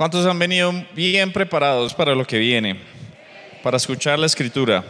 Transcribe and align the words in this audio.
¿Cuántos 0.00 0.24
han 0.24 0.38
venido 0.38 0.72
bien 0.94 1.30
preparados 1.30 1.92
para 1.92 2.14
lo 2.14 2.26
que 2.26 2.38
viene? 2.38 2.80
Para 3.62 3.76
escuchar 3.76 4.18
la 4.18 4.24
escritura. 4.24 4.82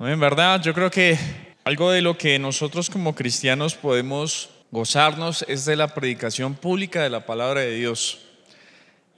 En 0.00 0.18
verdad, 0.18 0.62
yo 0.62 0.72
creo 0.72 0.90
que 0.90 1.18
algo 1.62 1.90
de 1.90 2.00
lo 2.00 2.16
que 2.16 2.38
nosotros 2.38 2.88
como 2.88 3.14
cristianos 3.14 3.74
podemos 3.74 4.48
gozarnos 4.70 5.44
es 5.46 5.66
de 5.66 5.76
la 5.76 5.88
predicación 5.88 6.54
pública 6.54 7.02
de 7.02 7.10
la 7.10 7.26
palabra 7.26 7.60
de 7.60 7.74
Dios. 7.74 8.20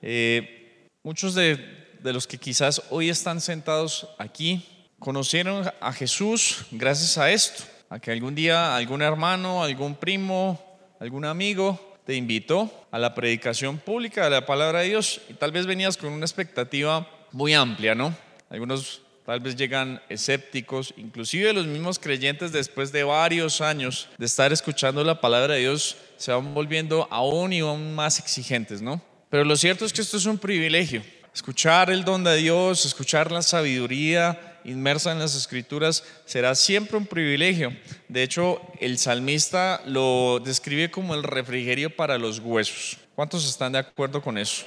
Eh, 0.02 0.88
muchos 1.04 1.36
de, 1.36 1.94
de 2.02 2.12
los 2.12 2.26
que 2.26 2.38
quizás 2.38 2.82
hoy 2.90 3.10
están 3.10 3.40
sentados 3.40 4.08
aquí 4.18 4.88
conocieron 4.98 5.70
a 5.80 5.92
Jesús 5.92 6.64
gracias 6.72 7.16
a 7.16 7.30
esto, 7.30 7.62
a 7.90 8.00
que 8.00 8.10
algún 8.10 8.34
día 8.34 8.74
algún 8.74 9.02
hermano, 9.02 9.62
algún 9.62 9.94
primo, 9.94 10.60
algún 10.98 11.26
amigo 11.26 11.87
te 12.08 12.14
invitó 12.14 12.72
a 12.90 12.98
la 12.98 13.14
predicación 13.14 13.76
pública 13.76 14.24
de 14.24 14.30
la 14.30 14.46
palabra 14.46 14.80
de 14.80 14.86
Dios 14.86 15.20
y 15.28 15.34
tal 15.34 15.52
vez 15.52 15.66
venías 15.66 15.98
con 15.98 16.10
una 16.10 16.24
expectativa 16.24 17.06
muy 17.32 17.52
amplia, 17.52 17.94
¿no? 17.94 18.16
Algunos 18.48 19.02
tal 19.26 19.40
vez 19.40 19.56
llegan 19.56 20.00
escépticos, 20.08 20.94
inclusive 20.96 21.52
los 21.52 21.66
mismos 21.66 21.98
creyentes 21.98 22.50
después 22.50 22.92
de 22.92 23.04
varios 23.04 23.60
años 23.60 24.08
de 24.16 24.24
estar 24.24 24.54
escuchando 24.54 25.04
la 25.04 25.20
palabra 25.20 25.52
de 25.52 25.60
Dios 25.60 25.98
se 26.16 26.32
van 26.32 26.54
volviendo 26.54 27.06
aún 27.10 27.52
y 27.52 27.60
aún 27.60 27.94
más 27.94 28.18
exigentes, 28.18 28.80
¿no? 28.80 29.02
Pero 29.28 29.44
lo 29.44 29.54
cierto 29.54 29.84
es 29.84 29.92
que 29.92 30.00
esto 30.00 30.16
es 30.16 30.24
un 30.24 30.38
privilegio. 30.38 31.02
Escuchar 31.34 31.90
el 31.90 32.06
don 32.06 32.24
de 32.24 32.36
Dios, 32.38 32.86
escuchar 32.86 33.30
la 33.30 33.42
sabiduría 33.42 34.47
inmersa 34.64 35.12
en 35.12 35.18
las 35.18 35.34
escrituras 35.34 36.04
será 36.24 36.54
siempre 36.54 36.96
un 36.96 37.06
privilegio. 37.06 37.72
De 38.08 38.22
hecho, 38.22 38.60
el 38.80 38.98
salmista 38.98 39.80
lo 39.86 40.40
describe 40.40 40.90
como 40.90 41.14
el 41.14 41.22
refrigerio 41.22 41.94
para 41.94 42.18
los 42.18 42.38
huesos. 42.40 42.98
¿Cuántos 43.14 43.48
están 43.48 43.72
de 43.72 43.78
acuerdo 43.78 44.22
con 44.22 44.38
eso? 44.38 44.64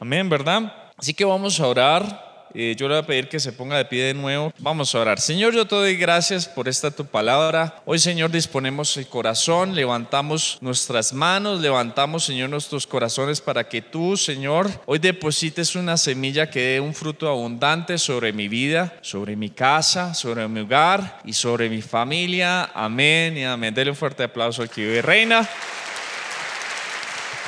Amén, 0.00 0.28
¿verdad? 0.28 0.92
Así 0.96 1.14
que 1.14 1.24
vamos 1.24 1.58
a 1.60 1.66
orar 1.66 2.33
eh, 2.54 2.74
yo 2.78 2.88
le 2.88 2.94
voy 2.94 3.02
a 3.02 3.06
pedir 3.06 3.28
que 3.28 3.40
se 3.40 3.52
ponga 3.52 3.76
de 3.76 3.84
pie 3.84 4.04
de 4.04 4.14
nuevo. 4.14 4.52
Vamos 4.58 4.94
a 4.94 5.00
orar. 5.00 5.20
Señor, 5.20 5.54
yo 5.54 5.66
te 5.66 5.74
doy 5.74 5.96
gracias 5.96 6.46
por 6.46 6.68
esta 6.68 6.90
tu 6.90 7.04
palabra. 7.04 7.82
Hoy, 7.84 7.98
Señor, 7.98 8.30
disponemos 8.30 8.96
el 8.96 9.06
corazón, 9.08 9.74
levantamos 9.74 10.58
nuestras 10.60 11.12
manos, 11.12 11.60
levantamos, 11.60 12.24
Señor, 12.24 12.50
nuestros 12.50 12.86
corazones 12.86 13.40
para 13.40 13.68
que 13.68 13.82
tú, 13.82 14.16
Señor, 14.16 14.70
hoy 14.86 14.98
deposites 14.98 15.74
una 15.74 15.96
semilla 15.96 16.48
que 16.48 16.60
dé 16.60 16.80
un 16.80 16.94
fruto 16.94 17.28
abundante 17.28 17.98
sobre 17.98 18.32
mi 18.32 18.48
vida, 18.48 18.94
sobre 19.00 19.36
mi 19.36 19.50
casa, 19.50 20.14
sobre 20.14 20.46
mi 20.48 20.60
hogar 20.60 21.20
y 21.24 21.32
sobre 21.32 21.68
mi 21.68 21.82
familia. 21.82 22.70
Amén 22.74 23.36
y 23.36 23.44
amén. 23.44 23.74
Dele 23.74 23.90
un 23.90 23.96
fuerte 23.96 24.22
aplauso 24.22 24.62
al 24.62 24.70
que 24.70 24.82
vive 24.82 25.02
reina. 25.02 25.48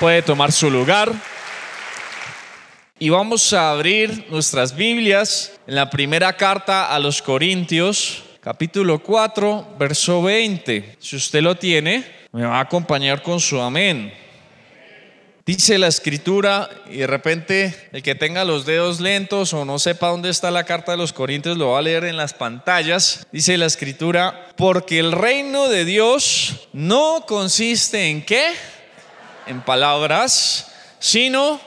Puede 0.01 0.23
tomar 0.23 0.53
su 0.53 0.71
lugar. 0.71 1.13
Y 2.99 3.11
vamos 3.11 3.53
a 3.53 3.73
abrir 3.73 4.25
nuestras 4.31 4.75
Biblias 4.75 5.53
en 5.67 5.75
la 5.75 5.91
primera 5.91 6.35
carta 6.35 6.95
a 6.95 6.99
los 6.99 7.21
Corintios, 7.21 8.23
capítulo 8.41 9.01
4, 9.03 9.75
verso 9.79 10.23
20. 10.23 10.97
Si 10.99 11.17
usted 11.17 11.43
lo 11.43 11.57
tiene, 11.57 12.07
me 12.33 12.47
va 12.47 12.57
a 12.57 12.61
acompañar 12.61 13.21
con 13.23 13.39
su 13.39 13.61
amén. 13.61 14.15
Dice 15.45 15.77
la 15.77 15.89
escritura 15.89 16.71
y 16.91 16.97
de 16.97 17.07
repente 17.07 17.89
el 17.93 18.03
que 18.03 18.15
tenga 18.15 18.47
los 18.47 18.65
dedos 18.65 18.99
lentos 18.99 19.53
o 19.53 19.67
no 19.67 19.79
sepa 19.79 20.09
dónde 20.09 20.31
está 20.31 20.51
la 20.51 20.65
carta 20.65 20.93
de 20.93 20.99
los 20.99 21.13
Corintios 21.13 21.59
lo 21.59 21.73
va 21.73 21.81
a 21.81 21.83
leer 21.83 22.05
en 22.05 22.17
las 22.17 22.33
pantallas. 22.33 23.27
Dice 23.31 23.59
la 23.59 23.67
escritura, 23.67 24.55
porque 24.57 25.01
el 25.01 25.13
reino 25.13 25.69
de 25.69 25.85
Dios 25.85 26.67
no 26.73 27.27
consiste 27.27 28.09
en 28.09 28.25
qué? 28.25 28.55
En 29.47 29.61
palabras, 29.61 30.73
sino 30.99 31.61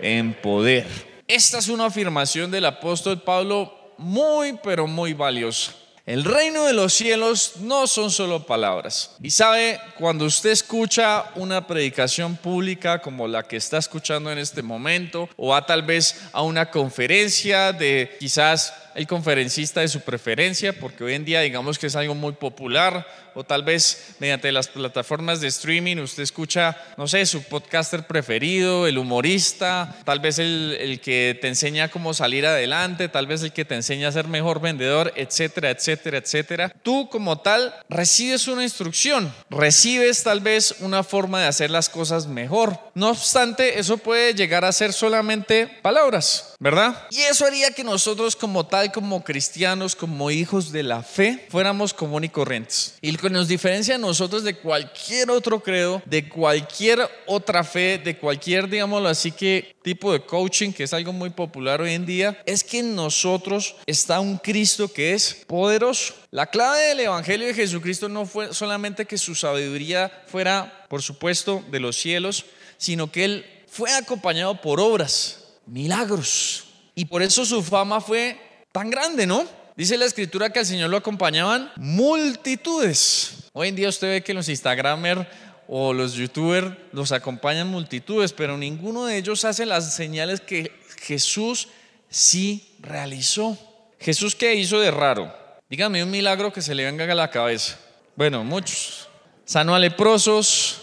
en 0.00 0.34
poder. 0.34 0.86
Esta 1.28 1.58
es 1.58 1.68
una 1.68 1.86
afirmación 1.86 2.50
del 2.50 2.66
apóstol 2.66 3.20
Pablo 3.20 3.72
muy, 3.98 4.58
pero 4.62 4.86
muy 4.86 5.12
valiosa. 5.12 5.72
El 6.06 6.22
reino 6.22 6.64
de 6.66 6.72
los 6.72 6.94
cielos 6.94 7.54
no 7.62 7.88
son 7.88 8.12
solo 8.12 8.46
palabras. 8.46 9.16
Y 9.20 9.30
sabe, 9.30 9.80
cuando 9.98 10.24
usted 10.24 10.50
escucha 10.50 11.24
una 11.34 11.66
predicación 11.66 12.36
pública 12.36 13.02
como 13.02 13.26
la 13.26 13.42
que 13.42 13.56
está 13.56 13.78
escuchando 13.78 14.30
en 14.30 14.38
este 14.38 14.62
momento, 14.62 15.28
o 15.36 15.48
va 15.48 15.66
tal 15.66 15.82
vez 15.82 16.28
a 16.32 16.42
una 16.42 16.70
conferencia 16.70 17.72
de 17.72 18.16
quizás 18.20 18.72
el 18.96 19.06
conferencista 19.06 19.82
de 19.82 19.88
su 19.88 20.00
preferencia, 20.00 20.72
porque 20.72 21.04
hoy 21.04 21.14
en 21.14 21.24
día 21.24 21.42
digamos 21.42 21.78
que 21.78 21.86
es 21.86 21.96
algo 21.96 22.14
muy 22.14 22.32
popular, 22.32 23.06
o 23.34 23.44
tal 23.44 23.62
vez 23.62 24.14
mediante 24.18 24.50
las 24.50 24.68
plataformas 24.68 25.42
de 25.42 25.48
streaming 25.48 25.98
usted 25.98 26.22
escucha, 26.22 26.74
no 26.96 27.06
sé, 27.06 27.26
su 27.26 27.42
podcaster 27.42 28.06
preferido, 28.06 28.86
el 28.86 28.96
humorista, 28.96 29.94
tal 30.06 30.20
vez 30.20 30.38
el, 30.38 30.74
el 30.80 31.00
que 31.00 31.38
te 31.38 31.48
enseña 31.48 31.90
cómo 31.90 32.14
salir 32.14 32.46
adelante, 32.46 33.10
tal 33.10 33.26
vez 33.26 33.42
el 33.42 33.52
que 33.52 33.66
te 33.66 33.74
enseña 33.74 34.08
a 34.08 34.12
ser 34.12 34.26
mejor 34.26 34.62
vendedor, 34.62 35.12
etcétera, 35.16 35.68
etcétera, 35.68 36.16
etcétera. 36.16 36.72
Tú 36.82 37.10
como 37.10 37.38
tal 37.38 37.74
recibes 37.90 38.48
una 38.48 38.62
instrucción, 38.62 39.30
recibes 39.50 40.22
tal 40.22 40.40
vez 40.40 40.76
una 40.80 41.02
forma 41.02 41.42
de 41.42 41.48
hacer 41.48 41.70
las 41.70 41.90
cosas 41.90 42.26
mejor. 42.26 42.78
No 42.94 43.10
obstante, 43.10 43.78
eso 43.78 43.98
puede 43.98 44.32
llegar 44.32 44.64
a 44.64 44.72
ser 44.72 44.94
solamente 44.94 45.66
palabras, 45.82 46.54
¿verdad? 46.58 47.06
Y 47.10 47.20
eso 47.20 47.44
haría 47.44 47.70
que 47.72 47.84
nosotros 47.84 48.34
como 48.34 48.64
tal, 48.64 48.85
como 48.90 49.24
cristianos, 49.24 49.96
como 49.96 50.30
hijos 50.30 50.72
de 50.72 50.82
la 50.82 51.02
fe, 51.02 51.46
fuéramos 51.50 51.94
común 51.94 52.24
y 52.24 52.28
corrientes. 52.28 52.98
Y 53.00 53.12
lo 53.12 53.18
que 53.18 53.30
nos 53.30 53.48
diferencia 53.48 53.94
a 53.94 53.98
nosotros 53.98 54.44
de 54.44 54.56
cualquier 54.56 55.30
otro 55.30 55.60
credo, 55.60 56.02
de 56.06 56.28
cualquier 56.28 57.08
otra 57.26 57.64
fe, 57.64 57.98
de 57.98 58.16
cualquier, 58.18 58.68
digámoslo 58.68 59.08
así, 59.08 59.32
que 59.32 59.76
tipo 59.82 60.12
de 60.12 60.20
coaching, 60.20 60.72
que 60.72 60.84
es 60.84 60.92
algo 60.92 61.12
muy 61.12 61.30
popular 61.30 61.80
hoy 61.80 61.92
en 61.92 62.06
día, 62.06 62.42
es 62.44 62.64
que 62.64 62.80
en 62.80 62.94
nosotros 62.94 63.76
está 63.86 64.20
un 64.20 64.38
Cristo 64.38 64.92
que 64.92 65.14
es 65.14 65.44
poderoso. 65.46 66.14
La 66.30 66.46
clave 66.46 66.88
del 66.88 67.00
Evangelio 67.00 67.46
de 67.46 67.54
Jesucristo 67.54 68.08
no 68.08 68.26
fue 68.26 68.52
solamente 68.52 69.06
que 69.06 69.18
su 69.18 69.34
sabiduría 69.34 70.24
fuera, 70.26 70.86
por 70.88 71.02
supuesto, 71.02 71.64
de 71.70 71.80
los 71.80 71.96
cielos, 71.96 72.46
sino 72.78 73.10
que 73.10 73.24
Él 73.24 73.46
fue 73.68 73.92
acompañado 73.92 74.60
por 74.60 74.80
obras, 74.80 75.44
milagros. 75.66 76.64
Y 76.94 77.04
por 77.04 77.22
eso 77.22 77.44
su 77.44 77.62
fama 77.62 78.00
fue 78.00 78.38
tan 78.76 78.90
grande, 78.90 79.26
¿no? 79.26 79.46
Dice 79.74 79.96
la 79.96 80.04
escritura 80.04 80.50
que 80.50 80.58
al 80.58 80.66
Señor 80.66 80.90
lo 80.90 80.98
acompañaban 80.98 81.72
multitudes. 81.76 83.48
Hoy 83.54 83.68
en 83.68 83.74
día 83.74 83.88
usted 83.88 84.08
ve 84.08 84.22
que 84.22 84.34
los 84.34 84.50
Instagramers 84.50 85.26
o 85.66 85.94
los 85.94 86.12
youtubers 86.12 86.76
los 86.92 87.10
acompañan 87.10 87.68
multitudes, 87.68 88.34
pero 88.34 88.58
ninguno 88.58 89.06
de 89.06 89.16
ellos 89.16 89.46
hace 89.46 89.64
las 89.64 89.94
señales 89.94 90.42
que 90.42 90.78
Jesús 91.00 91.68
sí 92.10 92.76
realizó. 92.80 93.56
Jesús 93.98 94.34
qué 94.34 94.54
hizo 94.54 94.78
de 94.78 94.90
raro? 94.90 95.34
Dígame 95.70 96.04
un 96.04 96.10
milagro 96.10 96.52
que 96.52 96.60
se 96.60 96.74
le 96.74 96.84
venga 96.84 97.10
a 97.10 97.14
la 97.14 97.30
cabeza. 97.30 97.78
Bueno, 98.14 98.44
muchos. 98.44 99.08
Sanó 99.46 99.74
a 99.74 99.78
leprosos, 99.78 100.82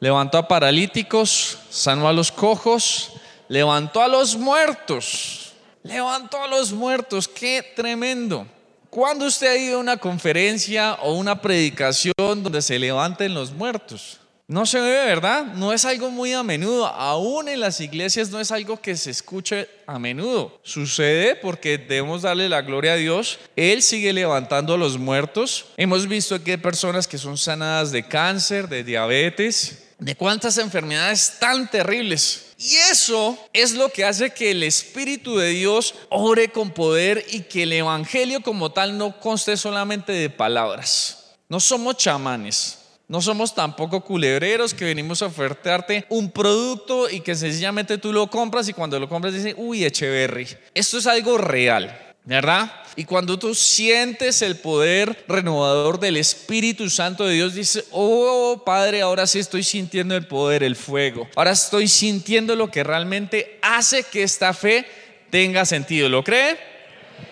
levantó 0.00 0.38
a 0.38 0.48
paralíticos, 0.48 1.58
sanó 1.68 2.08
a 2.08 2.14
los 2.14 2.32
cojos, 2.32 3.12
levantó 3.48 4.00
a 4.00 4.08
los 4.08 4.34
muertos 4.34 5.43
levantó 5.84 6.42
a 6.42 6.48
los 6.48 6.72
muertos, 6.72 7.28
qué 7.28 7.72
tremendo. 7.76 8.46
¿Cuándo 8.90 9.26
usted 9.26 9.48
ha 9.48 9.56
ido 9.56 9.76
a 9.76 9.80
una 9.80 9.96
conferencia 9.96 10.94
o 10.94 11.14
una 11.14 11.40
predicación 11.40 12.14
donde 12.16 12.62
se 12.62 12.78
levanten 12.78 13.34
los 13.34 13.52
muertos? 13.52 14.20
No 14.46 14.66
se 14.66 14.78
ve, 14.78 15.06
¿verdad? 15.06 15.44
No 15.54 15.72
es 15.72 15.84
algo 15.84 16.10
muy 16.10 16.32
a 16.32 16.42
menudo. 16.42 16.86
Aún 16.86 17.48
en 17.48 17.60
las 17.60 17.80
iglesias 17.80 18.30
no 18.30 18.40
es 18.40 18.50
algo 18.50 18.80
que 18.80 18.94
se 18.94 19.10
escuche 19.10 19.68
a 19.86 19.98
menudo. 19.98 20.60
Sucede 20.62 21.34
porque 21.34 21.78
debemos 21.78 22.22
darle 22.22 22.48
la 22.48 22.60
gloria 22.60 22.92
a 22.92 22.96
Dios. 22.96 23.38
Él 23.56 23.82
sigue 23.82 24.12
levantando 24.12 24.74
a 24.74 24.78
los 24.78 24.98
muertos. 24.98 25.66
Hemos 25.78 26.06
visto 26.06 26.42
que 26.44 26.52
hay 26.52 26.56
personas 26.58 27.08
que 27.08 27.16
son 27.16 27.38
sanadas 27.38 27.90
de 27.90 28.06
cáncer, 28.06 28.68
de 28.68 28.84
diabetes, 28.84 29.84
de 29.98 30.14
cuántas 30.14 30.58
enfermedades 30.58 31.38
tan 31.40 31.70
terribles. 31.70 32.53
Y 32.66 32.76
eso 32.76 33.36
es 33.52 33.72
lo 33.72 33.90
que 33.90 34.06
hace 34.06 34.30
que 34.30 34.50
el 34.50 34.62
Espíritu 34.62 35.36
de 35.36 35.50
Dios 35.50 35.94
ore 36.08 36.48
con 36.48 36.70
poder 36.70 37.22
y 37.28 37.40
que 37.40 37.64
el 37.64 37.74
Evangelio 37.74 38.40
como 38.40 38.72
tal 38.72 38.96
no 38.96 39.20
conste 39.20 39.58
solamente 39.58 40.12
de 40.12 40.30
palabras. 40.30 41.34
No 41.50 41.60
somos 41.60 41.98
chamanes. 41.98 42.78
No 43.06 43.20
somos 43.20 43.54
tampoco 43.54 44.00
culebreros 44.00 44.72
que 44.72 44.86
venimos 44.86 45.20
a 45.20 45.26
ofertarte 45.26 46.06
un 46.08 46.30
producto 46.30 47.10
y 47.10 47.20
que 47.20 47.34
sencillamente 47.34 47.98
tú 47.98 48.14
lo 48.14 48.30
compras 48.30 48.66
y 48.66 48.72
cuando 48.72 48.98
lo 48.98 49.10
compras 49.10 49.34
dices, 49.34 49.54
uy, 49.58 49.84
Echeverry. 49.84 50.48
Esto 50.72 50.96
es 50.96 51.06
algo 51.06 51.36
real. 51.36 52.03
¿Verdad? 52.24 52.72
Y 52.96 53.04
cuando 53.04 53.38
tú 53.38 53.54
sientes 53.54 54.40
el 54.40 54.56
poder 54.56 55.24
renovador 55.28 56.00
del 56.00 56.16
Espíritu 56.16 56.88
Santo 56.88 57.26
de 57.26 57.34
Dios, 57.34 57.54
dices, 57.54 57.86
oh 57.90 58.62
Padre, 58.64 59.02
ahora 59.02 59.26
sí 59.26 59.38
estoy 59.38 59.62
sintiendo 59.62 60.16
el 60.16 60.26
poder, 60.26 60.62
el 60.62 60.76
fuego. 60.76 61.28
Ahora 61.36 61.50
estoy 61.50 61.88
sintiendo 61.88 62.56
lo 62.56 62.70
que 62.70 62.84
realmente 62.84 63.58
hace 63.62 64.04
que 64.04 64.22
esta 64.22 64.54
fe 64.54 64.86
tenga 65.30 65.64
sentido. 65.64 66.08
¿Lo 66.08 66.22
cree? 66.22 66.56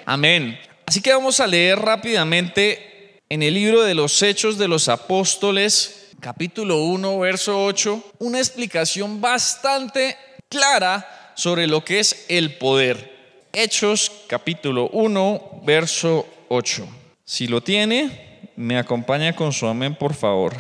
Amén. 0.05 0.59
Así 0.85 1.00
que 1.00 1.12
vamos 1.12 1.41
a 1.41 1.47
leer 1.47 1.79
rápidamente 1.79 3.21
en 3.29 3.43
el 3.43 3.55
libro 3.55 3.83
de 3.83 3.95
los 3.95 4.21
Hechos 4.23 4.59
de 4.59 4.69
los 4.69 4.88
Apóstoles, 4.88 6.09
capítulo 6.21 6.83
1, 6.83 7.19
verso 7.19 7.65
8, 7.65 8.12
una 8.19 8.38
explicación 8.38 9.21
bastante 9.21 10.17
clara 10.49 11.33
sobre 11.35 11.67
lo 11.67 11.85
que 11.85 12.00
es 12.00 12.27
el 12.29 12.59
poder. 12.59 13.12
Hechos 13.54 14.10
capítulo 14.28 14.88
1, 14.94 15.60
verso 15.66 16.26
8. 16.49 16.88
Si 17.22 17.46
lo 17.46 17.62
tiene, 17.62 18.49
me 18.56 18.78
acompaña 18.78 19.37
con 19.37 19.52
su 19.52 19.66
amén, 19.66 19.94
por 19.94 20.14
favor. 20.14 20.54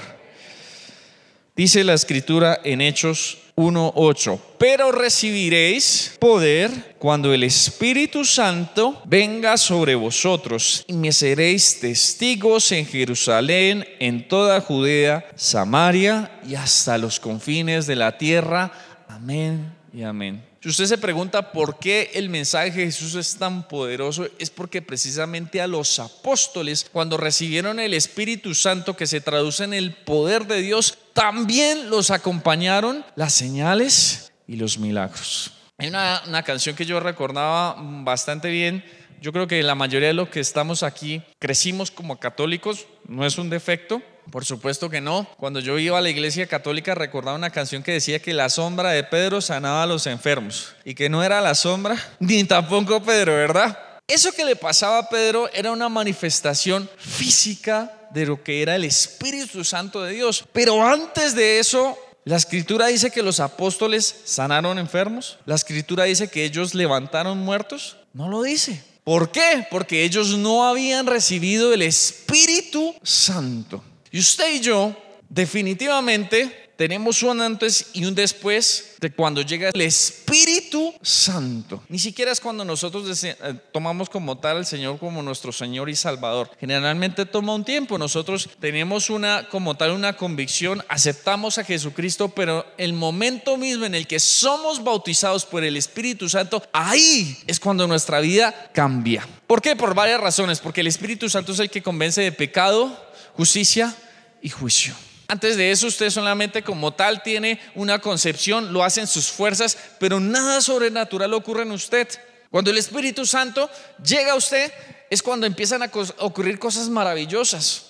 Dice 1.56 1.84
la 1.84 1.94
escritura 1.94 2.60
en 2.62 2.82
Hechos 2.82 3.38
1.8, 3.56 4.38
pero 4.58 4.92
recibiréis 4.92 6.16
poder 6.18 6.96
cuando 6.98 7.32
el 7.32 7.44
Espíritu 7.44 8.26
Santo 8.26 9.00
venga 9.06 9.56
sobre 9.56 9.94
vosotros 9.94 10.84
y 10.86 10.92
me 10.92 11.12
seréis 11.12 11.80
testigos 11.80 12.72
en 12.72 12.84
Jerusalén, 12.84 13.86
en 14.00 14.28
toda 14.28 14.60
Judea, 14.60 15.26
Samaria 15.34 16.30
y 16.46 16.56
hasta 16.56 16.98
los 16.98 17.18
confines 17.18 17.86
de 17.86 17.96
la 17.96 18.18
tierra. 18.18 18.70
Amén 19.08 19.74
y 19.94 20.02
amén. 20.02 20.51
Si 20.62 20.68
usted 20.68 20.86
se 20.86 20.98
pregunta 20.98 21.50
por 21.50 21.80
qué 21.80 22.12
el 22.14 22.28
mensaje 22.28 22.70
de 22.70 22.84
Jesús 22.84 23.16
es 23.16 23.36
tan 23.36 23.66
poderoso, 23.66 24.28
es 24.38 24.48
porque 24.48 24.80
precisamente 24.80 25.60
a 25.60 25.66
los 25.66 25.98
apóstoles, 25.98 26.86
cuando 26.92 27.16
recibieron 27.16 27.80
el 27.80 27.94
Espíritu 27.94 28.54
Santo 28.54 28.96
que 28.96 29.08
se 29.08 29.20
traduce 29.20 29.64
en 29.64 29.74
el 29.74 29.92
poder 29.92 30.46
de 30.46 30.62
Dios, 30.62 30.98
también 31.14 31.90
los 31.90 32.12
acompañaron 32.12 33.04
las 33.16 33.34
señales 33.34 34.30
y 34.46 34.54
los 34.54 34.78
milagros. 34.78 35.50
Hay 35.78 35.88
una, 35.88 36.44
canción 36.44 36.76
que 36.76 36.86
yo 36.86 37.00
recordaba 37.00 37.74
bastante 37.76 38.48
bien. 38.48 38.84
Yo 39.20 39.32
creo 39.32 39.48
que 39.48 39.64
la 39.64 39.74
mayoría 39.74 40.08
de 40.08 40.14
los 40.14 40.28
que 40.28 40.38
estamos 40.38 40.84
aquí 40.84 41.22
crecimos 41.40 41.90
como 41.90 42.20
católicos, 42.20 42.86
no 43.08 43.26
es 43.26 43.36
un 43.36 43.50
defecto, 43.50 44.00
por 44.30 44.44
supuesto 44.44 44.88
que 44.88 45.00
no. 45.00 45.26
Cuando 45.36 45.60
yo 45.60 45.78
iba 45.78 45.98
a 45.98 46.00
la 46.00 46.10
iglesia 46.10 46.46
católica 46.46 46.94
recordaba 46.94 47.36
una 47.36 47.50
canción 47.50 47.82
que 47.82 47.92
decía 47.92 48.20
que 48.20 48.32
la 48.32 48.48
sombra 48.48 48.90
de 48.90 49.04
Pedro 49.04 49.40
sanaba 49.40 49.82
a 49.82 49.86
los 49.86 50.06
enfermos 50.06 50.74
y 50.84 50.94
que 50.94 51.08
no 51.08 51.22
era 51.22 51.40
la 51.40 51.54
sombra 51.54 51.96
ni 52.18 52.44
tampoco 52.44 53.02
Pedro, 53.02 53.34
¿verdad? 53.34 53.78
Eso 54.06 54.32
que 54.32 54.44
le 54.44 54.56
pasaba 54.56 54.98
a 54.98 55.08
Pedro 55.08 55.48
era 55.52 55.70
una 55.70 55.88
manifestación 55.88 56.88
física 56.98 57.90
de 58.10 58.26
lo 58.26 58.42
que 58.42 58.62
era 58.62 58.76
el 58.76 58.84
Espíritu 58.84 59.64
Santo 59.64 60.02
de 60.02 60.12
Dios. 60.12 60.44
Pero 60.52 60.86
antes 60.86 61.34
de 61.34 61.58
eso, 61.58 61.96
la 62.24 62.36
escritura 62.36 62.88
dice 62.88 63.10
que 63.10 63.22
los 63.22 63.40
apóstoles 63.40 64.14
sanaron 64.24 64.78
enfermos. 64.78 65.38
La 65.46 65.54
escritura 65.54 66.04
dice 66.04 66.28
que 66.28 66.44
ellos 66.44 66.74
levantaron 66.74 67.38
muertos. 67.38 67.96
No 68.12 68.28
lo 68.28 68.42
dice. 68.42 68.82
¿Por 69.04 69.32
qué? 69.32 69.66
Porque 69.70 70.04
ellos 70.04 70.36
no 70.38 70.68
habían 70.68 71.06
recibido 71.06 71.72
el 71.72 71.82
Espíritu 71.82 72.94
Santo. 73.02 73.82
Y 74.12 74.18
usted 74.18 74.54
y 74.56 74.60
yo 74.60 74.94
definitivamente 75.30 76.62
tenemos 76.76 77.22
un 77.22 77.40
antes 77.40 77.90
y 77.94 78.04
un 78.04 78.14
después 78.14 78.96
de 79.00 79.10
cuando 79.10 79.40
llega 79.40 79.70
el 79.72 79.80
Espíritu 79.80 80.92
Santo. 81.00 81.82
Ni 81.88 81.98
siquiera 81.98 82.30
es 82.30 82.40
cuando 82.40 82.64
nosotros 82.64 83.24
eh, 83.24 83.36
tomamos 83.72 84.10
como 84.10 84.36
tal 84.36 84.58
al 84.58 84.66
Señor 84.66 84.98
como 84.98 85.22
nuestro 85.22 85.52
Señor 85.52 85.88
y 85.88 85.96
Salvador. 85.96 86.50
Generalmente 86.60 87.24
toma 87.24 87.54
un 87.54 87.64
tiempo. 87.64 87.96
Nosotros 87.96 88.50
tenemos 88.60 89.08
una 89.08 89.48
como 89.48 89.76
tal 89.76 89.92
una 89.92 90.16
convicción, 90.16 90.84
aceptamos 90.88 91.56
a 91.56 91.64
Jesucristo, 91.64 92.28
pero 92.28 92.66
el 92.76 92.92
momento 92.92 93.56
mismo 93.56 93.86
en 93.86 93.94
el 93.94 94.06
que 94.06 94.20
somos 94.20 94.82
bautizados 94.84 95.46
por 95.46 95.64
el 95.64 95.76
Espíritu 95.76 96.28
Santo, 96.28 96.62
ahí 96.72 97.38
es 97.46 97.60
cuando 97.60 97.86
nuestra 97.86 98.20
vida 98.20 98.70
cambia. 98.74 99.26
¿Por 99.46 99.62
qué? 99.62 99.76
Por 99.76 99.94
varias 99.94 100.20
razones. 100.20 100.60
Porque 100.60 100.80
el 100.80 100.86
Espíritu 100.86 101.30
Santo 101.30 101.52
es 101.52 101.58
el 101.60 101.70
que 101.70 101.82
convence 101.82 102.22
de 102.22 102.32
pecado, 102.32 103.11
justicia 103.36 103.94
y 104.40 104.48
juicio. 104.48 104.94
Antes 105.28 105.56
de 105.56 105.70
eso 105.70 105.86
usted 105.86 106.10
solamente 106.10 106.62
como 106.62 106.92
tal 106.92 107.22
tiene 107.22 107.58
una 107.74 108.00
concepción, 108.00 108.72
lo 108.72 108.84
hacen 108.84 109.06
sus 109.06 109.30
fuerzas, 109.30 109.78
pero 109.98 110.20
nada 110.20 110.60
sobrenatural 110.60 111.32
ocurre 111.32 111.62
en 111.62 111.72
usted. 111.72 112.06
Cuando 112.50 112.70
el 112.70 112.76
Espíritu 112.76 113.24
Santo 113.24 113.70
llega 114.04 114.32
a 114.32 114.36
usted 114.36 114.70
es 115.08 115.22
cuando 115.22 115.46
empiezan 115.46 115.82
a 115.82 115.90
ocurrir 116.18 116.58
cosas 116.58 116.88
maravillosas. 116.90 117.86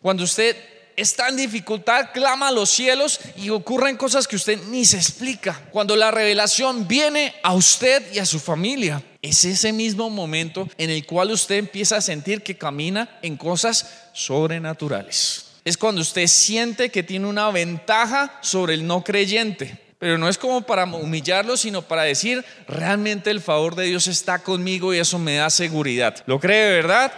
Cuando 0.00 0.24
usted 0.24 0.56
está 0.96 1.28
en 1.28 1.36
dificultad, 1.36 2.10
clama 2.12 2.48
a 2.48 2.52
los 2.52 2.70
cielos 2.70 3.20
y 3.36 3.50
ocurren 3.50 3.96
cosas 3.96 4.26
que 4.26 4.36
usted 4.36 4.58
ni 4.68 4.84
se 4.84 4.96
explica. 4.96 5.68
Cuando 5.70 5.96
la 5.96 6.10
revelación 6.10 6.88
viene 6.88 7.34
a 7.42 7.52
usted 7.52 8.10
y 8.14 8.18
a 8.18 8.26
su 8.26 8.40
familia, 8.40 9.02
es 9.28 9.44
ese 9.44 9.72
mismo 9.72 10.10
momento 10.10 10.68
en 10.78 10.90
el 10.90 11.04
cual 11.06 11.30
usted 11.30 11.56
empieza 11.56 11.96
a 11.96 12.00
sentir 12.00 12.42
que 12.42 12.56
camina 12.56 13.18
en 13.22 13.36
cosas 13.36 14.08
sobrenaturales 14.12 15.46
es 15.66 15.76
cuando 15.76 16.00
usted 16.00 16.28
siente 16.28 16.90
que 16.90 17.02
tiene 17.02 17.26
una 17.26 17.50
ventaja 17.50 18.38
sobre 18.40 18.74
el 18.74 18.86
no 18.86 19.02
creyente. 19.02 19.76
Pero 19.98 20.16
no 20.16 20.28
es 20.28 20.38
como 20.38 20.62
para 20.62 20.84
humillarlo, 20.84 21.56
sino 21.56 21.82
para 21.82 22.02
decir, 22.02 22.44
realmente 22.68 23.30
el 23.32 23.40
favor 23.40 23.74
de 23.74 23.86
Dios 23.86 24.06
está 24.06 24.38
conmigo 24.38 24.94
y 24.94 24.98
eso 24.98 25.18
me 25.18 25.34
da 25.34 25.50
seguridad. 25.50 26.22
¿Lo 26.26 26.38
cree, 26.38 26.70
verdad? 26.70 27.12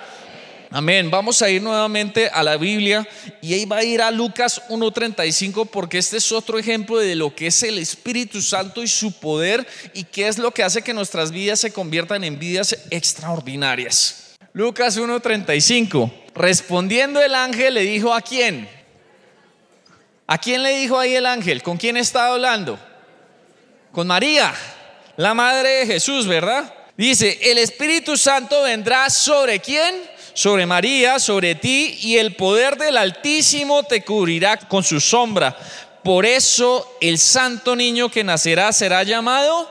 Amén. 0.71 1.11
Vamos 1.11 1.41
a 1.41 1.49
ir 1.49 1.63
nuevamente 1.63 2.29
a 2.29 2.43
la 2.43 2.59
Biblia 2.59 3.09
y 3.41 3.55
ahí 3.55 3.65
va 3.65 3.79
a 3.79 3.85
ir 3.85 4.03
a 4.03 4.11
Lucas 4.11 4.61
1.35 4.69 5.67
porque 5.71 5.97
este 5.97 6.19
es 6.19 6.31
otro 6.31 6.59
ejemplo 6.59 6.99
de 6.99 7.15
lo 7.15 7.35
que 7.35 7.47
es 7.47 7.63
el 7.63 7.79
Espíritu 7.79 8.43
Santo 8.43 8.83
y 8.83 8.89
su 8.89 9.19
poder 9.19 9.67
y 9.95 10.05
qué 10.05 10.29
es 10.29 10.37
lo 10.37 10.51
que 10.53 10.63
hace 10.63 10.83
que 10.83 10.93
nuestras 10.93 11.31
vidas 11.31 11.61
se 11.61 11.73
conviertan 11.73 12.23
en 12.23 12.39
vidas 12.39 12.77
extraordinarias. 12.91 14.37
Lucas 14.53 14.99
1.35. 14.99 16.13
Respondiendo 16.35 17.21
el 17.23 17.35
ángel 17.35 17.73
le 17.73 17.83
dijo 17.83 18.13
a 18.13 18.21
quién. 18.21 18.69
¿A 20.27 20.37
quién 20.37 20.63
le 20.63 20.77
dijo 20.77 20.99
ahí 20.99 21.15
el 21.15 21.25
ángel? 21.25 21.63
¿Con 21.63 21.79
quién 21.79 21.97
estaba 21.97 22.35
hablando? 22.35 22.79
Con 23.91 24.07
María, 24.07 24.55
la 25.17 25.33
madre 25.33 25.71
de 25.71 25.87
Jesús, 25.87 26.27
¿verdad? 26.27 26.75
Dice, 26.99 27.39
el 27.51 27.57
Espíritu 27.57 28.19
Santo 28.19 28.63
vendrá 28.65 29.09
sobre 29.09 29.61
quién? 29.61 30.18
Sobre 30.39 30.67
María, 30.67 31.19
sobre 31.19 31.57
ti, 31.57 31.99
y 32.01 32.17
el 32.19 32.37
poder 32.37 32.77
del 32.77 32.97
Altísimo 32.97 33.83
te 33.83 34.05
cubrirá 34.05 34.57
con 34.57 34.85
su 34.85 35.01
sombra. 35.01 35.59
Por 36.05 36.25
eso 36.25 36.97
el 37.01 37.19
santo 37.19 37.75
niño 37.75 38.09
que 38.09 38.23
nacerá 38.23 38.73
será 38.73 39.03
llamado 39.03 39.69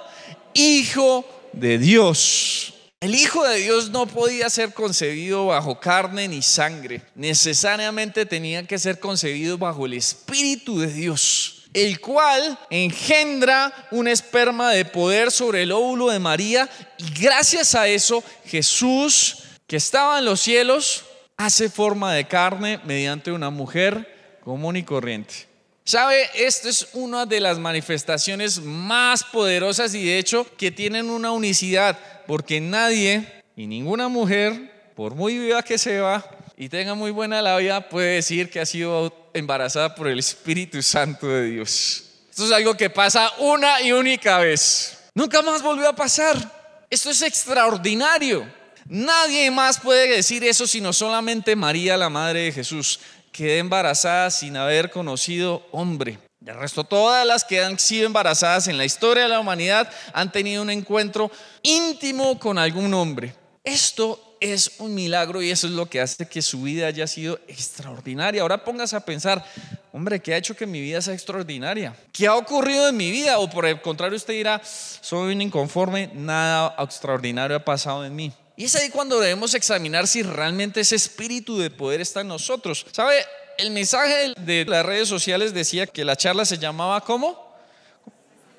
Hijo 0.54 1.26
de 1.54 1.78
Dios. 1.78 2.74
El 3.00 3.16
Hijo 3.16 3.46
de 3.48 3.60
Dios 3.60 3.92
no 3.92 4.08
podía 4.08 4.50
ser 4.50 4.74
concebido 4.74 5.46
bajo 5.46 5.80
carne 5.80 6.28
ni 6.28 6.42
sangre, 6.42 7.02
necesariamente 7.16 8.26
tenía 8.26 8.68
que 8.68 8.78
ser 8.78 9.00
concebido 9.00 9.58
bajo 9.58 9.86
el 9.86 9.94
Espíritu 9.94 10.82
de 10.82 10.92
Dios, 10.92 11.64
el 11.74 12.02
cual 12.02 12.60
engendra 12.70 13.72
un 13.92 14.10
esperma 14.10 14.72
de 14.72 14.84
poder 14.84 15.32
sobre 15.32 15.64
el 15.64 15.72
óvulo 15.72 16.10
de 16.10 16.20
María 16.20 16.70
y 16.98 17.22
gracias 17.22 17.74
a 17.74 17.88
eso 17.88 18.22
Jesús, 18.46 19.47
que 19.68 19.76
estaba 19.76 20.20
en 20.20 20.26
los 20.26 20.40
cielos, 20.40 21.04
hace 21.36 21.70
forma 21.70 22.14
de 22.14 22.26
carne 22.26 22.80
mediante 22.86 23.32
una 23.32 23.50
mujer 23.50 24.40
común 24.44 24.78
y 24.78 24.84
corriente. 24.84 25.46
¿Sabe? 25.84 26.30
Esta 26.34 26.70
es 26.70 26.90
una 26.94 27.26
de 27.26 27.40
las 27.40 27.60
manifestaciones 27.60 28.62
más 28.62 29.24
poderosas 29.24 29.94
y 29.94 30.06
de 30.06 30.18
hecho 30.18 30.48
que 30.58 30.72
tienen 30.72 31.10
una 31.10 31.32
unicidad, 31.32 31.98
porque 32.28 32.60
nadie 32.60 33.44
y 33.56 33.68
ninguna 33.68 34.08
mujer, 34.08 34.92
por 34.96 35.16
muy 35.16 35.38
viva 35.38 35.64
que 35.64 35.78
sea 35.78 36.26
y 36.58 36.70
tenga 36.70 36.96
muy 36.96 37.12
buena 37.12 37.42
la 37.42 37.58
vida, 37.58 37.88
puede 37.88 38.16
decir 38.16 38.50
que 38.50 38.60
ha 38.60 38.66
sido 38.66 39.14
embarazada 39.34 39.96
por 39.96 40.08
el 40.08 40.20
Espíritu 40.20 40.82
Santo 40.82 41.28
de 41.28 41.44
Dios. 41.44 42.04
Esto 42.30 42.46
es 42.46 42.52
algo 42.52 42.76
que 42.76 42.90
pasa 42.90 43.32
una 43.40 43.82
y 43.82 43.92
única 43.92 44.40
vez. 44.40 44.98
Nunca 45.14 45.42
más 45.42 45.62
volvió 45.62 45.88
a 45.90 45.96
pasar. 45.96 46.86
Esto 46.90 47.10
es 47.10 47.22
extraordinario. 47.22 48.57
Nadie 48.90 49.52
más 49.52 49.80
puede 49.80 50.08
decir 50.08 50.44
eso 50.44 50.66
sino 50.66 50.94
solamente 50.94 51.56
María, 51.56 51.98
la 51.98 52.10
Madre 52.10 52.44
de 52.44 52.52
Jesús 52.52 53.00
quedé 53.32 53.60
embarazada 53.60 54.32
sin 54.32 54.56
haber 54.56 54.90
conocido 54.90 55.68
hombre. 55.72 56.20
De 56.40 56.54
resto, 56.54 56.84
todas 56.84 57.26
las 57.26 57.44
que 57.44 57.62
han 57.62 57.78
sido 57.78 58.06
embarazadas 58.06 58.68
en 58.68 58.78
la 58.78 58.86
historia 58.86 59.24
de 59.24 59.30
la 59.30 59.40
humanidad 59.40 59.92
han 60.14 60.32
tenido 60.32 60.62
un 60.62 60.70
encuentro 60.70 61.30
íntimo 61.62 62.40
con 62.40 62.58
algún 62.58 62.94
hombre. 62.94 63.34
Esto 63.64 64.38
es 64.40 64.80
un 64.80 64.96
milagro 64.96 65.42
y 65.42 65.50
eso 65.50 65.68
es 65.68 65.74
lo 65.74 65.88
que 65.88 66.00
hace 66.00 66.28
que 66.28 66.42
su 66.42 66.62
vida 66.62 66.88
haya 66.88 67.06
sido 67.08 67.40
extraordinaria. 67.48 68.42
Ahora 68.42 68.64
póngase 68.64 68.96
a 68.96 69.02
pensar, 69.02 69.44
hombre, 69.92 70.22
¿qué 70.22 70.34
ha 70.34 70.38
hecho 70.38 70.56
que 70.56 70.66
mi 70.66 70.80
vida 70.80 71.02
sea 71.02 71.14
extraordinaria? 71.14 71.96
¿Qué 72.14 72.28
ha 72.28 72.36
ocurrido 72.36 72.88
en 72.88 72.96
mi 72.96 73.12
vida? 73.12 73.40
O 73.40 73.50
por 73.50 73.66
el 73.66 73.82
contrario, 73.82 74.16
usted 74.16 74.36
dirá, 74.36 74.62
soy 74.64 75.34
un 75.34 75.42
inconforme, 75.42 76.10
nada 76.14 76.76
extraordinario 76.80 77.58
ha 77.58 77.66
pasado 77.66 78.06
en 78.06 78.16
mí. 78.16 78.32
Y 78.58 78.66
es 78.66 78.76
ahí 78.76 78.90
cuando 78.90 79.20
debemos 79.20 79.54
examinar 79.54 80.08
si 80.08 80.24
realmente 80.24 80.82
ese 80.82 80.96
espíritu 80.96 81.60
de 81.60 81.70
poder 81.70 82.02
está 82.02 82.22
en 82.22 82.28
nosotros. 82.30 82.88
¿Sabe? 82.92 83.24
El 83.60 83.70
mensaje 83.70 84.34
de 84.36 84.66
las 84.66 84.84
redes 84.84 85.08
sociales 85.08 85.54
decía 85.54 85.86
que 85.86 86.04
la 86.04 86.16
charla 86.16 86.44
se 86.44 86.58
llamaba 86.58 87.02
¿cómo? 87.02 87.56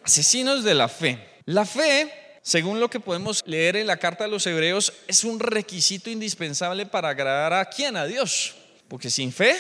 Asesinos 0.05 0.63
de 0.63 0.75
la 0.75 0.89
fe. 0.89 1.41
La 1.47 1.65
fe, 1.65 2.39
según 2.43 2.79
lo 2.79 2.89
que 2.89 3.01
podemos 3.01 3.43
leer 3.45 3.75
en 3.75 3.89
la 3.89 3.97
carta 3.97 4.23
de 4.23 4.31
los 4.31 4.47
hebreos, 4.47 4.93
es 5.09 5.25
un 5.25 5.41
requisito 5.41 6.11
indispensable 6.11 6.87
para 6.87 7.09
agradar 7.09 7.53
a 7.53 7.65
quién? 7.65 7.97
A 7.97 8.07
Dios. 8.07 8.55
Porque 8.87 9.11
sin 9.11 9.33
fe 9.33 9.57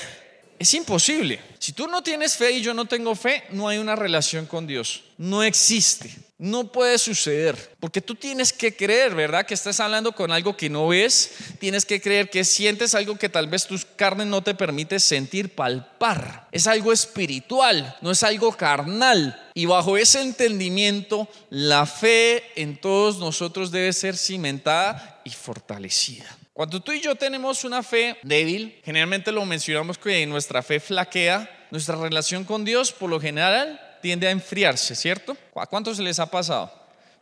es 0.56 0.72
imposible. 0.74 1.40
Si 1.58 1.72
tú 1.72 1.88
no 1.88 2.00
tienes 2.00 2.36
fe 2.36 2.52
y 2.52 2.62
yo 2.62 2.74
no 2.74 2.84
tengo 2.84 3.16
fe, 3.16 3.42
no 3.50 3.66
hay 3.66 3.78
una 3.78 3.96
relación 3.96 4.46
con 4.46 4.68
Dios. 4.68 5.02
No 5.16 5.42
existe. 5.42 6.27
No 6.40 6.70
puede 6.70 6.98
suceder, 6.98 7.74
porque 7.80 8.00
tú 8.00 8.14
tienes 8.14 8.52
que 8.52 8.76
creer, 8.76 9.12
¿verdad? 9.12 9.44
Que 9.44 9.54
estás 9.54 9.80
hablando 9.80 10.12
con 10.12 10.30
algo 10.30 10.56
que 10.56 10.70
no 10.70 10.86
ves, 10.86 11.32
tienes 11.58 11.84
que 11.84 12.00
creer 12.00 12.30
que 12.30 12.44
sientes 12.44 12.94
algo 12.94 13.18
que 13.18 13.28
tal 13.28 13.48
vez 13.48 13.66
tus 13.66 13.84
carnes 13.84 14.28
no 14.28 14.40
te 14.40 14.54
permite 14.54 15.00
sentir, 15.00 15.56
palpar. 15.56 16.46
Es 16.52 16.68
algo 16.68 16.92
espiritual, 16.92 17.96
no 18.02 18.12
es 18.12 18.22
algo 18.22 18.52
carnal. 18.52 19.50
Y 19.52 19.66
bajo 19.66 19.96
ese 19.96 20.20
entendimiento, 20.20 21.28
la 21.50 21.86
fe 21.86 22.44
en 22.54 22.76
todos 22.76 23.18
nosotros 23.18 23.72
debe 23.72 23.92
ser 23.92 24.16
cimentada 24.16 25.20
y 25.24 25.30
fortalecida. 25.30 26.38
Cuando 26.52 26.78
tú 26.78 26.92
y 26.92 27.00
yo 27.00 27.16
tenemos 27.16 27.64
una 27.64 27.82
fe 27.82 28.16
débil, 28.22 28.80
generalmente 28.84 29.32
lo 29.32 29.44
mencionamos 29.44 29.98
que 29.98 30.24
nuestra 30.26 30.62
fe 30.62 30.78
flaquea, 30.78 31.66
nuestra 31.72 31.96
relación 31.96 32.44
con 32.44 32.64
Dios 32.64 32.92
por 32.92 33.10
lo 33.10 33.20
general 33.20 33.80
tiende 34.00 34.26
a 34.26 34.30
enfriarse, 34.30 34.94
¿cierto? 34.94 35.36
¿A 35.54 35.66
cuántos 35.66 35.98
les 35.98 36.18
ha 36.18 36.26
pasado? 36.26 36.72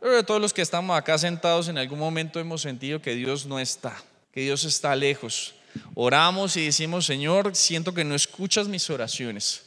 Pero 0.00 0.14
de 0.14 0.22
todos 0.22 0.40
los 0.40 0.52
que 0.52 0.62
estamos 0.62 0.96
acá 0.96 1.18
sentados 1.18 1.68
en 1.68 1.78
algún 1.78 1.98
momento 1.98 2.38
hemos 2.38 2.62
sentido 2.62 3.00
que 3.00 3.14
Dios 3.14 3.46
no 3.46 3.58
está, 3.58 3.96
que 4.32 4.42
Dios 4.42 4.64
está 4.64 4.94
lejos. 4.94 5.54
Oramos 5.94 6.56
y 6.56 6.66
decimos, 6.66 7.06
Señor, 7.06 7.54
siento 7.54 7.94
que 7.94 8.04
no 8.04 8.14
escuchas 8.14 8.68
mis 8.68 8.88
oraciones. 8.90 9.62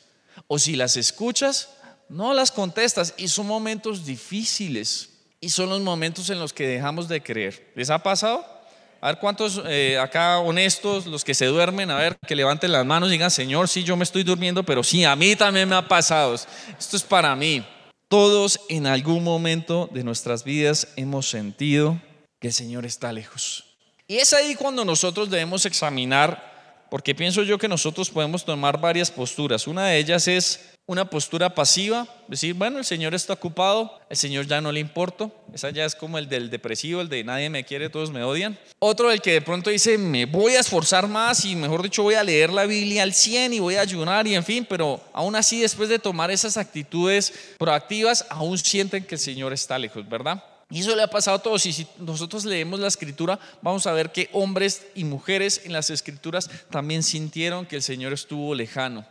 O 0.47 0.59
si 0.59 0.75
las 0.75 0.97
escuchas, 0.97 1.69
no 2.07 2.33
las 2.33 2.51
contestas. 2.51 3.13
Y 3.17 3.27
son 3.27 3.47
momentos 3.47 4.05
difíciles. 4.05 5.09
Y 5.41 5.49
son 5.49 5.69
los 5.69 5.81
momentos 5.81 6.29
en 6.29 6.39
los 6.39 6.53
que 6.53 6.67
dejamos 6.67 7.07
de 7.07 7.21
creer. 7.21 7.71
¿Les 7.75 7.89
ha 7.89 8.03
pasado? 8.03 8.58
A 9.01 9.07
ver 9.07 9.19
cuántos 9.19 9.61
eh, 9.65 9.97
acá 9.97 10.39
honestos, 10.39 11.05
los 11.05 11.23
que 11.23 11.33
se 11.33 11.45
duermen, 11.45 11.89
a 11.89 11.97
ver, 11.97 12.17
que 12.27 12.35
levanten 12.35 12.71
las 12.71 12.85
manos 12.85 13.09
y 13.09 13.13
digan, 13.13 13.31
Señor, 13.31 13.69
sí, 13.69 13.83
yo 13.83 13.95
me 13.95 14.03
estoy 14.03 14.23
durmiendo, 14.23 14.63
pero 14.63 14.83
sí, 14.83 15.05
a 15.05 15.15
mí 15.15 15.35
también 15.35 15.69
me 15.69 15.75
ha 15.75 15.87
pasado. 15.87 16.35
Esto 16.35 16.97
es 16.97 17.03
para 17.03 17.35
mí. 17.35 17.65
Todos 18.09 18.59
en 18.67 18.87
algún 18.87 19.23
momento 19.23 19.89
de 19.93 20.03
nuestras 20.03 20.43
vidas 20.43 20.89
hemos 20.97 21.29
sentido 21.29 22.01
que 22.39 22.47
el 22.47 22.53
Señor 22.53 22.85
está 22.85 23.13
lejos. 23.13 23.63
Y 24.07 24.17
es 24.17 24.33
ahí 24.33 24.55
cuando 24.55 24.83
nosotros 24.83 25.29
debemos 25.29 25.65
examinar, 25.65 26.87
porque 26.89 27.15
pienso 27.15 27.43
yo 27.43 27.57
que 27.57 27.67
nosotros 27.67 28.09
podemos 28.09 28.43
tomar 28.43 28.81
varias 28.81 29.11
posturas. 29.11 29.67
Una 29.67 29.85
de 29.85 29.99
ellas 29.99 30.27
es 30.27 30.71
una 30.89 31.07
postura 31.07 31.53
pasiva, 31.53 32.07
decir, 32.27 32.55
bueno, 32.55 32.79
el 32.79 32.83
Señor 32.83 33.13
está 33.13 33.33
ocupado, 33.33 33.99
el 34.09 34.17
Señor 34.17 34.47
ya 34.47 34.59
no 34.59 34.71
le 34.71 34.79
importo. 34.79 35.31
Esa 35.53 35.69
ya 35.69 35.85
es 35.85 35.93
como 35.93 36.17
el 36.17 36.27
del 36.27 36.49
depresivo, 36.49 36.99
el 37.01 37.09
de 37.09 37.23
nadie 37.23 37.47
me 37.51 37.63
quiere, 37.63 37.91
todos 37.91 38.09
me 38.09 38.23
odian. 38.23 38.57
Otro, 38.79 39.11
el 39.11 39.21
que 39.21 39.33
de 39.33 39.41
pronto 39.41 39.69
dice, 39.69 39.99
me 39.99 40.25
voy 40.25 40.55
a 40.55 40.61
esforzar 40.61 41.07
más 41.07 41.45
y 41.45 41.55
mejor 41.55 41.83
dicho 41.83 42.01
voy 42.01 42.15
a 42.15 42.23
leer 42.23 42.51
la 42.51 42.65
Biblia 42.65 43.03
al 43.03 43.13
100 43.13 43.53
y 43.53 43.59
voy 43.59 43.75
a 43.75 43.81
ayunar 43.81 44.25
y 44.25 44.33
en 44.33 44.43
fin, 44.43 44.65
pero 44.67 44.99
aún 45.13 45.35
así 45.35 45.61
después 45.61 45.89
de 45.89 45.99
tomar 45.99 46.31
esas 46.31 46.57
actitudes 46.57 47.35
proactivas, 47.59 48.25
aún 48.27 48.57
sienten 48.57 49.03
que 49.03 49.13
el 49.13 49.21
Señor 49.21 49.53
está 49.53 49.77
lejos, 49.77 50.09
¿verdad? 50.09 50.43
Y 50.71 50.79
eso 50.79 50.95
le 50.95 51.03
ha 51.03 51.07
pasado 51.07 51.37
a 51.37 51.43
todos. 51.43 51.67
Y 51.67 51.73
si 51.73 51.85
nosotros 51.99 52.45
leemos 52.45 52.79
la 52.79 52.87
escritura, 52.87 53.39
vamos 53.61 53.85
a 53.85 53.93
ver 53.93 54.11
que 54.11 54.27
hombres 54.33 54.87
y 54.95 55.03
mujeres 55.03 55.61
en 55.65 55.73
las 55.73 55.91
escrituras 55.91 56.49
también 56.71 57.03
sintieron 57.03 57.67
que 57.67 57.75
el 57.75 57.83
Señor 57.83 58.11
estuvo 58.11 58.55
lejano. 58.55 59.05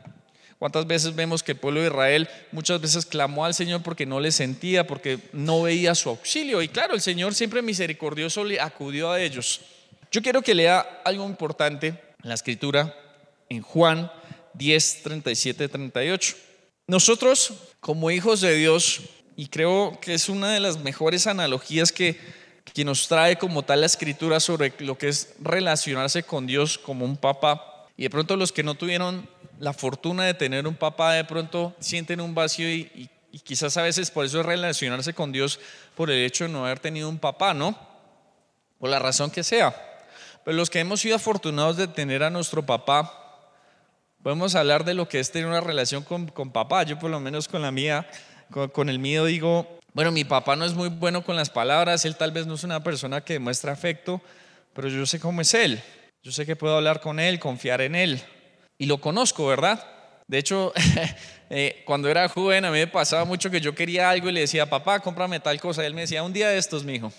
¿Cuántas 0.58 0.86
veces 0.88 1.14
vemos 1.14 1.42
que 1.42 1.52
el 1.52 1.58
pueblo 1.58 1.80
de 1.80 1.86
Israel 1.86 2.28
muchas 2.50 2.80
veces 2.80 3.06
clamó 3.06 3.44
al 3.44 3.54
Señor 3.54 3.82
porque 3.82 4.06
no 4.06 4.18
le 4.18 4.32
sentía, 4.32 4.86
porque 4.86 5.20
no 5.32 5.62
veía 5.62 5.94
su 5.94 6.08
auxilio? 6.08 6.62
Y 6.62 6.68
claro, 6.68 6.94
el 6.94 7.00
Señor 7.00 7.34
siempre 7.34 7.62
misericordioso 7.62 8.42
le 8.42 8.60
acudió 8.60 9.12
a 9.12 9.20
ellos. 9.20 9.60
Yo 10.10 10.20
quiero 10.20 10.42
que 10.42 10.54
lea 10.54 11.02
algo 11.04 11.24
importante 11.26 11.88
en 11.88 12.28
la 12.28 12.34
escritura 12.34 12.94
en 13.48 13.62
Juan 13.62 14.10
10, 14.54 15.02
37, 15.04 15.68
38. 15.68 16.36
Nosotros, 16.88 17.52
como 17.78 18.10
hijos 18.10 18.40
de 18.40 18.56
Dios, 18.56 19.02
y 19.36 19.46
creo 19.46 19.98
que 20.00 20.14
es 20.14 20.28
una 20.28 20.50
de 20.50 20.58
las 20.58 20.80
mejores 20.80 21.28
analogías 21.28 21.92
que, 21.92 22.18
que 22.74 22.84
nos 22.84 23.06
trae 23.06 23.36
como 23.36 23.62
tal 23.62 23.82
la 23.82 23.86
escritura 23.86 24.40
sobre 24.40 24.72
lo 24.80 24.98
que 24.98 25.08
es 25.08 25.34
relacionarse 25.40 26.24
con 26.24 26.46
Dios 26.46 26.78
como 26.78 27.04
un 27.04 27.16
papá. 27.16 27.86
Y 27.96 28.02
de 28.02 28.10
pronto 28.10 28.36
los 28.36 28.50
que 28.50 28.64
no 28.64 28.74
tuvieron 28.74 29.28
la 29.60 29.72
fortuna 29.72 30.24
de 30.24 30.34
tener 30.34 30.66
un 30.66 30.74
papá 30.74 31.14
de 31.14 31.24
pronto 31.24 31.74
sienten 31.80 32.20
un 32.20 32.34
vacío 32.34 32.68
y, 32.68 33.10
quizás 33.44 33.76
a 33.76 33.82
veces 33.82 34.10
por 34.10 34.24
eso 34.24 34.40
es 34.40 34.46
relacionarse 34.46 35.14
con 35.14 35.30
Dios 35.30 35.60
por 35.94 36.10
el 36.10 36.24
hecho 36.24 36.44
de 36.44 36.50
no 36.50 36.64
haber 36.64 36.80
tenido 36.80 37.08
un 37.08 37.18
papá, 37.18 37.54
¿no? 37.54 37.78
Por 38.78 38.90
la 38.90 38.98
razón 38.98 39.30
que 39.30 39.44
sea. 39.44 39.74
Pero 40.44 40.56
los 40.56 40.70
que 40.70 40.80
hemos 40.80 41.00
sido 41.00 41.16
afortunados 41.16 41.76
de 41.76 41.86
tener 41.86 42.24
a 42.24 42.30
nuestro 42.30 42.66
papá, 42.66 43.12
podemos 44.22 44.54
hablar 44.54 44.84
de 44.84 44.94
lo 44.94 45.08
que 45.08 45.20
es 45.20 45.30
tener 45.30 45.46
una 45.46 45.60
relación 45.60 46.02
con, 46.02 46.26
papá. 46.50 46.82
Yo 46.82 46.98
por 46.98 47.10
lo 47.10 47.20
menos 47.20 47.46
con 47.46 47.62
la 47.62 47.70
mía, 47.70 48.08
con, 48.50 48.70
con 48.70 48.88
el 48.88 48.98
mío 48.98 49.24
digo, 49.24 49.78
bueno, 49.94 50.10
mi 50.10 50.24
papá 50.24 50.56
no 50.56 50.64
es 50.64 50.74
muy 50.74 50.88
bueno 50.88 51.22
con 51.22 51.36
las 51.36 51.50
palabras, 51.50 52.04
él 52.04 52.16
tal 52.16 52.32
vez 52.32 52.46
no 52.46 52.54
es 52.54 52.64
una 52.64 52.82
persona 52.82 53.20
que 53.20 53.34
demuestra 53.34 53.72
afecto, 53.72 54.20
pero 54.72 54.88
yo 54.88 55.06
sé 55.06 55.20
cómo 55.20 55.42
es 55.42 55.54
él. 55.54 55.80
Yo 56.22 56.32
sé 56.32 56.44
que 56.44 56.56
puedo 56.56 56.76
hablar 56.76 57.00
con 57.00 57.20
él, 57.20 57.38
confiar 57.38 57.80
en 57.82 57.94
él 57.94 58.22
y 58.78 58.86
lo 58.86 59.00
conozco, 59.00 59.46
¿verdad? 59.46 59.84
De 60.28 60.38
hecho, 60.38 60.72
eh, 61.50 61.82
cuando 61.84 62.08
era 62.08 62.28
joven 62.28 62.64
a 62.64 62.70
mí 62.70 62.78
me 62.78 62.86
pasaba 62.86 63.24
mucho 63.24 63.50
que 63.50 63.60
yo 63.60 63.74
quería 63.74 64.10
algo 64.10 64.28
y 64.28 64.32
le 64.32 64.40
decía, 64.40 64.68
papá, 64.70 65.00
cómprame 65.00 65.40
tal 65.40 65.60
cosa. 65.60 65.82
Y 65.82 65.86
él 65.86 65.94
me 65.94 66.02
decía, 66.02 66.22
un 66.22 66.32
día 66.32 66.48
de 66.48 66.58
estos, 66.58 66.84
mi 66.84 66.94
hijo. 66.94 67.12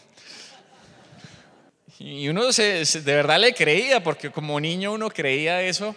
Y 1.99 2.29
uno 2.29 2.45
de 2.49 3.01
verdad 3.03 3.39
le 3.39 3.53
creía, 3.53 4.01
porque 4.01 4.29
como 4.29 4.57
niño 4.59 4.93
uno 4.93 5.09
creía 5.09 5.61
eso. 5.61 5.93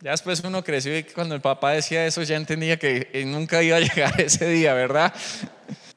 Ya 0.00 0.10
después 0.10 0.42
uno 0.44 0.62
creció 0.62 0.98
y 0.98 1.04
cuando 1.04 1.34
el 1.34 1.40
papá 1.40 1.70
decía 1.70 2.04
eso 2.04 2.22
ya 2.22 2.36
entendía 2.36 2.78
que 2.78 3.22
nunca 3.24 3.62
iba 3.62 3.78
a 3.78 3.80
llegar 3.80 4.20
ese 4.20 4.46
día, 4.50 4.74
¿verdad? 4.74 5.14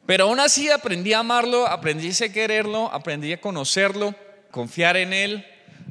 Pero 0.06 0.26
aún 0.26 0.40
así 0.40 0.70
aprendí 0.70 1.12
a 1.12 1.20
amarlo, 1.20 1.68
aprendí 1.68 2.10
a 2.24 2.30
quererlo, 2.32 2.90
aprendí 2.94 3.34
a 3.34 3.42
conocerlo, 3.42 4.16
confiar 4.50 4.96
en 4.96 5.12
él, 5.12 5.46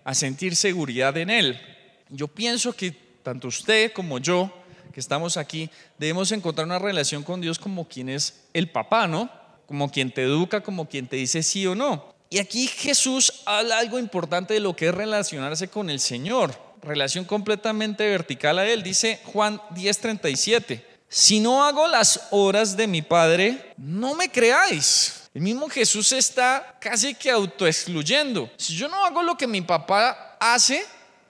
a 0.04 0.14
sentir 0.14 0.56
seguridad 0.56 1.14
en 1.18 1.28
él. 1.28 1.75
Yo 2.08 2.28
pienso 2.28 2.72
que 2.72 2.92
tanto 3.22 3.48
usted 3.48 3.92
como 3.92 4.18
yo, 4.18 4.52
que 4.92 5.00
estamos 5.00 5.36
aquí, 5.36 5.68
debemos 5.98 6.30
encontrar 6.32 6.66
una 6.66 6.78
relación 6.78 7.22
con 7.22 7.40
Dios 7.40 7.58
como 7.58 7.88
quien 7.88 8.08
es 8.08 8.44
el 8.54 8.70
papá, 8.70 9.06
¿no? 9.06 9.28
Como 9.66 9.90
quien 9.90 10.12
te 10.12 10.22
educa, 10.22 10.62
como 10.62 10.88
quien 10.88 11.08
te 11.08 11.16
dice 11.16 11.42
sí 11.42 11.66
o 11.66 11.74
no. 11.74 12.14
Y 12.30 12.38
aquí 12.38 12.66
Jesús 12.66 13.42
habla 13.44 13.78
algo 13.78 13.98
importante 13.98 14.54
de 14.54 14.60
lo 14.60 14.74
que 14.74 14.88
es 14.88 14.94
relacionarse 14.94 15.68
con 15.68 15.90
el 15.90 16.00
Señor, 16.00 16.58
relación 16.82 17.24
completamente 17.24 18.08
vertical 18.08 18.58
a 18.58 18.66
Él. 18.66 18.82
Dice 18.82 19.20
Juan 19.24 19.60
10:37, 19.74 20.82
si 21.08 21.40
no 21.40 21.64
hago 21.64 21.86
las 21.88 22.28
horas 22.30 22.76
de 22.76 22.86
mi 22.86 23.02
Padre, 23.02 23.74
no 23.76 24.14
me 24.14 24.28
creáis. 24.28 25.28
El 25.34 25.42
mismo 25.42 25.68
Jesús 25.68 26.12
está 26.12 26.78
casi 26.80 27.14
que 27.14 27.30
autoexcluyendo. 27.30 28.50
Si 28.56 28.74
yo 28.74 28.88
no 28.88 29.04
hago 29.04 29.22
lo 29.22 29.36
que 29.36 29.46
mi 29.46 29.60
papá 29.60 30.36
hace, 30.40 30.84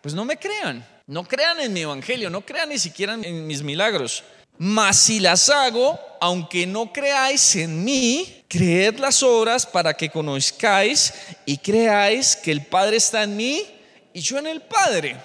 pues 0.07 0.15
no 0.15 0.25
me 0.25 0.37
crean. 0.37 0.87
No 1.09 1.25
crean 1.25 1.59
en 1.59 1.73
mi 1.73 1.81
evangelio, 1.81 2.31
no 2.31 2.41
crean 2.41 2.69
ni 2.69 2.79
siquiera 2.79 3.15
en 3.15 3.45
mis 3.45 3.61
milagros. 3.61 4.23
Mas 4.57 5.01
si 5.01 5.19
las 5.19 5.49
hago, 5.51 5.99
aunque 6.21 6.65
no 6.65 6.93
creáis 6.93 7.57
en 7.57 7.83
mí, 7.83 8.45
creed 8.47 9.01
las 9.01 9.25
obras 9.25 9.67
para 9.67 9.95
que 9.95 10.09
conozcáis 10.09 11.13
y 11.45 11.59
creáis 11.59 12.37
que 12.37 12.53
el 12.53 12.65
Padre 12.65 12.99
está 12.99 13.25
en 13.25 13.37
mí 13.37 13.65
y 14.13 14.21
yo 14.21 14.39
en 14.39 14.47
el 14.47 14.61
Padre. 14.61 15.17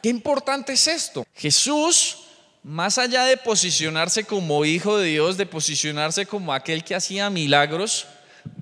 Qué 0.00 0.08
importante 0.08 0.74
es 0.74 0.86
esto. 0.86 1.26
Jesús, 1.34 2.18
más 2.62 2.96
allá 2.96 3.24
de 3.24 3.38
posicionarse 3.38 4.22
como 4.22 4.64
hijo 4.64 4.98
de 4.98 5.08
Dios, 5.08 5.36
de 5.36 5.46
posicionarse 5.46 6.26
como 6.26 6.54
aquel 6.54 6.84
que 6.84 6.94
hacía 6.94 7.28
milagros, 7.28 8.06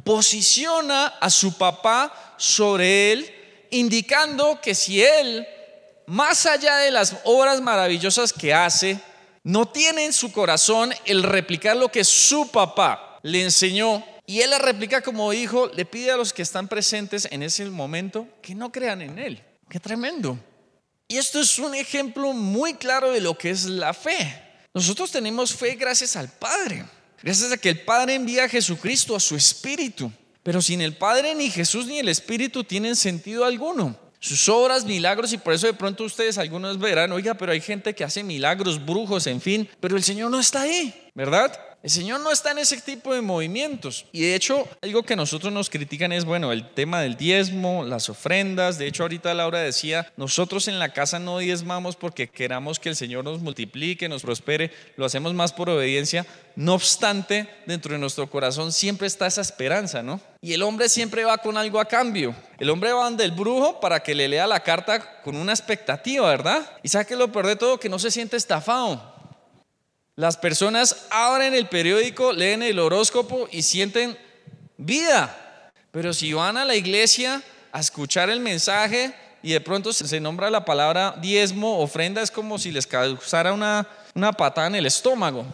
posiciona 0.05 1.09
a 1.21 1.29
su 1.29 1.59
papá 1.59 2.35
sobre 2.39 3.13
él, 3.13 3.31
indicando 3.71 4.59
que 4.63 4.75
si 4.75 5.03
él 5.03 5.47
más 6.07 6.47
allá 6.47 6.77
de 6.79 6.91
las 6.91 7.17
obras 7.25 7.61
maravillosas 7.61 8.33
que 8.33 8.55
hace, 8.55 9.01
no 9.43 9.67
tiene 9.67 10.05
en 10.05 10.13
su 10.13 10.33
corazón 10.33 10.93
el 11.05 11.23
replicar 11.23 11.77
lo 11.77 11.89
que 11.89 12.05
su 12.05 12.51
papá 12.51 13.19
le 13.23 13.43
enseñó. 13.43 14.05
Y 14.27 14.41
él 14.41 14.51
la 14.51 14.59
replica 14.59 15.03
como 15.03 15.33
hijo, 15.33 15.69
le 15.69 15.85
pide 15.85 16.11
a 16.11 16.17
los 16.17 16.33
que 16.33 16.43
están 16.43 16.67
presentes 16.67 17.29
en 17.31 17.43
ese 17.43 17.65
momento 17.67 18.27
que 18.43 18.55
no 18.55 18.73
crean 18.73 19.03
en 19.03 19.19
él. 19.19 19.43
Qué 19.69 19.79
tremendo. 19.79 20.39
Y 21.09 21.17
esto 21.17 21.41
es 21.41 21.59
un 21.59 21.75
ejemplo 21.75 22.33
muy 22.33 22.75
claro 22.75 23.13
de 23.13 23.21
lo 23.21 23.39
que 23.39 23.51
es 23.51 23.65
la 23.67 23.95
fe. 23.95 24.43
Nosotros 24.75 25.13
tenemos 25.13 25.55
fe 25.55 25.77
gracias 25.77 26.17
al 26.17 26.29
Padre, 26.29 26.85
gracias 27.23 27.53
a 27.53 27.57
que 27.57 27.69
el 27.69 27.81
Padre 27.83 28.15
envía 28.15 28.45
a 28.45 28.49
Jesucristo, 28.49 29.15
a 29.15 29.21
su 29.21 29.37
Espíritu. 29.37 30.11
Pero 30.43 30.61
sin 30.61 30.81
el 30.81 30.97
Padre 30.97 31.35
ni 31.35 31.51
Jesús 31.51 31.87
ni 31.87 32.01
el 32.01 32.09
Espíritu 32.09 32.65
tienen 32.65 32.97
sentido 32.97 33.45
alguno 33.45 34.06
sus 34.21 34.49
obras, 34.49 34.85
milagros, 34.85 35.33
y 35.33 35.39
por 35.39 35.53
eso 35.53 35.67
de 35.67 35.75
pronto 35.75 36.05
ustedes 36.05 36.39
algunos 36.39 36.79
verán, 36.79 37.13
oiga, 37.13 37.35
pero 37.35 37.53
hay 37.53 37.61
gente 37.61 37.95
que 37.95 38.05
hace 38.05 38.23
milagros, 38.23 38.85
brujos, 38.85 39.27
en 39.27 39.41
fin, 39.41 39.69
pero 39.81 39.97
el 39.97 40.03
Señor 40.03 40.31
no 40.31 40.41
está 40.41 40.63
ahí, 40.63 41.11
¿verdad? 41.15 41.53
El 41.87 41.93
Señor 41.93 42.19
no 42.19 42.33
está 42.33 42.51
en 42.51 42.59
ese 42.59 42.81
tipo 42.81 43.15
de 43.15 43.21
movimientos. 43.21 44.07
Y 44.11 44.23
de 44.23 44.35
hecho, 44.35 44.67
algo 44.83 45.05
que 45.05 45.15
nosotros 45.15 45.53
nos 45.53 45.71
critican 45.71 46.11
es, 46.11 46.25
bueno, 46.25 46.51
el 46.51 46.69
tema 46.69 47.01
del 47.01 47.17
diezmo, 47.17 47.85
las 47.85 48.09
ofrendas. 48.09 48.77
De 48.77 48.89
hecho, 48.89 49.05
ahorita 49.05 49.33
Laura 49.35 49.61
decía, 49.61 50.13
nosotros 50.17 50.67
en 50.67 50.81
la 50.81 50.93
casa 50.93 51.21
no 51.21 51.39
diezmamos 51.39 51.95
porque 51.95 52.27
queramos 52.27 52.81
que 52.81 52.89
el 52.89 52.97
Señor 52.97 53.23
nos 53.23 53.39
multiplique, 53.41 54.09
nos 54.09 54.23
prospere. 54.23 54.73
Lo 54.97 55.05
hacemos 55.05 55.33
más 55.33 55.53
por 55.53 55.71
obediencia. 55.71 56.27
No 56.57 56.75
obstante, 56.75 57.49
dentro 57.67 57.93
de 57.93 58.01
nuestro 58.01 58.29
corazón 58.29 58.73
siempre 58.73 59.07
está 59.07 59.29
esa 59.29 59.43
esperanza, 59.43 60.03
¿no? 60.03 60.21
Y 60.41 60.55
el 60.55 60.65
hombre 60.65 60.89
siempre 60.89 61.25
va 61.25 61.39
con 61.39 61.57
algo 61.57 61.79
a 61.79 61.85
cambio. 61.85 62.35
El 62.59 62.71
hombre 62.71 62.93
va 62.93 63.09
del 63.13 63.31
brujo 63.31 63.79
para 63.79 64.03
que 64.03 64.17
le 64.17 64.27
lea 64.27 64.49
la 64.49 64.59
carta 64.59 65.23
con 65.23 65.37
una 65.37 65.53
expectativa, 65.53 66.29
¿verdad? 66.29 66.69
Y 66.83 66.89
sabe 66.89 67.07
que 67.07 67.15
lo 67.15 67.31
peor 67.31 67.47
de 67.47 67.55
todo, 67.55 67.79
que 67.79 67.89
no 67.89 68.01
se 68.01 68.11
siente 68.11 68.37
estafado. 68.37 69.16
Las 70.17 70.39
personas 70.39 71.07
abren 71.11 71.53
el 71.53 71.69
periódico, 71.69 72.33
leen 72.33 72.63
el 72.63 72.79
horóscopo 72.79 73.49
y 73.53 73.61
sienten 73.61 74.17
vida. 74.79 75.71
Pero 75.91 76.15
si 76.15 76.33
van 76.33 76.57
a 76.57 76.65
la 76.65 76.75
iglesia 76.75 77.43
a 77.71 77.81
escuchar 77.81 78.31
el 78.31 78.41
mensaje 78.41 79.15
y 79.43 79.53
de 79.53 79.61
pronto 79.61 79.93
se 79.93 80.19
nombra 80.19 80.49
la 80.49 80.65
palabra 80.65 81.15
diezmo, 81.21 81.81
ofrenda, 81.81 82.23
es 82.23 82.31
como 82.31 82.59
si 82.59 82.73
les 82.73 82.87
causara 82.87 83.53
una, 83.53 83.87
una 84.15 84.33
patada 84.33 84.69
en 84.69 84.77
el 84.77 84.87
estómago. 84.87 85.45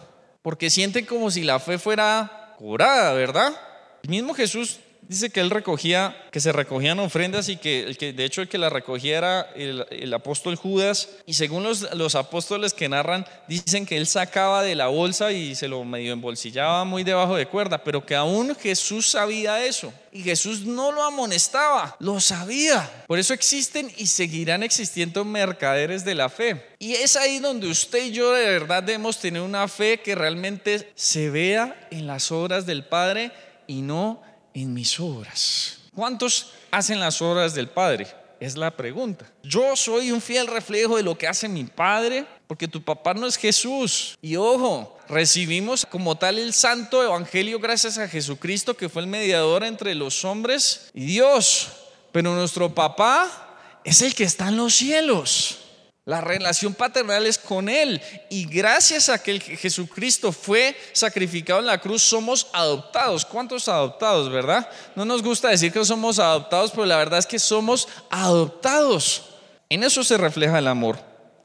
Porque 0.41 0.69
sienten 0.69 1.05
como 1.05 1.29
si 1.29 1.43
la 1.43 1.59
fe 1.59 1.77
fuera 1.77 2.55
curada, 2.57 3.11
¿verdad? 3.11 3.53
El 4.01 4.11
mismo 4.11 4.33
Jesús 4.33 4.79
dice 5.13 5.29
que 5.29 5.39
él 5.39 5.49
recogía, 5.49 6.15
que 6.31 6.39
se 6.39 6.51
recogían 6.51 6.99
ofrendas 6.99 7.47
y 7.49 7.57
que, 7.57 7.83
el 7.83 7.97
que 7.97 8.13
de 8.13 8.25
hecho 8.25 8.41
el 8.41 8.49
que 8.49 8.57
la 8.57 8.69
recogía 8.69 9.17
era 9.17 9.41
el, 9.55 10.13
apóstol 10.13 10.55
Judas. 10.55 11.09
Y 11.25 11.35
según 11.35 11.63
los, 11.63 11.93
los, 11.93 12.15
apóstoles 12.15 12.73
que 12.73 12.89
narran, 12.89 13.25
dicen 13.47 13.85
que 13.85 13.97
él 13.97 14.07
sacaba 14.07 14.63
de 14.63 14.75
la 14.75 14.87
bolsa 14.87 15.31
y 15.31 15.55
se 15.55 15.67
lo 15.67 15.83
medio 15.83 16.13
embolsillaba 16.13 16.83
muy 16.83 17.03
debajo 17.03 17.35
de 17.35 17.45
cuerda, 17.45 17.83
pero 17.83 18.05
que 18.05 18.15
aún 18.15 18.55
Jesús 18.55 19.11
sabía 19.11 19.63
eso. 19.63 19.93
Y 20.11 20.21
Jesús 20.21 20.61
no 20.61 20.91
lo 20.91 21.03
amonestaba, 21.03 21.95
lo 21.99 22.19
sabía. 22.19 23.05
Por 23.07 23.17
eso 23.17 23.33
existen 23.33 23.91
y 23.97 24.07
seguirán 24.07 24.61
existiendo 24.61 25.25
mercaderes 25.25 26.05
de 26.05 26.15
la 26.15 26.29
fe. 26.29 26.63
Y 26.77 26.93
es 26.93 27.15
ahí 27.15 27.39
donde 27.39 27.67
usted 27.67 28.05
y 28.05 28.11
yo 28.11 28.31
de 28.31 28.45
verdad 28.45 28.83
debemos 28.83 29.19
tener 29.19 29.41
una 29.41 29.67
fe 29.67 30.01
que 30.01 30.13
realmente 30.15 30.91
se 30.95 31.29
vea 31.29 31.87
en 31.89 32.05
las 32.05 32.31
obras 32.31 32.65
del 32.65 32.83
Padre 32.83 33.31
y 33.65 33.81
no 33.81 34.21
en 34.21 34.32
mis 34.53 34.99
obras. 34.99 35.79
¿Cuántos 35.95 36.51
hacen 36.71 36.99
las 36.99 37.21
obras 37.21 37.53
del 37.53 37.69
Padre? 37.69 38.07
Es 38.39 38.57
la 38.57 38.71
pregunta. 38.71 39.25
Yo 39.43 39.75
soy 39.75 40.11
un 40.11 40.21
fiel 40.21 40.47
reflejo 40.47 40.97
de 40.97 41.03
lo 41.03 41.17
que 41.17 41.27
hace 41.27 41.47
mi 41.47 41.63
Padre, 41.63 42.25
porque 42.47 42.67
tu 42.67 42.83
papá 42.83 43.13
no 43.13 43.25
es 43.25 43.37
Jesús. 43.37 44.17
Y 44.21 44.35
ojo, 44.35 44.97
recibimos 45.07 45.85
como 45.85 46.17
tal 46.17 46.37
el 46.37 46.53
santo 46.53 47.03
evangelio 47.03 47.59
gracias 47.59 47.97
a 47.97 48.07
Jesucristo, 48.07 48.75
que 48.75 48.89
fue 48.89 49.01
el 49.01 49.07
mediador 49.07 49.63
entre 49.63 49.95
los 49.95 50.25
hombres 50.25 50.89
y 50.93 51.05
Dios. 51.05 51.69
Pero 52.11 52.35
nuestro 52.35 52.73
papá 52.73 53.79
es 53.83 54.01
el 54.01 54.13
que 54.13 54.23
está 54.23 54.49
en 54.49 54.57
los 54.57 54.73
cielos. 54.75 55.59
La 56.05 56.19
relación 56.19 56.73
paternal 56.73 57.25
es 57.25 57.37
con 57.37 57.69
Él. 57.69 58.01
Y 58.29 58.45
gracias 58.45 59.07
a 59.07 59.21
que 59.21 59.39
Jesucristo 59.39 60.31
fue 60.33 60.75
sacrificado 60.91 61.59
en 61.59 61.65
la 61.65 61.79
cruz, 61.79 62.01
somos 62.01 62.47
adoptados. 62.51 63.25
¿Cuántos 63.25 63.69
adoptados, 63.69 64.29
verdad? 64.29 64.69
No 64.95 65.05
nos 65.05 65.23
gusta 65.23 65.49
decir 65.49 65.71
que 65.71 65.85
somos 65.85 66.19
adoptados, 66.19 66.71
pero 66.71 66.85
la 66.85 66.97
verdad 66.97 67.19
es 67.19 67.25
que 67.25 67.39
somos 67.39 67.87
adoptados. 68.09 69.29
En 69.69 69.83
eso 69.83 70.03
se 70.03 70.17
refleja 70.17 70.59
el 70.59 70.67
amor. 70.67 70.99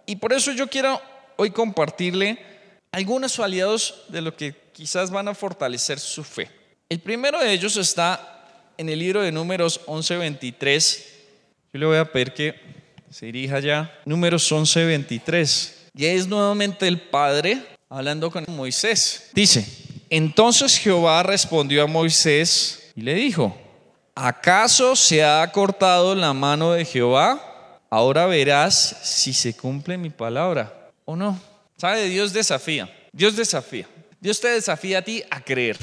Y 0.06 0.16
por 0.16 0.32
eso 0.32 0.50
yo 0.52 0.68
quiero 0.68 1.00
hoy 1.36 1.52
compartirle 1.52 2.38
algunos 2.90 3.38
aliados 3.38 4.02
de 4.08 4.22
lo 4.22 4.36
que 4.36 4.54
quizás 4.72 5.10
van 5.10 5.28
a 5.28 5.34
fortalecer 5.34 6.00
su 6.00 6.24
fe. 6.24 6.50
El 6.88 7.00
primero 7.00 7.38
de 7.38 7.52
ellos 7.52 7.76
está 7.76 8.72
en 8.76 8.88
el 8.88 8.98
libro 8.98 9.22
de 9.22 9.30
Números 9.30 9.82
11:23. 9.86 11.04
Yo 11.72 11.78
le 11.78 11.86
voy 11.86 11.98
a 11.98 12.10
pedir 12.10 12.32
que 12.32 12.87
se 13.10 13.26
dirija 13.26 13.60
ya. 13.60 13.92
Números 14.04 14.50
11, 14.50 14.84
23. 14.84 15.88
Y 15.94 16.06
es 16.06 16.26
nuevamente 16.26 16.86
el 16.86 17.00
Padre 17.00 17.62
hablando 17.88 18.30
con 18.30 18.44
Moisés. 18.48 19.30
Dice, 19.32 19.66
entonces 20.10 20.78
Jehová 20.78 21.22
respondió 21.22 21.82
a 21.82 21.86
Moisés 21.86 22.90
y 22.94 23.02
le 23.02 23.14
dijo, 23.14 23.56
¿acaso 24.14 24.96
se 24.96 25.24
ha 25.24 25.50
cortado 25.52 26.14
la 26.14 26.32
mano 26.32 26.72
de 26.72 26.84
Jehová? 26.84 27.80
Ahora 27.90 28.26
verás 28.26 28.96
si 29.02 29.32
se 29.32 29.56
cumple 29.56 29.96
mi 29.96 30.10
palabra 30.10 30.90
o 31.04 31.16
no. 31.16 31.40
¿Sabe? 31.76 32.04
Dios 32.08 32.32
desafía. 32.32 32.92
Dios 33.12 33.36
desafía. 33.36 33.88
Dios 34.20 34.40
te 34.40 34.48
desafía 34.48 34.98
a 34.98 35.02
ti 35.02 35.22
a 35.30 35.40
creer. 35.40 35.78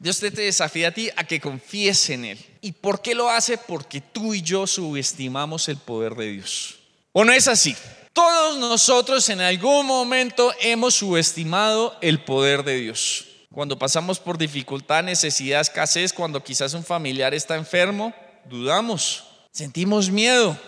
Dios 0.00 0.18
te 0.18 0.30
desafía 0.30 0.88
a 0.88 0.92
ti 0.92 1.10
a 1.14 1.24
que 1.24 1.40
confíes 1.40 2.08
en 2.08 2.24
Él. 2.24 2.38
¿Y 2.62 2.72
por 2.72 3.02
qué 3.02 3.14
lo 3.14 3.28
hace? 3.28 3.58
Porque 3.58 4.00
tú 4.00 4.32
y 4.32 4.40
yo 4.40 4.66
subestimamos 4.66 5.68
el 5.68 5.76
poder 5.76 6.14
de 6.14 6.32
Dios. 6.32 6.78
¿O 7.12 7.22
no 7.22 7.32
es 7.32 7.46
así? 7.46 7.76
Todos 8.14 8.58
nosotros 8.58 9.28
en 9.28 9.42
algún 9.42 9.84
momento 9.84 10.54
hemos 10.62 10.94
subestimado 10.94 11.98
el 12.00 12.24
poder 12.24 12.64
de 12.64 12.76
Dios. 12.76 13.26
Cuando 13.52 13.78
pasamos 13.78 14.18
por 14.18 14.38
dificultad, 14.38 15.04
necesidad, 15.04 15.60
escasez, 15.60 16.14
cuando 16.14 16.42
quizás 16.42 16.72
un 16.72 16.82
familiar 16.82 17.34
está 17.34 17.56
enfermo, 17.56 18.14
dudamos, 18.48 19.24
sentimos 19.52 20.10
miedo. 20.10 20.58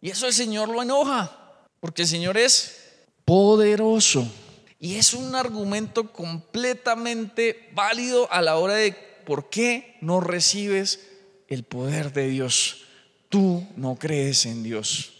Y 0.00 0.08
eso 0.08 0.26
el 0.26 0.32
Señor 0.32 0.70
lo 0.70 0.80
enoja, 0.80 1.36
porque 1.80 2.02
el 2.02 2.08
Señor 2.08 2.38
es 2.38 2.78
poderoso. 3.26 4.26
Y 4.80 4.96
es 4.96 5.12
un 5.12 5.34
argumento 5.34 6.12
completamente 6.12 7.68
válido 7.74 8.30
a 8.32 8.40
la 8.40 8.56
hora 8.56 8.74
de 8.74 8.92
por 9.26 9.50
qué 9.50 9.96
no 10.00 10.20
recibes 10.20 11.00
el 11.48 11.64
poder 11.64 12.12
de 12.12 12.28
Dios. 12.28 12.84
Tú 13.28 13.66
no 13.76 13.96
crees 13.96 14.46
en 14.46 14.62
Dios. 14.62 15.12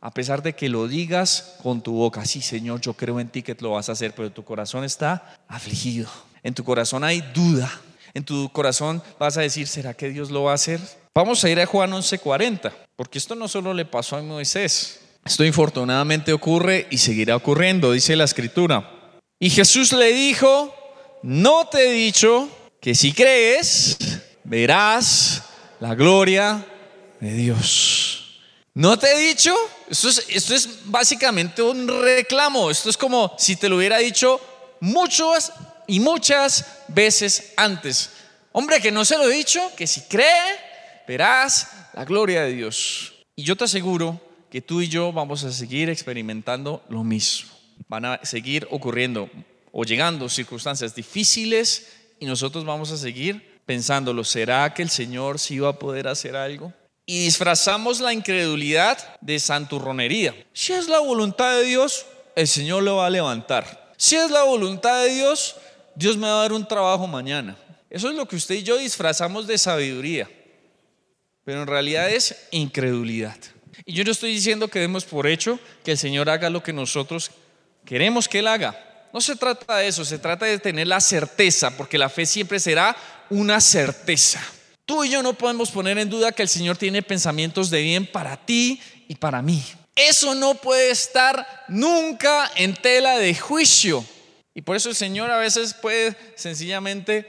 A 0.00 0.12
pesar 0.12 0.42
de 0.42 0.54
que 0.54 0.68
lo 0.68 0.86
digas 0.86 1.56
con 1.62 1.80
tu 1.80 1.92
boca, 1.92 2.24
sí 2.24 2.40
Señor, 2.40 2.80
yo 2.80 2.94
creo 2.94 3.20
en 3.20 3.28
ti 3.28 3.42
que 3.42 3.56
lo 3.60 3.72
vas 3.72 3.88
a 3.88 3.92
hacer, 3.92 4.14
pero 4.14 4.30
tu 4.30 4.44
corazón 4.44 4.84
está 4.84 5.38
afligido. 5.48 6.08
En 6.42 6.54
tu 6.54 6.64
corazón 6.64 7.04
hay 7.04 7.20
duda. 7.32 7.70
En 8.14 8.24
tu 8.24 8.50
corazón 8.50 9.02
vas 9.18 9.36
a 9.36 9.42
decir, 9.42 9.66
¿será 9.66 9.94
que 9.94 10.08
Dios 10.08 10.30
lo 10.30 10.44
va 10.44 10.52
a 10.52 10.54
hacer? 10.54 10.80
Vamos 11.14 11.42
a 11.44 11.50
ir 11.50 11.60
a 11.60 11.66
Juan 11.66 11.92
11:40, 11.92 12.72
porque 12.96 13.18
esto 13.18 13.34
no 13.34 13.48
solo 13.48 13.74
le 13.74 13.84
pasó 13.84 14.16
a 14.16 14.22
Moisés, 14.22 15.00
esto 15.28 15.44
infortunadamente 15.44 16.32
ocurre 16.32 16.86
y 16.90 16.96
seguirá 16.96 17.36
ocurriendo, 17.36 17.92
dice 17.92 18.16
la 18.16 18.24
escritura. 18.24 19.12
Y 19.38 19.50
Jesús 19.50 19.92
le 19.92 20.10
dijo, 20.14 20.74
no 21.22 21.68
te 21.68 21.86
he 21.86 21.92
dicho 21.92 22.48
que 22.80 22.94
si 22.94 23.12
crees, 23.12 23.98
verás 24.44 25.42
la 25.80 25.94
gloria 25.94 26.64
de 27.20 27.34
Dios. 27.34 28.40
¿No 28.72 28.98
te 28.98 29.12
he 29.12 29.18
dicho? 29.18 29.54
Esto 29.90 30.54
es, 30.54 30.86
básicamente 30.86 31.60
un 31.60 31.86
reclamo. 31.86 32.70
Esto 32.70 32.88
es 32.88 32.96
como 32.96 33.34
si 33.36 33.56
te 33.56 33.68
lo 33.68 33.76
hubiera 33.76 33.98
dicho 33.98 34.40
muchas 34.80 35.52
y 35.86 36.00
muchas 36.00 36.64
veces 36.88 37.52
antes. 37.58 38.12
Hombre, 38.52 38.80
que 38.80 38.90
no 38.90 39.04
se 39.04 39.18
lo 39.18 39.28
he 39.28 39.34
dicho, 39.34 39.60
que 39.76 39.86
si 39.86 40.00
cree, 40.02 41.04
verás 41.06 41.68
la 41.92 42.06
gloria 42.06 42.44
de 42.44 42.54
Dios. 42.54 43.12
Y 43.36 43.42
yo 43.42 43.56
te 43.56 43.64
aseguro 43.64 44.27
que 44.50 44.62
tú 44.62 44.80
y 44.80 44.88
yo 44.88 45.12
vamos 45.12 45.44
a 45.44 45.52
seguir 45.52 45.90
experimentando 45.90 46.82
lo 46.88 47.04
mismo. 47.04 47.50
Van 47.88 48.04
a 48.04 48.20
seguir 48.24 48.66
ocurriendo 48.70 49.30
o 49.72 49.84
llegando 49.84 50.28
circunstancias 50.28 50.94
difíciles 50.94 51.88
y 52.18 52.26
nosotros 52.26 52.64
vamos 52.64 52.90
a 52.90 52.96
seguir 52.96 53.60
pensándolo. 53.66 54.24
¿Será 54.24 54.72
que 54.74 54.82
el 54.82 54.90
Señor 54.90 55.38
sí 55.38 55.58
va 55.58 55.70
a 55.70 55.78
poder 55.78 56.08
hacer 56.08 56.34
algo? 56.36 56.72
Y 57.06 57.24
disfrazamos 57.24 58.00
la 58.00 58.12
incredulidad 58.12 59.18
de 59.20 59.38
santurronería. 59.38 60.34
Si 60.52 60.72
es 60.72 60.88
la 60.88 60.98
voluntad 60.98 61.56
de 61.56 61.64
Dios, 61.64 62.06
el 62.34 62.48
Señor 62.48 62.82
lo 62.82 62.96
va 62.96 63.06
a 63.06 63.10
levantar. 63.10 63.92
Si 63.96 64.16
es 64.16 64.30
la 64.30 64.42
voluntad 64.42 65.04
de 65.04 65.14
Dios, 65.14 65.56
Dios 65.94 66.16
me 66.16 66.26
va 66.26 66.40
a 66.40 66.42
dar 66.42 66.52
un 66.52 66.66
trabajo 66.66 67.06
mañana. 67.06 67.56
Eso 67.90 68.08
es 68.10 68.14
lo 68.14 68.26
que 68.26 68.36
usted 68.36 68.56
y 68.56 68.62
yo 68.62 68.76
disfrazamos 68.76 69.46
de 69.46 69.56
sabiduría. 69.58 70.30
Pero 71.44 71.62
en 71.62 71.66
realidad 71.66 72.10
es 72.10 72.36
incredulidad. 72.50 73.38
Y 73.88 73.94
yo 73.94 74.04
no 74.04 74.10
estoy 74.10 74.34
diciendo 74.34 74.68
que 74.68 74.80
demos 74.80 75.06
por 75.06 75.26
hecho 75.26 75.58
que 75.82 75.92
el 75.92 75.96
Señor 75.96 76.28
haga 76.28 76.50
lo 76.50 76.62
que 76.62 76.74
nosotros 76.74 77.30
queremos 77.86 78.28
que 78.28 78.40
Él 78.40 78.46
haga. 78.46 79.08
No 79.14 79.20
se 79.22 79.34
trata 79.34 79.78
de 79.78 79.88
eso, 79.88 80.04
se 80.04 80.18
trata 80.18 80.44
de 80.44 80.58
tener 80.58 80.86
la 80.86 81.00
certeza, 81.00 81.74
porque 81.74 81.96
la 81.96 82.10
fe 82.10 82.26
siempre 82.26 82.60
será 82.60 82.94
una 83.30 83.62
certeza. 83.62 84.42
Tú 84.84 85.04
y 85.04 85.08
yo 85.08 85.22
no 85.22 85.32
podemos 85.32 85.70
poner 85.70 85.96
en 85.96 86.10
duda 86.10 86.32
que 86.32 86.42
el 86.42 86.50
Señor 86.50 86.76
tiene 86.76 87.00
pensamientos 87.00 87.70
de 87.70 87.80
bien 87.80 88.04
para 88.04 88.36
ti 88.36 88.78
y 89.08 89.14
para 89.14 89.40
mí. 89.40 89.64
Eso 89.96 90.34
no 90.34 90.56
puede 90.56 90.90
estar 90.90 91.64
nunca 91.68 92.52
en 92.56 92.74
tela 92.74 93.16
de 93.16 93.34
juicio. 93.34 94.04
Y 94.54 94.60
por 94.60 94.76
eso 94.76 94.90
el 94.90 94.96
Señor 94.96 95.30
a 95.30 95.38
veces 95.38 95.72
puede 95.72 96.14
sencillamente 96.34 97.26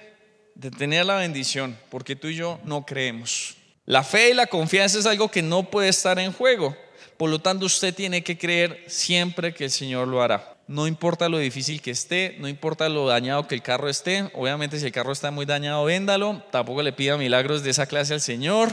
detener 0.55 1.05
la 1.05 1.15
bendición, 1.15 1.79
porque 1.89 2.17
tú 2.17 2.27
y 2.27 2.35
yo 2.35 2.59
no 2.65 2.85
creemos. 2.85 3.55
La 3.89 4.03
fe 4.03 4.29
y 4.29 4.33
la 4.35 4.45
confianza 4.45 4.99
es 4.99 5.07
algo 5.07 5.31
que 5.31 5.41
no 5.41 5.63
puede 5.63 5.89
estar 5.89 6.19
en 6.19 6.31
juego. 6.31 6.77
Por 7.17 7.27
lo 7.31 7.39
tanto, 7.39 7.65
usted 7.65 7.91
tiene 7.91 8.23
que 8.23 8.37
creer 8.37 8.83
siempre 8.85 9.51
que 9.51 9.63
el 9.63 9.71
Señor 9.71 10.07
lo 10.07 10.21
hará. 10.21 10.57
no 10.67 10.85
importa 10.85 11.27
lo 11.27 11.39
difícil 11.39 11.81
que 11.81 11.89
esté, 11.89 12.35
no 12.37 12.47
importa 12.47 12.87
lo 12.87 13.07
dañado 13.07 13.47
que 13.47 13.55
el 13.55 13.63
carro 13.63 13.89
esté. 13.89 14.29
Obviamente 14.35 14.79
si 14.79 14.85
el 14.85 14.91
carro 14.91 15.11
está 15.11 15.31
muy 15.31 15.47
dañado, 15.47 15.83
véndalo. 15.85 16.43
Tampoco 16.51 16.83
le 16.83 16.93
pida 16.93 17.17
milagros 17.17 17.63
de 17.63 17.71
esa 17.71 17.87
clase 17.87 18.13
al 18.13 18.21
Señor. 18.21 18.69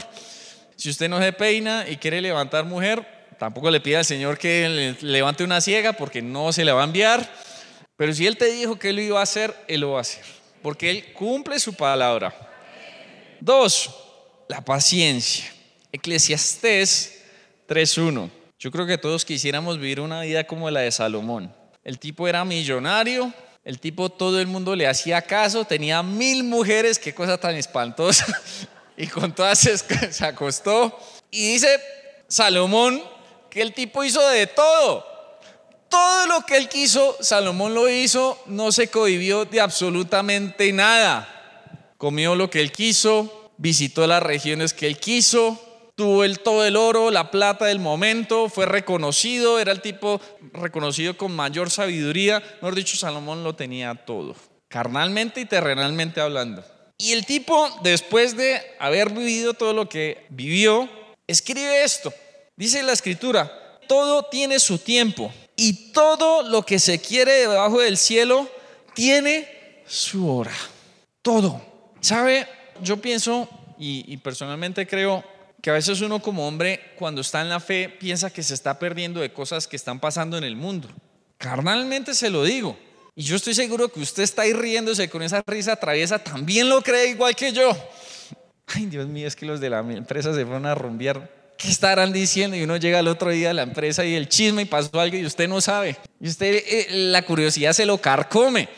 Si 0.75 0.87
usted 0.87 1.09
no 1.09 1.19
se 1.19 1.33
peina 1.33 1.89
y 1.89 1.97
quiere 1.97 2.21
levantar 2.21 2.65
mujer, 2.65 3.03
tampoco 3.39 3.71
le 3.71 3.79
pida 3.79 3.97
al 3.97 4.05
Señor 4.05 4.37
que 4.37 4.95
levante 5.01 5.43
una 5.43 5.61
ciega 5.61 5.93
porque 5.93 6.21
no 6.21 6.53
se 6.53 6.63
le 6.63 6.73
va 6.73 6.81
a 6.81 6.85
enviar. 6.85 7.27
Pero 7.95 8.13
si 8.13 8.27
Él 8.27 8.37
te 8.37 8.51
dijo 8.51 8.77
que 8.77 8.89
Él 8.89 8.97
lo 8.97 9.01
iba 9.01 9.19
a 9.19 9.23
hacer, 9.23 9.55
Él 9.67 9.81
lo 9.81 9.93
va 9.93 9.97
a 9.97 10.01
hacer. 10.01 10.23
Porque 10.61 10.91
Él 10.91 11.11
cumple 11.13 11.59
su 11.59 11.73
palabra. 11.73 12.35
Dos, 13.39 14.06
la 14.47 14.63
paciencia. 14.63 15.45
Eclesiastés 15.91 17.21
3.1. 17.67 18.29
Yo 18.59 18.71
creo 18.71 18.87
que 18.87 18.97
todos 18.97 19.25
quisiéramos 19.25 19.77
vivir 19.79 19.99
una 19.99 20.21
vida 20.21 20.45
como 20.45 20.69
la 20.69 20.81
de 20.81 20.91
Salomón. 20.91 21.53
El 21.83 21.99
tipo 21.99 22.27
era 22.27 22.43
millonario, 22.43 23.33
el 23.63 23.79
tipo 23.79 24.09
todo 24.09 24.39
el 24.39 24.47
mundo 24.47 24.75
le 24.75 24.87
hacía 24.87 25.21
caso, 25.21 25.65
tenía 25.65 26.01
mil 26.01 26.43
mujeres, 26.43 26.99
qué 26.99 27.13
cosa 27.13 27.37
tan 27.37 27.55
espantosa. 27.55 28.25
y 28.97 29.07
con 29.07 29.33
todas 29.33 29.59
se, 29.59 29.77
se 30.11 30.25
acostó. 30.25 30.97
Y 31.29 31.53
dice 31.53 31.79
Salomón 32.27 33.01
que 33.49 33.61
el 33.61 33.73
tipo 33.73 34.03
hizo 34.03 34.27
de 34.29 34.47
todo. 34.47 35.05
Todo 35.89 36.27
lo 36.27 36.41
que 36.41 36.57
él 36.57 36.67
quiso, 36.67 37.15
Salomón 37.21 37.73
lo 37.73 37.87
hizo, 37.87 38.37
no 38.47 38.71
se 38.73 38.89
cohibió 38.89 39.45
de 39.45 39.61
absolutamente 39.61 40.73
nada. 40.73 41.93
Comió 41.97 42.35
lo 42.35 42.49
que 42.49 42.59
él 42.59 42.73
quiso, 42.73 43.46
visitó 43.57 44.05
las 44.07 44.23
regiones 44.23 44.73
que 44.73 44.87
él 44.87 44.97
quiso, 44.97 45.59
tuvo 45.95 46.23
el, 46.23 46.39
todo 46.39 46.63
el 46.65 46.75
oro, 46.75 47.09
la 47.09 47.31
plata 47.31 47.65
del 47.65 47.79
momento, 47.79 48.49
fue 48.49 48.65
reconocido, 48.65 49.59
era 49.59 49.71
el 49.71 49.81
tipo 49.81 50.21
reconocido 50.53 51.17
con 51.17 51.35
mayor 51.35 51.71
sabiduría. 51.71 52.41
Mejor 52.61 52.75
dicho, 52.75 52.95
Salomón 52.95 53.43
lo 53.43 53.55
tenía 53.55 53.95
todo, 53.95 54.35
carnalmente 54.67 55.41
y 55.41 55.45
terrenalmente 55.45 56.21
hablando. 56.21 56.63
Y 56.99 57.13
el 57.13 57.25
tipo, 57.25 57.69
después 57.83 58.37
de 58.37 58.61
haber 58.79 59.11
vivido 59.11 59.53
todo 59.53 59.73
lo 59.73 59.89
que 59.89 60.25
vivió, 60.29 60.89
escribe 61.27 61.83
esto. 61.83 62.13
Dice 62.55 62.81
la 62.81 62.93
escritura, 62.93 63.79
todo 63.87 64.23
tiene 64.23 64.59
su 64.59 64.79
tiempo 64.79 65.31
y 65.55 65.91
todo 65.91 66.43
lo 66.43 66.63
que 66.63 66.79
se 66.79 66.99
quiere 66.99 67.33
debajo 67.33 67.79
del 67.79 67.97
cielo 67.97 68.49
tiene 68.93 69.83
su 69.85 70.29
hora. 70.29 70.53
Todo. 71.21 71.61
¿Sabe? 72.01 72.47
Yo 72.81 72.97
pienso 72.97 73.49
y, 73.77 74.05
y 74.07 74.17
personalmente 74.17 74.87
creo 74.87 75.23
que 75.61 75.69
a 75.69 75.73
veces 75.73 76.01
uno 76.01 76.21
como 76.21 76.47
hombre 76.47 76.79
cuando 76.97 77.21
está 77.21 77.41
en 77.41 77.49
la 77.49 77.59
fe 77.59 77.89
piensa 77.89 78.29
que 78.29 78.43
se 78.43 78.53
está 78.53 78.77
perdiendo 78.79 79.19
de 79.19 79.33
cosas 79.33 79.67
que 79.67 79.75
están 79.75 79.99
pasando 79.99 80.37
en 80.37 80.43
el 80.43 80.55
mundo. 80.55 80.87
Carnalmente 81.37 82.13
se 82.13 82.29
lo 82.29 82.43
digo. 82.43 82.77
Y 83.15 83.23
yo 83.23 83.35
estoy 83.35 83.55
seguro 83.55 83.89
que 83.89 83.99
usted 83.99 84.21
está 84.21 84.43
ahí 84.43 84.53
riéndose 84.53 85.09
con 85.09 85.23
esa 85.23 85.43
risa 85.47 85.75
traviesa, 85.75 86.19
también 86.19 86.69
lo 86.69 86.83
cree 86.83 87.09
igual 87.09 87.35
que 87.35 87.51
yo. 87.51 87.75
Ay, 88.67 88.85
Dios 88.85 89.07
mío, 89.07 89.27
es 89.27 89.35
que 89.35 89.45
los 89.45 89.59
de 89.59 89.71
la 89.71 89.79
empresa 89.79 90.33
se 90.35 90.45
fueron 90.45 90.67
a 90.67 90.75
rumbear. 90.75 91.27
¿Qué 91.57 91.69
estarán 91.69 92.13
diciendo? 92.13 92.55
Y 92.55 92.61
uno 92.61 92.77
llega 92.77 92.99
al 92.99 93.07
otro 93.07 93.31
día 93.31 93.49
a 93.49 93.53
la 93.53 93.63
empresa 93.63 94.05
y 94.05 94.13
el 94.13 94.29
chisme 94.29 94.61
y 94.61 94.65
pasó 94.65 94.99
algo 94.99 95.17
y 95.17 95.25
usted 95.25 95.47
no 95.47 95.59
sabe. 95.61 95.97
Y 96.21 96.27
usted, 96.27 96.63
eh, 96.67 96.87
la 96.91 97.23
curiosidad 97.23 97.73
se 97.73 97.87
lo 97.87 97.97
carcome. 97.97 98.69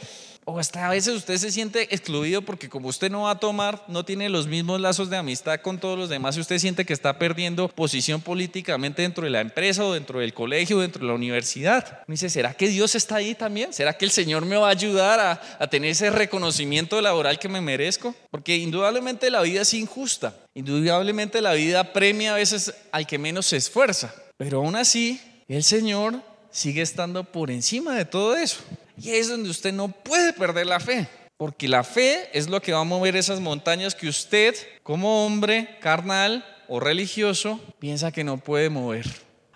O 0.51 0.57
hasta 0.57 0.87
a 0.87 0.89
veces 0.89 1.13
usted 1.13 1.37
se 1.37 1.51
siente 1.51 1.93
excluido 1.93 2.41
porque 2.41 2.69
como 2.69 2.87
usted 2.87 3.11
no 3.11 3.21
va 3.23 3.31
a 3.31 3.39
tomar, 3.39 3.83
no 3.87 4.03
tiene 4.03 4.29
los 4.29 4.47
mismos 4.47 4.81
lazos 4.81 5.07
de 5.11 5.17
amistad 5.17 5.59
con 5.59 5.77
todos 5.77 5.95
los 5.95 6.09
demás 6.09 6.35
y 6.35 6.39
usted 6.39 6.57
siente 6.57 6.85
que 6.85 6.93
está 6.93 7.19
perdiendo 7.19 7.67
posición 7.67 8.19
políticamente 8.19 9.03
dentro 9.03 9.25
de 9.25 9.29
la 9.29 9.41
empresa 9.41 9.85
o 9.85 9.93
dentro 9.93 10.21
del 10.21 10.33
colegio 10.33 10.77
o 10.77 10.81
dentro 10.81 11.01
de 11.01 11.07
la 11.07 11.13
universidad. 11.13 12.01
Me 12.07 12.13
dice, 12.13 12.31
¿será 12.31 12.55
que 12.55 12.67
Dios 12.67 12.95
está 12.95 13.17
ahí 13.17 13.35
también? 13.35 13.73
¿Será 13.73 13.95
que 13.95 14.05
el 14.05 14.11
Señor 14.11 14.43
me 14.43 14.55
va 14.55 14.69
a 14.69 14.71
ayudar 14.71 15.19
a, 15.19 15.39
a 15.59 15.67
tener 15.67 15.91
ese 15.91 16.09
reconocimiento 16.09 16.99
laboral 16.99 17.37
que 17.37 17.47
me 17.47 17.61
merezco? 17.61 18.15
Porque 18.31 18.57
indudablemente 18.57 19.29
la 19.29 19.43
vida 19.43 19.61
es 19.61 19.75
injusta. 19.75 20.35
Indudablemente 20.55 21.41
la 21.41 21.53
vida 21.53 21.93
premia 21.93 22.33
a 22.33 22.37
veces 22.37 22.73
al 22.91 23.05
que 23.05 23.19
menos 23.19 23.45
se 23.45 23.57
esfuerza. 23.57 24.15
Pero 24.35 24.57
aún 24.57 24.75
así, 24.75 25.21
el 25.47 25.63
Señor 25.63 26.23
sigue 26.49 26.81
estando 26.81 27.23
por 27.23 27.51
encima 27.51 27.95
de 27.95 28.05
todo 28.05 28.35
eso. 28.35 28.61
Y 29.01 29.11
es 29.11 29.29
donde 29.29 29.49
usted 29.49 29.73
no 29.73 29.87
puede 29.89 30.33
perder 30.33 30.67
la 30.67 30.79
fe, 30.79 31.07
porque 31.37 31.67
la 31.67 31.83
fe 31.83 32.29
es 32.33 32.49
lo 32.49 32.61
que 32.61 32.73
va 32.73 32.81
a 32.81 32.83
mover 32.83 33.15
esas 33.15 33.39
montañas 33.39 33.95
que 33.95 34.07
usted, 34.07 34.55
como 34.83 35.25
hombre 35.25 35.77
carnal 35.79 36.45
o 36.67 36.79
religioso, 36.79 37.59
piensa 37.79 38.11
que 38.11 38.23
no 38.23 38.37
puede 38.37 38.69
mover. 38.69 39.05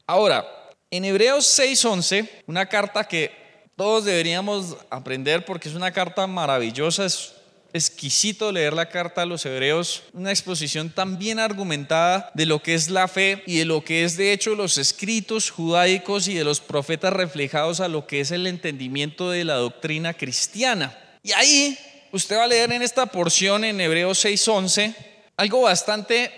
Ahora, 0.07 0.45
en 0.91 1.05
Hebreos 1.05 1.45
6:11, 1.45 2.29
una 2.47 2.67
carta 2.67 3.03
que 3.03 3.31
todos 3.75 4.05
deberíamos 4.05 4.77
aprender 4.89 5.45
porque 5.45 5.69
es 5.69 5.75
una 5.75 5.91
carta 5.91 6.27
maravillosa, 6.27 7.05
es 7.05 7.33
exquisito 7.73 8.51
leer 8.51 8.73
la 8.73 8.89
carta 8.89 9.23
a 9.23 9.25
los 9.25 9.45
hebreos, 9.45 10.03
una 10.13 10.29
exposición 10.29 10.91
tan 10.91 11.17
bien 11.17 11.39
argumentada 11.39 12.31
de 12.33 12.45
lo 12.45 12.61
que 12.61 12.75
es 12.75 12.89
la 12.89 13.07
fe 13.07 13.43
y 13.47 13.57
de 13.57 13.65
lo 13.65 13.83
que 13.83 14.03
es 14.03 14.15
de 14.15 14.31
hecho 14.31 14.55
los 14.55 14.77
escritos 14.77 15.49
judaicos 15.49 16.27
y 16.27 16.35
de 16.35 16.43
los 16.43 16.61
profetas 16.61 17.11
reflejados 17.11 17.79
a 17.79 17.87
lo 17.87 18.05
que 18.05 18.21
es 18.21 18.31
el 18.31 18.47
entendimiento 18.47 19.31
de 19.31 19.43
la 19.43 19.55
doctrina 19.55 20.13
cristiana. 20.13 20.97
Y 21.23 21.31
ahí 21.31 21.77
usted 22.11 22.37
va 22.37 22.43
a 22.43 22.47
leer 22.47 22.71
en 22.71 22.83
esta 22.83 23.07
porción 23.07 23.63
en 23.63 23.81
Hebreos 23.81 24.23
6:11 24.23 24.95
algo 25.35 25.61
bastante, 25.61 26.31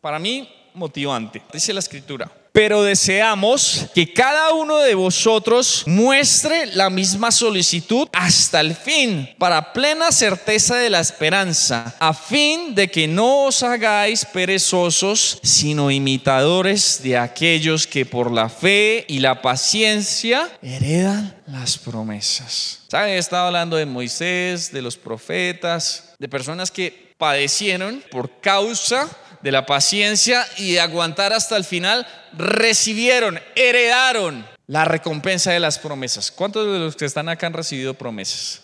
para 0.00 0.18
mí, 0.18 0.48
motivante. 0.72 1.42
Dice 1.52 1.74
la 1.74 1.80
escritura 1.80 2.32
pero 2.52 2.82
deseamos 2.82 3.86
que 3.94 4.12
cada 4.12 4.52
uno 4.52 4.78
de 4.78 4.94
vosotros 4.94 5.84
muestre 5.86 6.66
la 6.66 6.90
misma 6.90 7.30
solicitud 7.30 8.08
hasta 8.12 8.60
el 8.60 8.74
fin, 8.74 9.28
para 9.38 9.72
plena 9.72 10.12
certeza 10.12 10.76
de 10.76 10.90
la 10.90 11.00
esperanza, 11.00 11.94
a 11.98 12.14
fin 12.14 12.74
de 12.74 12.90
que 12.90 13.06
no 13.06 13.44
os 13.44 13.62
hagáis 13.62 14.24
perezosos, 14.24 15.38
sino 15.42 15.90
imitadores 15.90 17.02
de 17.02 17.18
aquellos 17.18 17.86
que 17.86 18.06
por 18.06 18.30
la 18.30 18.48
fe 18.48 19.04
y 19.08 19.20
la 19.20 19.42
paciencia 19.42 20.48
heredan 20.62 21.36
las 21.46 21.78
promesas. 21.78 22.80
¿Saben? 22.88 23.10
He 23.10 23.18
estado 23.18 23.46
hablando 23.46 23.76
de 23.76 23.86
Moisés, 23.86 24.72
de 24.72 24.82
los 24.82 24.96
profetas, 24.96 26.14
de 26.18 26.28
personas 26.28 26.70
que 26.70 27.14
padecieron 27.18 28.02
por 28.10 28.40
causa 28.40 29.08
de 29.42 29.52
la 29.52 29.66
paciencia 29.66 30.46
y 30.56 30.72
de 30.72 30.80
aguantar 30.80 31.32
hasta 31.32 31.56
el 31.56 31.64
final, 31.64 32.06
recibieron, 32.36 33.38
heredaron 33.54 34.46
la 34.66 34.84
recompensa 34.84 35.52
de 35.52 35.60
las 35.60 35.78
promesas. 35.78 36.30
¿Cuántos 36.30 36.70
de 36.72 36.78
los 36.78 36.96
que 36.96 37.04
están 37.04 37.28
acá 37.28 37.46
han 37.46 37.52
recibido 37.52 37.94
promesas? 37.94 38.62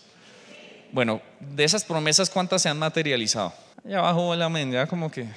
Bueno, 0.91 1.21
de 1.39 1.63
esas 1.63 1.83
promesas, 1.83 2.29
¿cuántas 2.29 2.61
se 2.61 2.69
han 2.69 2.77
materializado? 2.77 3.53
Allá 3.85 3.99
abajo 3.99 4.35
la 4.35 4.49
mente, 4.49 4.85
como 4.87 5.11
que 5.11 5.21
el 5.21 5.33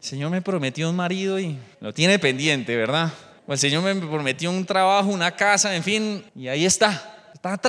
Señor 0.00 0.30
me 0.30 0.42
prometió 0.42 0.88
un 0.88 0.96
marido 0.96 1.38
y 1.38 1.58
lo 1.80 1.92
tiene 1.92 2.18
pendiente, 2.18 2.76
¿verdad? 2.76 3.12
O 3.46 3.52
el 3.52 3.58
Señor 3.58 3.82
me 3.82 3.94
prometió 3.94 4.50
un 4.50 4.64
trabajo, 4.64 5.10
una 5.10 5.32
casa, 5.32 5.74
en 5.74 5.82
fin, 5.82 6.24
y 6.34 6.48
ahí 6.48 6.64
está. 6.64 7.21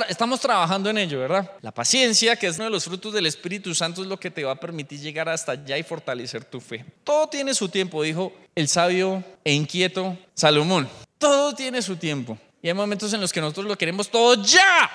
Estamos 0.08 0.40
trabajando 0.40 0.90
en 0.90 0.98
ello, 0.98 1.20
¿verdad? 1.20 1.50
La 1.62 1.72
paciencia, 1.72 2.36
que 2.36 2.46
es 2.46 2.56
uno 2.56 2.64
de 2.64 2.70
los 2.70 2.84
frutos 2.84 3.12
del 3.12 3.26
Espíritu 3.26 3.74
Santo, 3.74 4.02
es 4.02 4.08
lo 4.08 4.18
que 4.18 4.30
te 4.30 4.44
va 4.44 4.52
a 4.52 4.60
permitir 4.60 5.00
llegar 5.00 5.28
hasta 5.28 5.52
allá 5.52 5.78
y 5.78 5.82
fortalecer 5.82 6.44
tu 6.44 6.60
fe. 6.60 6.84
Todo 7.02 7.28
tiene 7.28 7.54
su 7.54 7.68
tiempo, 7.68 8.02
dijo 8.02 8.32
el 8.54 8.68
sabio 8.68 9.24
e 9.42 9.52
inquieto 9.52 10.16
Salomón. 10.34 10.88
Todo 11.18 11.54
tiene 11.54 11.80
su 11.82 11.96
tiempo. 11.96 12.38
Y 12.62 12.68
hay 12.68 12.74
momentos 12.74 13.12
en 13.12 13.20
los 13.20 13.32
que 13.32 13.40
nosotros 13.40 13.66
lo 13.66 13.76
queremos 13.76 14.10
todo 14.10 14.42
ya. 14.42 14.90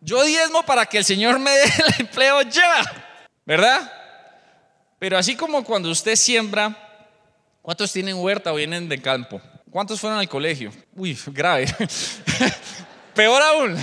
Yo 0.00 0.22
diezmo 0.24 0.62
para 0.64 0.86
que 0.86 0.98
el 0.98 1.04
Señor 1.04 1.38
me 1.38 1.50
dé 1.56 1.64
el 1.64 2.00
empleo 2.00 2.42
ya, 2.42 3.08
¿verdad? 3.44 3.92
Pero 4.98 5.18
así 5.18 5.34
como 5.34 5.64
cuando 5.64 5.90
usted 5.90 6.16
siembra, 6.16 6.76
¿cuántos 7.60 7.92
tienen 7.92 8.16
huerta 8.16 8.52
o 8.52 8.56
vienen 8.56 8.88
de 8.88 9.00
campo? 9.00 9.40
¿Cuántos 9.70 10.00
fueron 10.00 10.18
al 10.18 10.28
colegio? 10.28 10.70
Uy, 10.94 11.18
grave. 11.26 11.66
Peor 13.14 13.42
aún, 13.42 13.76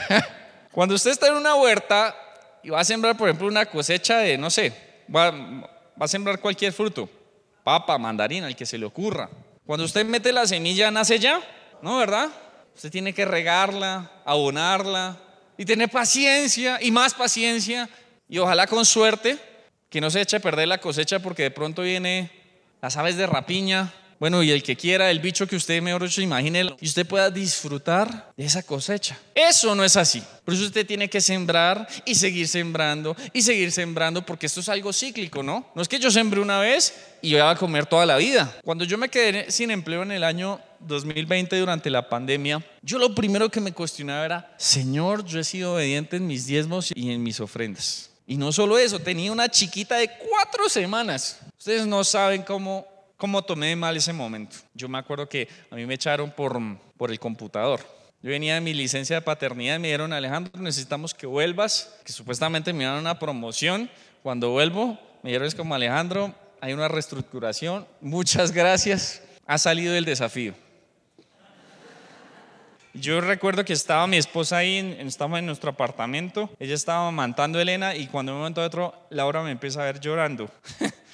cuando 0.72 0.94
usted 0.94 1.12
está 1.12 1.28
en 1.28 1.34
una 1.34 1.54
huerta 1.54 2.14
y 2.62 2.70
va 2.70 2.80
a 2.80 2.84
sembrar, 2.84 3.16
por 3.16 3.28
ejemplo, 3.28 3.46
una 3.46 3.66
cosecha 3.66 4.18
de, 4.18 4.36
no 4.36 4.50
sé, 4.50 4.72
va, 5.14 5.32
a 5.98 6.08
sembrar 6.08 6.40
cualquier 6.40 6.72
fruto, 6.72 7.08
papa, 7.62 7.96
mandarina, 7.96 8.48
el 8.48 8.56
que 8.56 8.66
se 8.66 8.76
le 8.76 8.86
ocurra. 8.86 9.30
Cuando 9.64 9.84
usted 9.84 10.04
mete 10.04 10.32
la 10.32 10.46
semilla, 10.46 10.90
nace 10.90 11.18
ya, 11.18 11.40
¿no? 11.80 11.98
¿Verdad? 11.98 12.28
Usted 12.74 12.90
tiene 12.90 13.12
que 13.12 13.24
regarla, 13.24 14.10
abonarla 14.24 15.16
y 15.56 15.64
tener 15.64 15.88
paciencia 15.88 16.78
y 16.80 16.90
más 16.90 17.14
paciencia 17.14 17.88
y 18.28 18.38
ojalá 18.38 18.66
con 18.66 18.84
suerte 18.84 19.38
que 19.88 20.00
no 20.00 20.10
se 20.10 20.20
eche 20.20 20.36
a 20.36 20.40
perder 20.40 20.68
la 20.68 20.78
cosecha 20.78 21.20
porque 21.20 21.44
de 21.44 21.50
pronto 21.50 21.82
viene 21.82 22.30
las 22.82 22.96
aves 22.96 23.16
de 23.16 23.26
rapiña 23.26 23.92
bueno, 24.18 24.42
y 24.42 24.50
el 24.50 24.62
que 24.62 24.76
quiera, 24.76 25.10
el 25.10 25.20
bicho 25.20 25.46
que 25.46 25.56
usted 25.56 25.82
mejor 25.82 26.02
dicho 26.02 26.20
imagine, 26.20 26.74
y 26.80 26.86
usted 26.86 27.06
pueda 27.06 27.30
disfrutar 27.30 28.32
de 28.36 28.44
esa 28.44 28.62
cosecha. 28.62 29.18
Eso 29.34 29.74
no 29.74 29.84
es 29.84 29.96
así. 29.96 30.22
Por 30.44 30.54
eso 30.54 30.64
usted 30.64 30.86
tiene 30.86 31.08
que 31.08 31.20
sembrar 31.20 31.86
y 32.04 32.14
seguir 32.14 32.48
sembrando 32.48 33.16
y 33.32 33.42
seguir 33.42 33.72
sembrando, 33.72 34.24
porque 34.24 34.46
esto 34.46 34.60
es 34.60 34.68
algo 34.68 34.92
cíclico, 34.92 35.42
¿no? 35.42 35.70
No 35.74 35.82
es 35.82 35.88
que 35.88 35.98
yo 35.98 36.10
sembré 36.10 36.40
una 36.40 36.60
vez 36.60 36.94
y 37.20 37.30
yo 37.30 37.38
iba 37.38 37.50
a 37.50 37.56
comer 37.56 37.86
toda 37.86 38.06
la 38.06 38.16
vida. 38.16 38.56
Cuando 38.64 38.84
yo 38.84 38.98
me 38.98 39.08
quedé 39.08 39.50
sin 39.50 39.70
empleo 39.70 40.02
en 40.02 40.12
el 40.12 40.24
año 40.24 40.60
2020 40.80 41.58
durante 41.58 41.90
la 41.90 42.08
pandemia, 42.08 42.64
yo 42.82 42.98
lo 42.98 43.14
primero 43.14 43.50
que 43.50 43.60
me 43.60 43.72
cuestionaba 43.72 44.24
era, 44.24 44.54
Señor, 44.56 45.24
yo 45.24 45.40
he 45.40 45.44
sido 45.44 45.74
obediente 45.74 46.16
en 46.16 46.26
mis 46.26 46.46
diezmos 46.46 46.92
y 46.94 47.10
en 47.10 47.22
mis 47.22 47.40
ofrendas. 47.40 48.10
Y 48.26 48.36
no 48.36 48.50
solo 48.50 48.76
eso, 48.76 48.98
tenía 48.98 49.30
una 49.30 49.48
chiquita 49.48 49.96
de 49.96 50.10
cuatro 50.30 50.68
semanas. 50.68 51.38
Ustedes 51.58 51.86
no 51.86 52.02
saben 52.02 52.42
cómo, 52.42 52.86
cómo 53.16 53.42
tomé 53.42 53.74
mal 53.76 53.96
ese 53.96 54.12
momento. 54.12 54.56
Yo 54.74 54.88
me 54.88 54.98
acuerdo 54.98 55.28
que 55.28 55.48
a 55.70 55.74
mí 55.74 55.86
me 55.86 55.94
echaron 55.94 56.30
por, 56.30 56.58
por 56.96 57.10
el 57.10 57.18
computador. 57.18 57.80
Yo 58.22 58.30
venía 58.30 58.54
de 58.54 58.60
mi 58.60 58.74
licencia 58.74 59.16
de 59.16 59.22
paternidad 59.22 59.76
y 59.76 59.78
me 59.78 59.88
dijeron, 59.88 60.12
Alejandro, 60.12 60.60
necesitamos 60.60 61.14
que 61.14 61.26
vuelvas, 61.26 61.98
que 62.04 62.12
supuestamente 62.12 62.72
me 62.72 62.80
dieron 62.80 62.98
una 62.98 63.18
promoción. 63.18 63.90
Cuando 64.22 64.50
vuelvo, 64.50 64.98
me 65.22 65.30
dijeron, 65.30 65.46
es 65.46 65.54
como 65.54 65.74
Alejandro, 65.74 66.34
hay 66.60 66.72
una 66.72 66.88
reestructuración, 66.88 67.86
muchas 68.00 68.52
gracias, 68.52 69.22
ha 69.46 69.58
salido 69.58 69.94
el 69.94 70.04
desafío. 70.04 70.54
Yo 72.94 73.20
recuerdo 73.20 73.64
que 73.64 73.74
estaba 73.74 74.06
mi 74.06 74.16
esposa 74.16 74.56
ahí, 74.56 74.96
estaba 75.00 75.38
en 75.38 75.46
nuestro 75.46 75.70
apartamento, 75.70 76.50
ella 76.58 76.74
estaba 76.74 77.06
amantando 77.06 77.58
a 77.58 77.62
Elena 77.62 77.94
y 77.94 78.06
cuando 78.06 78.32
un 78.32 78.38
momento 78.38 78.62
a 78.62 78.66
otro 78.66 78.94
Laura 79.10 79.42
me 79.42 79.50
empieza 79.50 79.82
a 79.82 79.84
ver 79.84 80.00
llorando. 80.00 80.50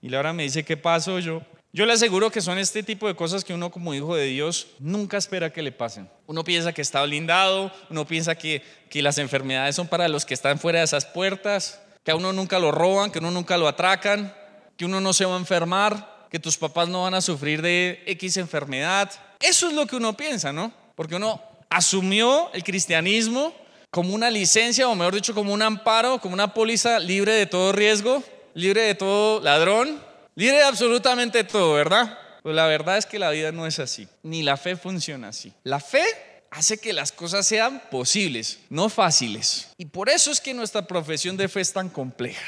y 0.00 0.08
Laura 0.08 0.32
me 0.32 0.44
dice, 0.44 0.64
¿qué 0.64 0.76
pasó? 0.76 1.18
Yo, 1.18 1.42
yo 1.72 1.86
le 1.86 1.92
aseguro 1.92 2.30
que 2.30 2.40
son 2.40 2.58
este 2.58 2.82
tipo 2.82 3.06
de 3.08 3.14
cosas 3.14 3.44
que 3.44 3.54
uno 3.54 3.70
como 3.70 3.94
hijo 3.94 4.14
de 4.14 4.26
Dios 4.26 4.68
nunca 4.78 5.16
espera 5.16 5.52
que 5.52 5.62
le 5.62 5.72
pasen. 5.72 6.08
Uno 6.26 6.44
piensa 6.44 6.72
que 6.72 6.82
está 6.82 7.02
blindado, 7.04 7.72
uno 7.90 8.06
piensa 8.06 8.34
que, 8.34 8.62
que 8.90 9.02
las 9.02 9.18
enfermedades 9.18 9.76
son 9.76 9.88
para 9.88 10.08
los 10.08 10.24
que 10.24 10.34
están 10.34 10.58
fuera 10.58 10.78
de 10.80 10.84
esas 10.84 11.06
puertas, 11.06 11.80
que 12.04 12.10
a 12.10 12.16
uno 12.16 12.32
nunca 12.32 12.58
lo 12.58 12.70
roban, 12.70 13.10
que 13.10 13.18
uno 13.18 13.30
nunca 13.30 13.56
lo 13.56 13.68
atracan, 13.68 14.34
que 14.76 14.84
uno 14.84 15.00
no 15.00 15.12
se 15.12 15.24
va 15.24 15.34
a 15.34 15.38
enfermar, 15.38 16.26
que 16.30 16.38
tus 16.38 16.56
papás 16.56 16.88
no 16.88 17.02
van 17.02 17.14
a 17.14 17.20
sufrir 17.20 17.62
de 17.62 18.02
X 18.06 18.36
enfermedad. 18.36 19.10
Eso 19.40 19.68
es 19.68 19.74
lo 19.74 19.86
que 19.86 19.96
uno 19.96 20.16
piensa, 20.16 20.52
¿no? 20.52 20.72
porque 20.98 21.14
uno 21.14 21.40
asumió 21.70 22.50
el 22.52 22.64
cristianismo 22.64 23.54
como 23.88 24.12
una 24.12 24.32
licencia, 24.32 24.88
o 24.88 24.96
mejor 24.96 25.14
dicho, 25.14 25.32
como 25.32 25.54
un 25.54 25.62
amparo, 25.62 26.18
como 26.18 26.34
una 26.34 26.52
póliza 26.52 26.98
libre 26.98 27.34
de 27.34 27.46
todo 27.46 27.70
riesgo, 27.70 28.20
libre 28.58 28.82
de 28.82 28.94
todo 28.94 29.40
ladrón, 29.40 30.00
libre 30.34 30.56
de 30.56 30.64
absolutamente 30.64 31.44
todo, 31.44 31.74
¿verdad? 31.74 32.18
Pues 32.42 32.54
la 32.54 32.66
verdad 32.66 32.98
es 32.98 33.06
que 33.06 33.18
la 33.18 33.30
vida 33.30 33.52
no 33.52 33.66
es 33.66 33.78
así, 33.78 34.08
ni 34.22 34.42
la 34.42 34.56
fe 34.56 34.76
funciona 34.76 35.28
así. 35.28 35.52
La 35.64 35.80
fe 35.80 36.04
hace 36.50 36.78
que 36.78 36.92
las 36.92 37.12
cosas 37.12 37.46
sean 37.46 37.82
posibles, 37.90 38.58
no 38.70 38.88
fáciles. 38.88 39.68
Y 39.76 39.86
por 39.86 40.08
eso 40.08 40.30
es 40.30 40.40
que 40.40 40.54
nuestra 40.54 40.86
profesión 40.86 41.36
de 41.36 41.48
fe 41.48 41.60
es 41.60 41.72
tan 41.72 41.88
compleja. 41.88 42.46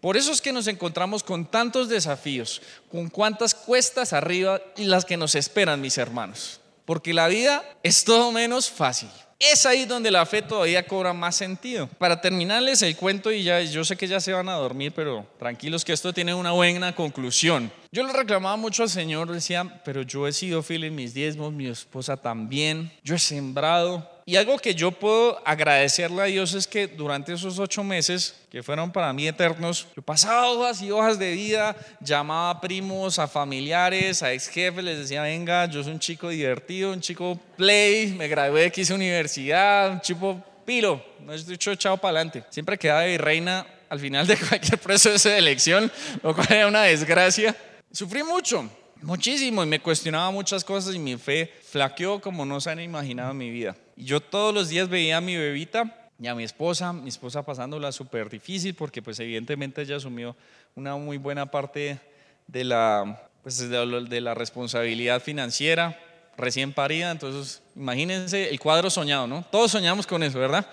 Por 0.00 0.16
eso 0.16 0.32
es 0.32 0.40
que 0.40 0.52
nos 0.52 0.66
encontramos 0.66 1.22
con 1.22 1.46
tantos 1.46 1.88
desafíos, 1.88 2.60
con 2.90 3.08
cuántas 3.08 3.54
cuestas 3.54 4.12
arriba 4.12 4.60
y 4.76 4.84
las 4.84 5.04
que 5.04 5.16
nos 5.16 5.34
esperan, 5.34 5.80
mis 5.80 5.98
hermanos 5.98 6.60
porque 6.84 7.14
la 7.14 7.28
vida 7.28 7.64
es 7.82 8.04
todo 8.04 8.32
menos 8.32 8.70
fácil. 8.70 9.08
Es 9.50 9.66
ahí 9.66 9.86
donde 9.86 10.08
la 10.12 10.24
fe 10.24 10.40
todavía 10.40 10.86
cobra 10.86 11.12
más 11.12 11.34
sentido. 11.34 11.88
Para 11.98 12.20
terminarles 12.20 12.80
el 12.82 12.94
cuento, 12.94 13.32
y 13.32 13.42
ya 13.42 13.60
yo 13.60 13.84
sé 13.84 13.96
que 13.96 14.06
ya 14.06 14.20
se 14.20 14.32
van 14.32 14.48
a 14.48 14.54
dormir, 14.54 14.92
pero 14.94 15.26
tranquilos 15.36 15.84
que 15.84 15.92
esto 15.92 16.12
tiene 16.12 16.32
una 16.32 16.52
buena 16.52 16.94
conclusión. 16.94 17.72
Yo 17.94 18.02
le 18.06 18.12
reclamaba 18.14 18.56
mucho 18.56 18.84
al 18.84 18.88
Señor, 18.88 19.30
decía, 19.30 19.82
pero 19.84 20.00
yo 20.00 20.26
he 20.26 20.32
sido 20.32 20.62
fiel 20.62 20.84
en 20.84 20.94
mis 20.94 21.12
diezmos, 21.12 21.52
mi 21.52 21.66
esposa 21.66 22.16
también, 22.16 22.90
yo 23.04 23.16
he 23.16 23.18
sembrado. 23.18 24.10
Y 24.24 24.36
algo 24.36 24.56
que 24.56 24.74
yo 24.74 24.92
puedo 24.92 25.46
agradecerle 25.46 26.22
a 26.22 26.24
Dios 26.24 26.54
es 26.54 26.66
que 26.66 26.86
durante 26.86 27.34
esos 27.34 27.58
ocho 27.58 27.84
meses, 27.84 28.34
que 28.50 28.62
fueron 28.62 28.90
para 28.90 29.12
mí 29.12 29.28
eternos, 29.28 29.88
yo 29.94 30.00
pasaba 30.00 30.48
hojas 30.48 30.80
y 30.80 30.90
hojas 30.90 31.18
de 31.18 31.32
vida, 31.32 31.76
llamaba 32.00 32.48
a 32.48 32.60
primos, 32.62 33.18
a 33.18 33.28
familiares, 33.28 34.22
a 34.22 34.32
ex 34.32 34.48
jefes, 34.48 34.82
les 34.82 34.98
decía, 34.98 35.20
venga, 35.20 35.66
yo 35.66 35.84
soy 35.84 35.92
un 35.92 36.00
chico 36.00 36.30
divertido, 36.30 36.94
un 36.94 37.00
chico 37.02 37.38
play, 37.58 38.14
me 38.14 38.26
gradué 38.26 38.62
de 38.62 38.72
quise 38.72 38.94
universidad, 38.94 39.90
un 39.90 40.00
chico 40.00 40.42
pilo, 40.64 41.04
no 41.20 41.34
estoy 41.34 41.74
echado 41.74 41.98
para 41.98 42.20
adelante. 42.20 42.42
Siempre 42.48 42.78
quedaba 42.78 43.02
de 43.02 43.18
reina 43.18 43.66
al 43.90 44.00
final 44.00 44.26
de 44.26 44.38
cualquier 44.48 44.78
proceso 44.78 45.28
de 45.28 45.36
elección, 45.36 45.92
lo 46.22 46.34
cual 46.34 46.46
era 46.50 46.66
una 46.68 46.84
desgracia. 46.84 47.54
Sufrí 47.92 48.22
mucho, 48.22 48.66
muchísimo, 49.02 49.62
y 49.62 49.66
me 49.66 49.78
cuestionaba 49.78 50.30
muchas 50.30 50.64
cosas 50.64 50.94
y 50.94 50.98
mi 50.98 51.18
fe 51.18 51.52
flaqueó 51.62 52.22
como 52.22 52.46
no 52.46 52.58
se 52.58 52.70
han 52.70 52.80
imaginado 52.80 53.32
en 53.32 53.36
mi 53.36 53.50
vida. 53.50 53.76
Y 53.96 54.04
yo 54.04 54.20
todos 54.20 54.54
los 54.54 54.70
días 54.70 54.88
veía 54.88 55.18
a 55.18 55.20
mi 55.20 55.36
bebita 55.36 56.08
y 56.18 56.26
a 56.26 56.34
mi 56.34 56.42
esposa, 56.42 56.94
mi 56.94 57.10
esposa 57.10 57.42
pasándola 57.44 57.92
súper 57.92 58.30
difícil 58.30 58.74
porque 58.74 59.02
pues 59.02 59.20
evidentemente 59.20 59.82
ella 59.82 59.96
asumió 59.96 60.34
una 60.74 60.96
muy 60.96 61.18
buena 61.18 61.50
parte 61.50 62.00
de 62.46 62.64
la, 62.64 63.28
pues, 63.42 63.58
de 63.58 64.20
la 64.22 64.32
responsabilidad 64.32 65.20
financiera, 65.20 66.00
recién 66.38 66.72
parida, 66.72 67.10
entonces 67.10 67.62
imagínense 67.76 68.48
el 68.48 68.58
cuadro 68.58 68.88
soñado, 68.88 69.26
¿no? 69.26 69.44
Todos 69.50 69.70
soñamos 69.70 70.06
con 70.06 70.22
eso, 70.22 70.38
¿verdad? 70.38 70.66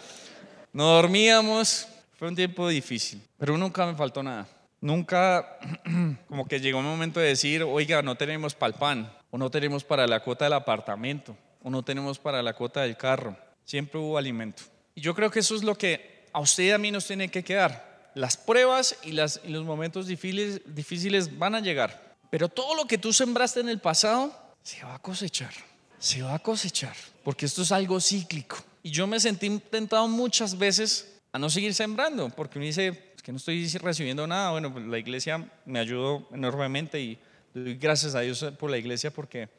No 0.71 0.85
dormíamos, 0.87 1.85
fue 2.17 2.29
un 2.29 2.35
tiempo 2.37 2.69
difícil, 2.69 3.21
pero 3.37 3.57
nunca 3.57 3.85
me 3.85 3.95
faltó 3.95 4.23
nada. 4.23 4.47
Nunca 4.81 5.59
como 6.27 6.47
que 6.47 6.59
llegó 6.59 6.79
un 6.79 6.85
momento 6.85 7.19
de 7.19 7.27
decir, 7.27 7.63
oiga, 7.63 8.01
no 8.01 8.15
tenemos 8.15 8.55
para 8.55 8.73
el 8.73 8.79
pan, 8.79 9.11
o 9.29 9.37
no 9.37 9.49
tenemos 9.51 9.83
para 9.83 10.07
la 10.07 10.21
cuota 10.21 10.45
del 10.45 10.53
apartamento, 10.53 11.35
o 11.63 11.69
no 11.69 11.83
tenemos 11.83 12.19
para 12.19 12.41
la 12.41 12.53
cuota 12.53 12.81
del 12.81 12.97
carro. 12.97 13.37
Siempre 13.65 13.99
hubo 13.99 14.17
alimento. 14.17 14.63
Y 14.95 15.01
yo 15.01 15.13
creo 15.13 15.29
que 15.29 15.39
eso 15.39 15.55
es 15.55 15.63
lo 15.63 15.75
que 15.75 16.27
a 16.33 16.39
usted 16.39 16.63
y 16.63 16.71
a 16.71 16.77
mí 16.77 16.91
nos 16.91 17.07
tiene 17.07 17.29
que 17.29 17.43
quedar. 17.43 18.11
Las 18.15 18.37
pruebas 18.37 18.97
y, 19.03 19.11
las, 19.11 19.41
y 19.43 19.49
los 19.49 19.65
momentos 19.65 20.07
difíciles, 20.07 20.61
difíciles 20.65 21.37
van 21.37 21.55
a 21.55 21.59
llegar. 21.59 22.15
Pero 22.29 22.49
todo 22.49 22.75
lo 22.75 22.85
que 22.85 22.97
tú 22.97 23.13
sembraste 23.13 23.59
en 23.59 23.69
el 23.69 23.79
pasado 23.79 24.33
se 24.63 24.83
va 24.83 24.95
a 24.95 24.99
cosechar. 24.99 25.53
Se 25.99 26.21
va 26.21 26.35
a 26.35 26.39
cosechar. 26.39 26.95
Porque 27.23 27.45
esto 27.45 27.61
es 27.61 27.71
algo 27.71 27.99
cíclico. 27.99 28.57
Y 28.81 28.91
yo 28.91 29.07
me 29.07 29.19
sentí 29.19 29.49
tentado 29.59 30.07
muchas 30.07 30.57
veces 30.57 31.19
a 31.31 31.39
no 31.39 31.49
seguir 31.49 31.73
sembrando, 31.73 32.29
porque 32.29 32.57
me 32.59 32.65
dice, 32.65 33.08
que 33.29 33.33
no 33.33 33.37
estoy 33.37 33.67
recibiendo 33.77 34.25
nada. 34.25 34.49
Bueno, 34.49 34.73
pues 34.73 34.87
la 34.87 34.97
iglesia 34.97 35.47
me 35.63 35.77
ayudó 35.77 36.27
enormemente 36.33 36.99
y 36.99 37.19
doy 37.53 37.75
gracias 37.75 38.15
a 38.15 38.21
Dios 38.21 38.43
por 38.57 38.71
la 38.71 38.79
iglesia 38.79 39.11
porque 39.11 39.49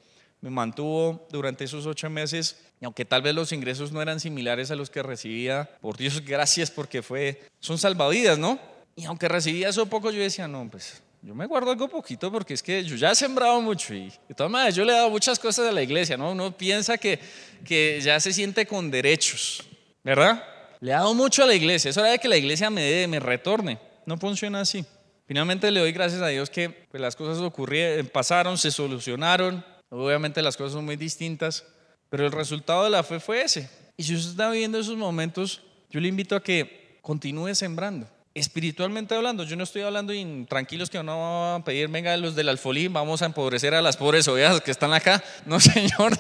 me 0.41 0.51
mantuvo 0.51 1.29
durante 1.31 1.63
esos 1.63 1.87
ocho 1.87 2.11
meses. 2.11 2.65
Y 2.81 2.85
aunque 2.85 3.05
tal 3.05 3.23
vez 3.23 3.33
los 3.33 3.53
ingresos 3.53 3.93
no 3.93 4.03
eran 4.03 4.19
similares 4.19 4.73
a 4.73 4.75
los 4.75 4.91
que 4.91 5.05
recibía, 5.05 5.71
por 5.81 5.97
Dios, 5.97 6.21
gracias 6.27 6.69
porque 6.69 7.01
fue, 7.01 7.43
son 7.61 7.79
salvavidas, 7.79 8.41
¿no? 8.41 8.59
Y 8.97 9.05
aunque 9.05 9.29
recibía 9.29 9.69
eso 9.69 9.87
poco, 9.87 10.11
yo 10.11 10.21
decía, 10.21 10.49
no, 10.49 10.69
pues 10.69 11.01
yo 11.23 11.33
me 11.37 11.47
guardo 11.47 11.71
algo 11.71 11.87
poquito 11.87 12.33
porque 12.33 12.55
es 12.55 12.65
que 12.65 12.83
yo 12.83 12.97
ya 12.97 13.13
he 13.13 13.15
sembrado 13.15 13.61
mucho 13.61 13.95
y 13.95 14.13
de 14.29 14.35
todas 14.35 14.51
maneras 14.51 14.75
yo 14.75 14.85
le 14.85 14.91
he 14.91 14.97
dado 14.97 15.11
muchas 15.11 15.39
cosas 15.39 15.69
a 15.69 15.71
la 15.71 15.83
iglesia, 15.85 16.17
¿no? 16.17 16.33
Uno 16.33 16.51
piensa 16.51 16.99
que, 16.99 17.21
que 17.65 18.01
ya 18.01 18.19
se 18.19 18.33
siente 18.33 18.67
con 18.67 18.91
derechos, 18.91 19.63
¿verdad? 20.03 20.45
Le 20.81 20.93
he 20.93 20.95
dado 20.95 21.15
mucho 21.15 21.45
a 21.45 21.47
la 21.47 21.55
iglesia. 21.55 21.91
Es 21.91 21.97
hora 21.97 22.11
de 22.11 22.19
que 22.19 22.29
la 22.29 22.37
iglesia 22.37 22.71
me 22.71 22.83
dé, 22.83 23.07
me 23.07 23.21
retorne. 23.21 23.79
No 24.07 24.17
funciona 24.17 24.63
así. 24.63 24.85
Finalmente 25.27 25.71
le 25.71 25.81
doy 25.81 25.93
gracias 25.93 26.23
a 26.23 26.29
Dios 26.29 26.51
que 26.51 26.71
pues, 26.71 27.01
las 27.01 27.15
cosas 27.15 27.43
ocurrieron, 27.43 28.07
pasaron, 28.09 28.59
se 28.59 28.71
solucionaron. 28.71 29.65
Obviamente 29.91 30.43
las 30.43 30.57
cosas 30.57 30.73
son 30.73 30.85
muy 30.85 30.97
distintas, 30.97 31.65
pero 32.09 32.25
el 32.25 32.33
resultado 32.33 32.85
de 32.85 32.91
la 32.91 33.03
fe 33.03 33.21
fue 33.21 33.43
ese. 33.43 33.69
Y 33.97 34.05
si 34.05 34.15
usted 34.15 34.31
está 34.31 34.51
viviendo 34.51 34.79
esos 34.79 34.97
momentos, 34.97 35.63
yo 35.91 36.01
le 36.01 36.09
invito 36.09 36.35
a 36.35 36.43
que 36.43 36.99
continúe 37.03 37.55
sembrando. 37.55 38.09
Espiritualmente 38.33 39.15
hablando, 39.15 39.45
yo 39.45 39.57
no 39.57 39.65
estoy 39.65 39.83
hablando 39.83 40.15
y 40.15 40.47
tranquilos 40.49 40.89
que 40.89 41.03
no 41.03 41.19
van 41.19 41.61
a 41.61 41.65
pedir, 41.65 41.89
venga, 41.89 42.17
los 42.17 42.35
del 42.35 42.49
alfolí, 42.49 42.89
vamos 42.89 43.23
a 43.23 43.27
empobrecer 43.27 43.75
a 43.75 43.83
las 43.83 43.97
pobres 43.97 44.27
ovejas 44.29 44.61
que 44.61 44.71
están 44.71 44.93
acá. 44.93 45.23
No, 45.45 45.61
Señor. 45.61 46.17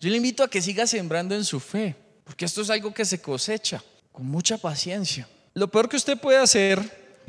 Yo 0.00 0.10
le 0.10 0.16
invito 0.16 0.44
a 0.44 0.48
que 0.48 0.62
siga 0.62 0.86
sembrando 0.86 1.34
en 1.34 1.44
su 1.44 1.58
fe. 1.58 1.96
Porque 2.24 2.44
esto 2.44 2.62
es 2.62 2.70
algo 2.70 2.92
que 2.92 3.04
se 3.04 3.20
cosecha 3.20 3.82
con 4.12 4.26
mucha 4.26 4.58
paciencia. 4.58 5.28
Lo 5.54 5.68
peor 5.68 5.88
que 5.88 5.96
usted 5.96 6.18
puede 6.18 6.38
hacer, 6.38 6.80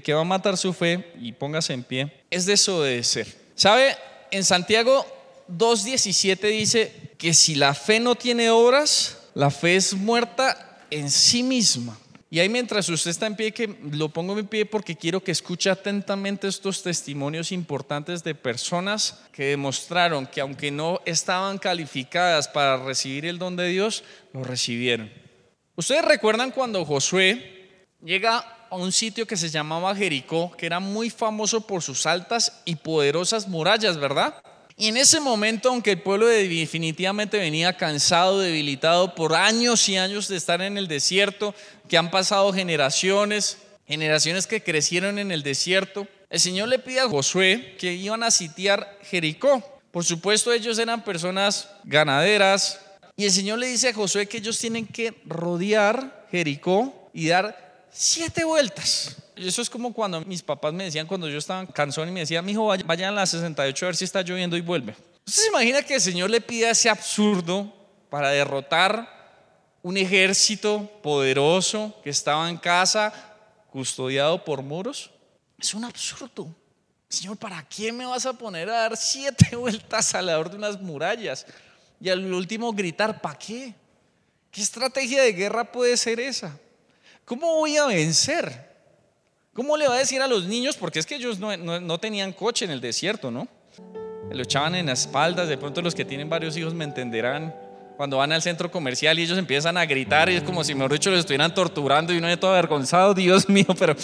que 0.04 0.14
va 0.14 0.22
a 0.22 0.26
matar 0.26 0.58
su 0.58 0.74
fe 0.74 1.14
y 1.20 1.32
póngase 1.32 1.74
en 1.74 1.84
pie, 1.84 2.26
es 2.30 2.46
desobedecer. 2.46 3.28
¿Sabe? 3.56 3.96
En 4.32 4.44
Santiago 4.44 5.06
2.17 5.50 6.40
dice 6.52 7.14
que 7.18 7.34
si 7.34 7.56
la 7.56 7.74
fe 7.74 8.00
no 8.00 8.16
tiene 8.16 8.50
obras, 8.50 9.18
la 9.34 9.52
fe 9.52 9.76
es 9.76 9.94
muerta 9.94 10.80
en 10.90 11.10
sí 11.10 11.44
misma. 11.44 11.98
Y 12.34 12.40
ahí 12.40 12.50
mientras 12.50 12.90
usted 12.90 13.12
está 13.12 13.28
en 13.28 13.36
pie, 13.36 13.52
que 13.52 13.78
lo 13.92 14.10
pongo 14.10 14.40
en 14.40 14.48
pie 14.48 14.66
porque 14.66 14.96
quiero 14.96 15.24
que 15.24 15.32
escuche 15.32 15.70
atentamente 15.70 16.48
estos 16.48 16.82
testimonios 16.82 17.52
importantes 17.52 18.24
de 18.24 18.34
personas 18.34 19.24
que 19.32 19.50
demostraron 19.50 20.26
que 20.26 20.42
aunque 20.42 20.72
no 20.72 21.00
estaban 21.06 21.60
calificadas 21.60 22.48
para 22.48 22.78
recibir 22.78 23.28
el 23.28 23.38
don 23.38 23.56
de 23.56 23.68
Dios, 23.68 24.04
lo 24.34 24.44
recibieron. 24.44 25.12
Ustedes 25.76 26.04
recuerdan 26.04 26.50
cuando 26.50 26.84
Josué 26.86 27.86
llega 28.04 28.66
a 28.68 28.78
un 28.78 28.92
sitio 28.92 29.28
que 29.28 29.38
se 29.38 29.50
llamaba 29.50 29.96
Jericó, 29.96 30.58
que 30.58 30.66
era 30.66 30.80
muy 30.80 31.12
famoso 31.12 31.68
por 31.68 31.84
sus 31.84 32.08
altas 32.08 32.64
y 32.66 32.78
poderosas 32.78 33.48
murallas, 33.48 34.00
¿verdad? 34.00 34.42
Y 34.76 34.88
en 34.88 34.98
ese 34.98 35.20
momento, 35.20 35.70
aunque 35.70 35.92
el 35.92 36.02
pueblo 36.02 36.26
definitivamente 36.26 37.38
venía 37.38 37.78
cansado, 37.78 38.40
debilitado 38.40 39.14
por 39.14 39.36
años 39.36 39.88
y 39.88 39.98
años 39.98 40.28
de 40.28 40.38
estar 40.38 40.62
en 40.62 40.78
el 40.78 40.88
desierto, 40.88 41.54
que 41.88 41.98
han 41.98 42.10
pasado 42.10 42.52
generaciones, 42.52 43.60
generaciones 43.88 44.48
que 44.48 44.64
crecieron 44.64 45.20
en 45.20 45.32
el 45.32 45.44
desierto, 45.44 46.08
el 46.30 46.40
Señor 46.40 46.70
le 46.70 46.80
pide 46.80 47.02
a 47.02 47.08
Josué 47.08 47.76
que 47.78 47.94
iban 47.94 48.24
a 48.24 48.32
sitiar 48.32 48.98
Jericó. 49.04 49.82
Por 49.92 50.04
supuesto, 50.04 50.52
ellos 50.52 50.80
eran 50.80 51.04
personas 51.04 51.70
ganaderas. 51.84 52.80
Y 53.16 53.26
el 53.26 53.32
Señor 53.32 53.60
le 53.60 53.68
dice 53.68 53.90
a 53.90 53.94
Josué 53.94 54.28
que 54.28 54.38
ellos 54.38 54.58
tienen 54.58 54.88
que 54.88 55.14
rodear 55.26 56.26
Jericó 56.32 57.12
y 57.14 57.28
dar 57.28 57.86
siete 57.92 58.44
vueltas. 58.44 59.18
Eso 59.36 59.62
es 59.62 59.70
como 59.70 59.94
cuando 59.94 60.22
mis 60.22 60.42
papás 60.42 60.74
me 60.74 60.86
decían, 60.86 61.08
cuando 61.08 61.28
yo 61.28 61.38
estaba 61.38 61.66
cansón 61.68 62.10
y 62.10 62.12
me 62.12 62.22
decían, 62.22 62.46
mi 62.46 62.52
hijo, 62.52 62.68
vaya 62.86 63.10
a 63.10 63.12
la 63.12 63.26
68 63.26 63.86
a 63.86 63.88
ver 63.88 63.96
si 63.96 64.06
está 64.06 64.22
lloviendo 64.22 64.56
y 64.58 64.62
vuelve. 64.62 64.96
¿Usted 65.26 65.42
se 65.44 65.48
imagina 65.48 65.82
que 65.82 65.96
el 65.96 66.02
Señor 66.02 66.30
le 66.30 66.42
pida 66.42 66.70
ese 66.70 66.90
absurdo 66.90 67.74
para 68.10 68.30
derrotar 68.30 69.10
un 69.82 69.98
ejército 69.98 70.90
poderoso 71.02 71.94
que 72.04 72.10
estaba 72.10 72.50
en 72.50 72.58
casa, 72.58 73.14
custodiado 73.72 74.44
por 74.44 74.62
muros? 74.62 75.10
Es 75.58 75.74
un 75.74 75.86
absurdo. 75.86 76.48
Señor, 77.10 77.38
¿para 77.38 77.64
qué 77.68 77.92
me 77.92 78.06
vas 78.06 78.26
a 78.26 78.34
poner 78.34 78.70
a 78.70 78.74
dar 78.74 78.98
siete 78.98 79.56
vueltas 79.56 80.14
alrededor 80.16 80.50
de 80.50 80.58
unas 80.58 80.82
murallas? 80.82 81.46
Y 82.02 82.10
al 82.10 82.34
último 82.34 82.74
gritar, 82.74 83.22
¿para 83.22 83.38
qué? 83.38 83.74
¿Qué 84.52 84.62
estrategia 84.62 85.24
de 85.24 85.34
guerra 85.34 85.72
puede 85.72 85.96
ser 85.96 86.20
esa? 86.20 86.58
¿Cómo 87.26 87.56
voy 87.56 87.78
a 87.78 87.86
vencer? 87.86 88.73
¿Cómo 89.54 89.78
le 89.78 89.88
va 89.88 89.96
a 89.96 90.00
decir 90.00 90.22
a 90.22 90.28
los 90.28 90.46
niños? 90.46 90.76
Porque 90.78 91.00
es 91.00 91.06
que 91.06 91.16
ellos 91.16 91.40
no, 91.40 91.98
tenían 92.00 92.34
coche 92.34 92.66
en 92.66 92.72
el 92.72 92.82
desierto, 92.82 93.30
¿no? 93.30 93.48
Lo 94.32 94.42
echaban 94.42 94.74
en 94.76 94.88
las 94.88 95.02
espaldas, 95.02 95.48
de 95.48 95.58
pronto 95.58 95.82
los 95.82 95.94
que 95.94 96.06
tienen 96.06 96.28
varios 96.28 96.58
hijos 96.58 96.74
me 96.74 96.86
entenderán. 96.86 97.56
Cuando 97.96 98.18
van 98.18 98.32
al 98.32 98.42
centro 98.42 98.72
comercial 98.72 99.20
y 99.20 99.24
ellos 99.24 99.38
empiezan 99.38 99.78
a 99.78 99.86
gritar 99.86 100.28
y 100.30 100.36
es 100.36 100.44
como 100.44 100.64
si, 100.64 100.74
mejor 100.74 100.94
dicho, 100.94 101.12
los 101.12 101.20
estuvieran 101.20 101.54
torturando 101.54 102.12
y 102.12 102.18
uno 102.18 102.28
ya 102.28 102.40
todo 102.40 102.52
avergonzado, 102.52 103.14
Dios 103.16 103.48
mío, 103.48 103.68
pero 103.78 103.96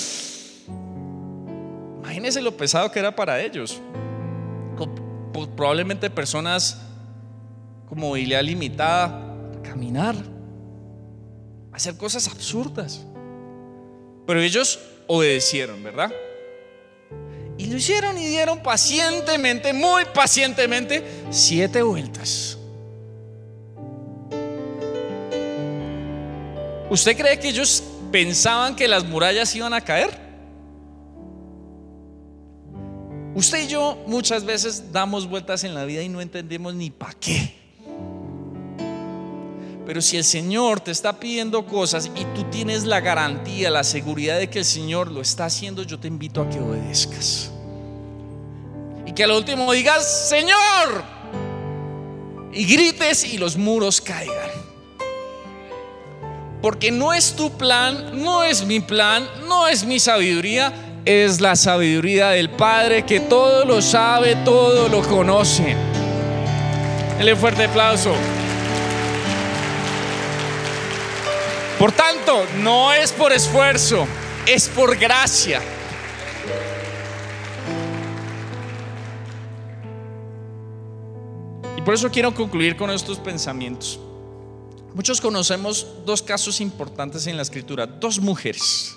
Imagínense 2.10 2.42
lo 2.42 2.58
pesado 2.58 2.92
que 2.92 2.98
era 2.98 3.16
para 3.16 3.40
ellos. 3.40 3.80
Probablemente 5.56 6.10
personas 6.10 6.82
con 7.88 8.00
movilidad 8.00 8.42
limitada, 8.42 9.36
caminar, 9.64 10.16
hacer 11.72 11.96
cosas 11.98 12.28
absurdas. 12.28 13.06
Pero 14.26 14.42
ellos 14.42 14.80
obedecieron, 15.10 15.84
¿verdad? 15.84 16.13
Y 17.58 17.65
lo 17.65 17.78
hicieron 17.78 18.17
y 18.17 18.28
dieron 18.28 18.62
pacientemente, 18.62 19.74
muy 19.74 20.06
pacientemente, 20.06 21.04
siete 21.32 21.82
vueltas. 21.82 22.58
¿Usted 26.89 27.17
cree 27.17 27.39
que 27.39 27.50
ellos 27.50 27.84
pensaban 28.12 28.76
que 28.76 28.88
las 28.88 29.04
murallas 29.04 29.54
iban 29.56 29.74
a 29.74 29.82
caer? 29.82 30.10
Usted 33.34 33.63
y 33.63 33.67
yo 33.67 33.98
muchas 34.06 34.45
veces 34.45 34.91
damos 34.91 35.28
vueltas 35.28 35.63
en 35.63 35.74
la 35.74 35.86
vida 35.86 36.04
y 36.04 36.10
no 36.10 36.22
entendemos 36.22 36.76
ni 36.76 36.91
para 36.91 37.13
qué. 37.15 37.59
Pero 39.89 40.04
si 40.04 40.17
el 40.17 40.23
Señor 40.23 40.82
te 40.82 40.91
está 40.91 41.19
pidiendo 41.19 41.65
cosas 41.65 42.12
y 42.15 42.23
tú 42.36 42.43
tienes 42.52 42.84
la 42.84 42.99
garantía, 42.99 43.71
la 43.71 43.84
seguridad 43.84 44.38
de 44.38 44.47
que 44.47 44.60
el 44.60 44.65
Señor 44.65 45.10
lo 45.10 45.19
está 45.19 45.45
haciendo, 45.45 45.82
yo 45.82 45.97
te 45.99 46.08
invito 46.08 46.43
a 46.43 46.49
que 46.52 46.60
obedezcas. 46.60 47.49
Y 49.08 49.13
que 49.13 49.23
al 49.23 49.32
último 49.32 49.73
digas, 49.73 50.30
Señor, 50.30 51.04
y 52.54 52.65
grites 52.65 53.23
y 53.34 53.39
los 53.39 53.58
muros 53.58 53.99
caigan. 53.99 54.52
Porque 56.62 56.91
no 56.91 57.12
es 57.12 57.36
tu 57.36 57.49
plan, 57.58 58.12
no 58.23 58.43
es 58.43 58.63
mi 58.63 58.82
plan, 58.82 59.28
no 59.47 59.67
es 59.67 59.84
mi 59.86 59.99
sabiduría, 59.99 61.02
es 61.04 61.41
la 61.41 61.56
sabiduría 61.56 62.30
del 62.30 62.52
Padre 62.52 63.08
que 63.08 63.21
todo 63.21 63.65
lo 63.65 63.82
sabe, 63.82 64.36
todo 64.45 64.88
lo 64.88 65.02
conoce. 65.02 65.75
Dele 67.17 67.36
fuerte 67.36 67.63
aplauso. 67.63 68.13
Por 71.80 71.94
tanto, 71.94 72.46
no 72.58 72.92
es 72.92 73.13
por 73.13 73.32
esfuerzo, 73.32 74.06
es 74.46 74.68
por 74.68 74.98
gracia. 74.98 75.62
Y 81.78 81.82
por 81.82 81.94
eso 81.94 82.12
quiero 82.12 82.36
concluir 82.36 82.76
con 82.76 82.92
estos 82.92 83.18
pensamientos. 83.18 83.98
Muchos 84.94 85.22
conocemos 85.22 85.88
dos 86.06 86.22
casos 86.22 86.60
importantes 86.60 87.28
en 87.28 87.38
la 87.38 87.44
escritura, 87.44 87.86
dos 87.86 88.20
mujeres. 88.20 88.94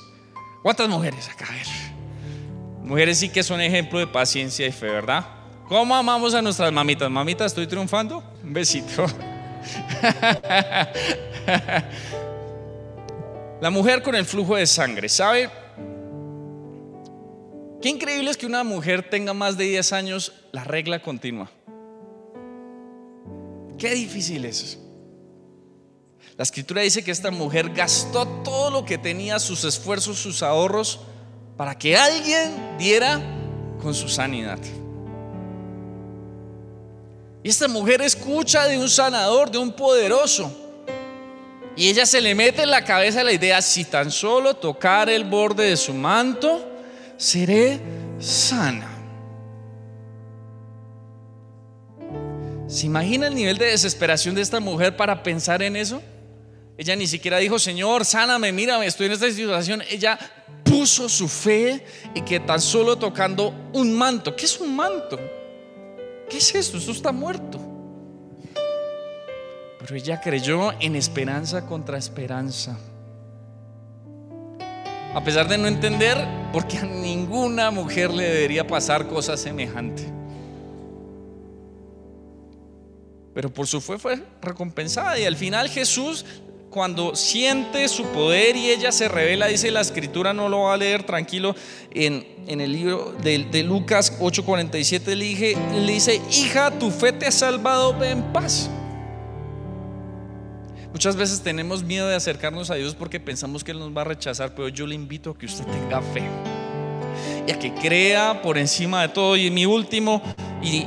¿Cuántas 0.64 0.88
mujeres 0.88 1.29
acá? 1.29 1.47
A 1.49 1.53
ver. 1.53 1.66
Mujeres 2.83 3.18
sí 3.18 3.29
que 3.29 3.45
son 3.45 3.61
ejemplo 3.61 4.01
de 4.01 4.09
paciencia 4.09 4.66
y 4.66 4.73
fe, 4.73 4.87
¿verdad? 4.87 5.25
¿Cómo 5.68 5.95
amamos 5.95 6.35
a 6.35 6.42
nuestras 6.42 6.73
mamitas? 6.73 7.09
Mamita, 7.09 7.45
¿estoy 7.45 7.68
triunfando? 7.68 8.25
Un 8.42 8.53
besito. 8.53 9.07
La 13.62 13.70
mujer 13.70 14.03
con 14.03 14.16
el 14.16 14.25
flujo 14.25 14.57
de 14.57 14.66
sangre, 14.66 15.09
¿sabe? 15.09 15.48
Qué 17.81 17.90
increíble 17.90 18.29
es 18.29 18.37
que 18.37 18.44
una 18.44 18.64
mujer 18.64 19.09
tenga 19.09 19.35
más 19.35 19.57
de 19.57 19.62
10 19.62 19.92
años 19.92 20.33
la 20.51 20.64
regla 20.64 21.01
continua. 21.01 21.48
Qué 23.79 23.94
difícil 23.94 24.44
es 24.46 24.64
eso. 24.64 24.79
La 26.37 26.42
escritura 26.42 26.83
dice 26.83 27.05
que 27.05 27.12
esta 27.12 27.31
mujer 27.31 27.72
gastó 27.72 28.27
todo 28.42 28.68
lo 28.68 28.85
que 28.85 28.98
tenía, 28.98 29.38
sus 29.38 29.62
esfuerzos, 29.62 30.18
sus 30.18 30.42
ahorros, 30.42 30.98
para 31.57 31.79
que 31.79 31.96
alguien 31.96 32.77
diera 32.79 33.20
con 33.81 33.94
su 33.94 34.09
sanidad. 34.09 34.59
Y 37.44 37.48
esta 37.48 37.68
mujer 37.68 38.03
escucha 38.03 38.66
de 38.66 38.77
un 38.77 38.88
sanador, 38.88 39.53
de 39.53 39.59
un 39.59 39.72
poderoso. 39.72 40.62
Y 41.76 41.88
ella 41.88 42.04
se 42.04 42.20
le 42.20 42.35
mete 42.35 42.62
en 42.62 42.70
la 42.70 42.85
cabeza 42.85 43.24
la 43.24 43.32
idea, 43.32 43.62
si 43.62 43.85
tan 43.85 44.11
solo 44.11 44.54
tocar 44.54 45.08
el 45.08 45.24
borde 45.24 45.64
de 45.64 45.76
su 45.76 45.94
manto, 45.94 46.68
seré 47.16 47.80
sana. 48.18 48.88
¿Se 52.68 52.87
imagina 52.87 53.26
el 53.26 53.35
nivel 53.35 53.58
de 53.58 53.66
desesperación 53.66 54.35
de 54.35 54.42
esta 54.42 54.61
mujer 54.61 54.96
para 54.96 55.22
pensar 55.22 55.62
en 55.62 55.76
eso? 55.76 56.02
Ella 56.76 56.96
ni 56.96 57.06
siquiera 57.06 57.38
dijo, 57.38 57.58
Señor, 57.58 58.04
sáname, 58.04 58.50
mírame, 58.52 58.87
estoy 58.87 59.06
en 59.06 59.12
esta 59.12 59.30
situación. 59.30 59.82
Ella 59.90 60.18
puso 60.64 61.08
su 61.08 61.28
fe 61.28 61.85
y 62.14 62.22
que 62.22 62.40
tan 62.40 62.61
solo 62.61 62.96
tocando 62.96 63.54
un 63.72 63.94
manto. 63.94 64.35
¿Qué 64.35 64.46
es 64.46 64.58
un 64.58 64.74
manto? 64.74 65.18
¿Qué 66.28 66.38
es 66.38 66.54
esto? 66.54 66.78
Esto 66.78 66.92
está 66.92 67.12
muerto. 67.12 67.71
Pero 69.83 69.97
ella 69.97 70.21
creyó 70.21 70.73
en 70.81 70.95
esperanza 70.95 71.66
contra 71.66 71.99
esperanza. 71.99 72.79
A 75.12 75.23
pesar 75.25 75.49
de 75.49 75.59
no 75.59 75.66
entender, 75.66 76.16
porque 76.53 76.79
a 76.79 76.85
ninguna 76.85 77.71
mujer 77.73 78.11
le 78.12 78.25
debería 78.25 78.66
pasar 78.66 79.09
cosa 79.09 79.37
semejante. 79.37 80.05
Pero 83.35 83.53
por 83.53 83.66
su 83.66 83.81
fe 83.81 83.99
fue 83.99 84.23
recompensada 84.40 85.18
y 85.18 85.25
al 85.25 85.37
final 85.37 85.68
Jesús 85.68 86.25
cuando 86.71 87.14
siente 87.14 87.87
su 87.88 88.05
poder 88.05 88.57
y 88.57 88.71
ella 88.71 88.92
se 88.92 89.09
revela, 89.09 89.47
dice 89.49 89.71
la 89.71 89.83
escritura, 89.83 90.33
no 90.33 90.49
lo 90.49 90.61
va 90.61 90.75
a 90.75 90.77
leer 90.79 91.03
tranquilo, 91.03 91.55
en, 91.90 92.25
el 92.49 92.73
libro 92.73 93.14
de, 93.23 93.62
Lucas 93.62 94.18
8:47 94.18 95.14
le, 95.14 95.25
dije, 95.25 95.57
le 95.75 95.92
dice, 95.92 96.23
hija, 96.31 96.71
tu 96.71 96.90
fe 96.90 97.12
te 97.12 97.27
ha 97.27 97.33
salvado, 97.33 97.99
ve 97.99 98.11
en 98.11 98.23
paz. 98.33 98.71
Muchas 100.92 101.16
veces 101.16 101.40
tenemos 101.40 101.83
miedo 101.83 102.07
de 102.07 102.14
acercarnos 102.14 102.70
a 102.70 102.74
Dios 102.74 102.94
porque 102.94 103.18
pensamos 103.18 103.64
que 103.64 103.70
Él 103.70 103.78
nos 103.78 103.96
va 103.96 104.02
a 104.02 104.05
rechazar, 104.05 104.55
pero 104.55 104.68
yo 104.68 104.87
le 104.87 104.94
invito 104.94 105.31
a 105.31 105.38
que 105.38 105.46
usted 105.46 105.64
tenga 105.64 106.02
fe 106.02 106.22
y 107.46 107.50
a 107.50 107.59
que 107.59 107.72
crea 107.74 108.42
por 108.42 108.59
encima 108.59 109.02
de 109.02 109.09
todo. 109.09 109.37
Y 109.37 109.50
mi 109.50 109.66
último, 109.66 110.22
y, 110.62 110.87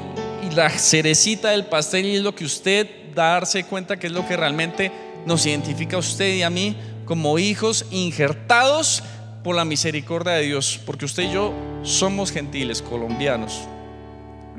la 0.55 0.69
cerecita 0.69 1.49
del 1.49 1.65
pastel, 1.65 2.05
y 2.05 2.15
es 2.15 2.21
lo 2.21 2.33
que 2.33 2.45
usted 2.45 2.87
darse 3.13 3.65
cuenta 3.65 3.97
que 3.97 4.07
es 4.07 4.13
lo 4.13 4.25
que 4.25 4.37
realmente 4.37 4.89
nos 5.25 5.45
identifica 5.45 5.97
a 5.97 5.99
usted 5.99 6.33
y 6.33 6.43
a 6.43 6.49
mí 6.49 6.77
como 7.03 7.37
hijos 7.39 7.85
injertados 7.91 9.03
por 9.43 9.55
la 9.55 9.65
misericordia 9.65 10.33
de 10.33 10.43
Dios, 10.43 10.79
porque 10.85 11.03
usted 11.03 11.23
y 11.23 11.33
yo 11.33 11.53
somos 11.83 12.31
gentiles, 12.31 12.81
colombianos. 12.81 13.67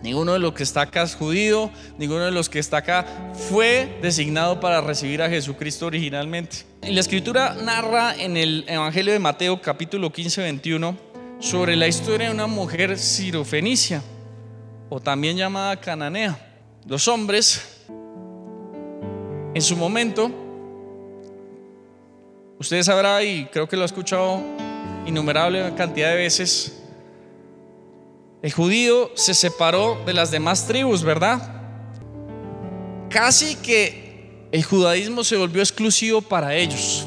Ninguno 0.03 0.35
de 0.35 0.39
los 0.39 0.53
que 0.53 0.63
está 0.63 0.83
acá 0.83 1.03
es 1.03 1.15
judío, 1.15 1.71
ninguno 1.99 2.25
de 2.25 2.31
los 2.31 2.49
que 2.49 2.59
está 2.59 2.79
acá 2.79 3.07
fue 3.49 3.99
designado 4.03 4.61
para 4.61 4.81
recibir 4.81 5.23
a 5.23 5.29
Jesucristo 5.29 5.87
originalmente. 5.87 6.59
Y 6.83 6.93
la 6.93 7.01
escritura 7.01 7.55
narra 7.55 8.15
en 8.15 8.37
el 8.37 8.65
Evangelio 8.69 9.13
de 9.13 9.19
Mateo 9.19 9.61
capítulo 9.61 10.13
15, 10.13 10.43
21 10.43 10.97
sobre 11.41 11.77
la 11.77 11.89
historia 11.89 12.29
de 12.29 12.35
una 12.35 12.47
mujer 12.47 12.99
sirofenicia. 12.99 14.03
o 14.89 15.01
también 15.01 15.37
llamada 15.37 15.77
Cananea. 15.81 16.39
Los 16.87 17.09
hombres, 17.09 17.83
en 19.53 19.61
su 19.61 19.77
momento, 19.77 20.31
ustedes 22.59 22.87
sabrán, 22.87 23.27
y 23.27 23.47
creo 23.47 23.69
que 23.69 23.77
lo 23.77 23.83
ha 23.83 23.87
escuchado 23.87 24.41
innumerable 25.05 25.75
cantidad 25.77 26.11
de 26.11 26.17
veces, 26.17 26.81
el 28.47 28.53
judío 28.53 29.11
se 29.17 29.35
separó 29.35 30.01
de 30.07 30.13
las 30.13 30.31
demás 30.31 30.69
tribus, 30.69 31.03
¿verdad? 31.03 31.53
Casi 33.11 33.57
que 33.57 34.47
el 34.53 34.63
judaísmo 34.63 35.25
se 35.25 35.37
volvió 35.37 35.61
exclusivo 35.61 36.23
para 36.23 36.55
ellos. 36.55 37.05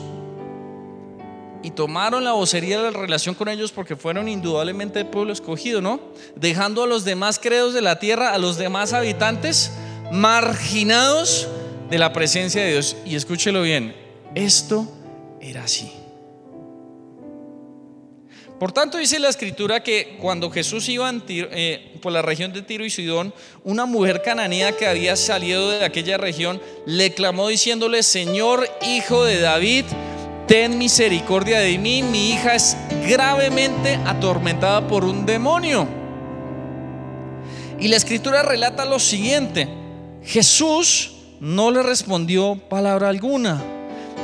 Y 1.64 1.72
tomaron 1.72 2.26
la 2.26 2.34
vocería 2.34 2.82
de 2.82 2.92
la 2.92 3.00
relación 3.00 3.36
con 3.36 3.48
ellos 3.48 3.72
porque 3.72 3.96
fueron 3.96 4.28
indudablemente 4.28 5.00
el 5.00 5.06
pueblo 5.06 5.32
escogido, 5.32 5.80
¿no? 5.80 6.02
Dejando 6.36 6.84
a 6.84 6.88
los 6.88 7.06
demás 7.06 7.40
credos 7.40 7.74
de 7.74 7.84
la 7.84 8.00
tierra, 8.00 8.34
a 8.34 8.38
los 8.38 8.58
demás 8.58 8.92
habitantes, 8.92 9.72
marginados 10.12 11.48
de 11.90 12.00
la 12.00 12.12
presencia 12.12 12.62
de 12.62 12.72
Dios. 12.72 12.98
Y 13.06 13.16
escúchelo 13.16 13.62
bien, 13.62 13.96
esto 14.36 14.86
era 15.40 15.64
así. 15.64 15.99
Por 18.60 18.74
tanto, 18.74 18.98
dice 18.98 19.20
la 19.20 19.30
escritura 19.30 19.82
que 19.82 20.18
cuando 20.20 20.52
Jesús 20.52 20.90
iba 20.90 21.10
eh, 21.30 21.98
por 22.02 22.12
la 22.12 22.22
región 22.22 22.52
de 22.52 22.62
Tiro 22.62 22.84
y 22.84 22.90
Sidón, 22.90 23.34
una 23.64 23.86
mujer 23.86 24.22
cananea 24.22 24.74
que 24.74 24.86
había 24.86 25.16
salido 25.16 25.72
de 25.72 25.86
aquella 25.86 26.18
región 26.18 26.62
le 26.86 27.14
clamó 27.14 27.48
diciéndole, 27.48 28.04
Señor, 28.04 28.70
hijo 28.82 29.24
de 29.24 29.40
David, 29.40 29.86
ten 30.46 30.78
misericordia 30.78 31.60
de 31.60 31.78
mí, 31.78 32.04
mi 32.04 32.32
hija 32.32 32.54
es 32.54 32.76
gravemente 33.08 33.98
atormentada 34.06 34.86
por 34.86 35.06
un 35.06 35.26
demonio. 35.26 35.88
Y 37.80 37.88
la 37.88 37.96
escritura 37.96 38.44
relata 38.44 38.84
lo 38.84 39.00
siguiente, 39.00 39.70
Jesús 40.22 41.14
no 41.40 41.72
le 41.72 41.82
respondió 41.82 42.60
palabra 42.68 43.08
alguna. 43.08 43.79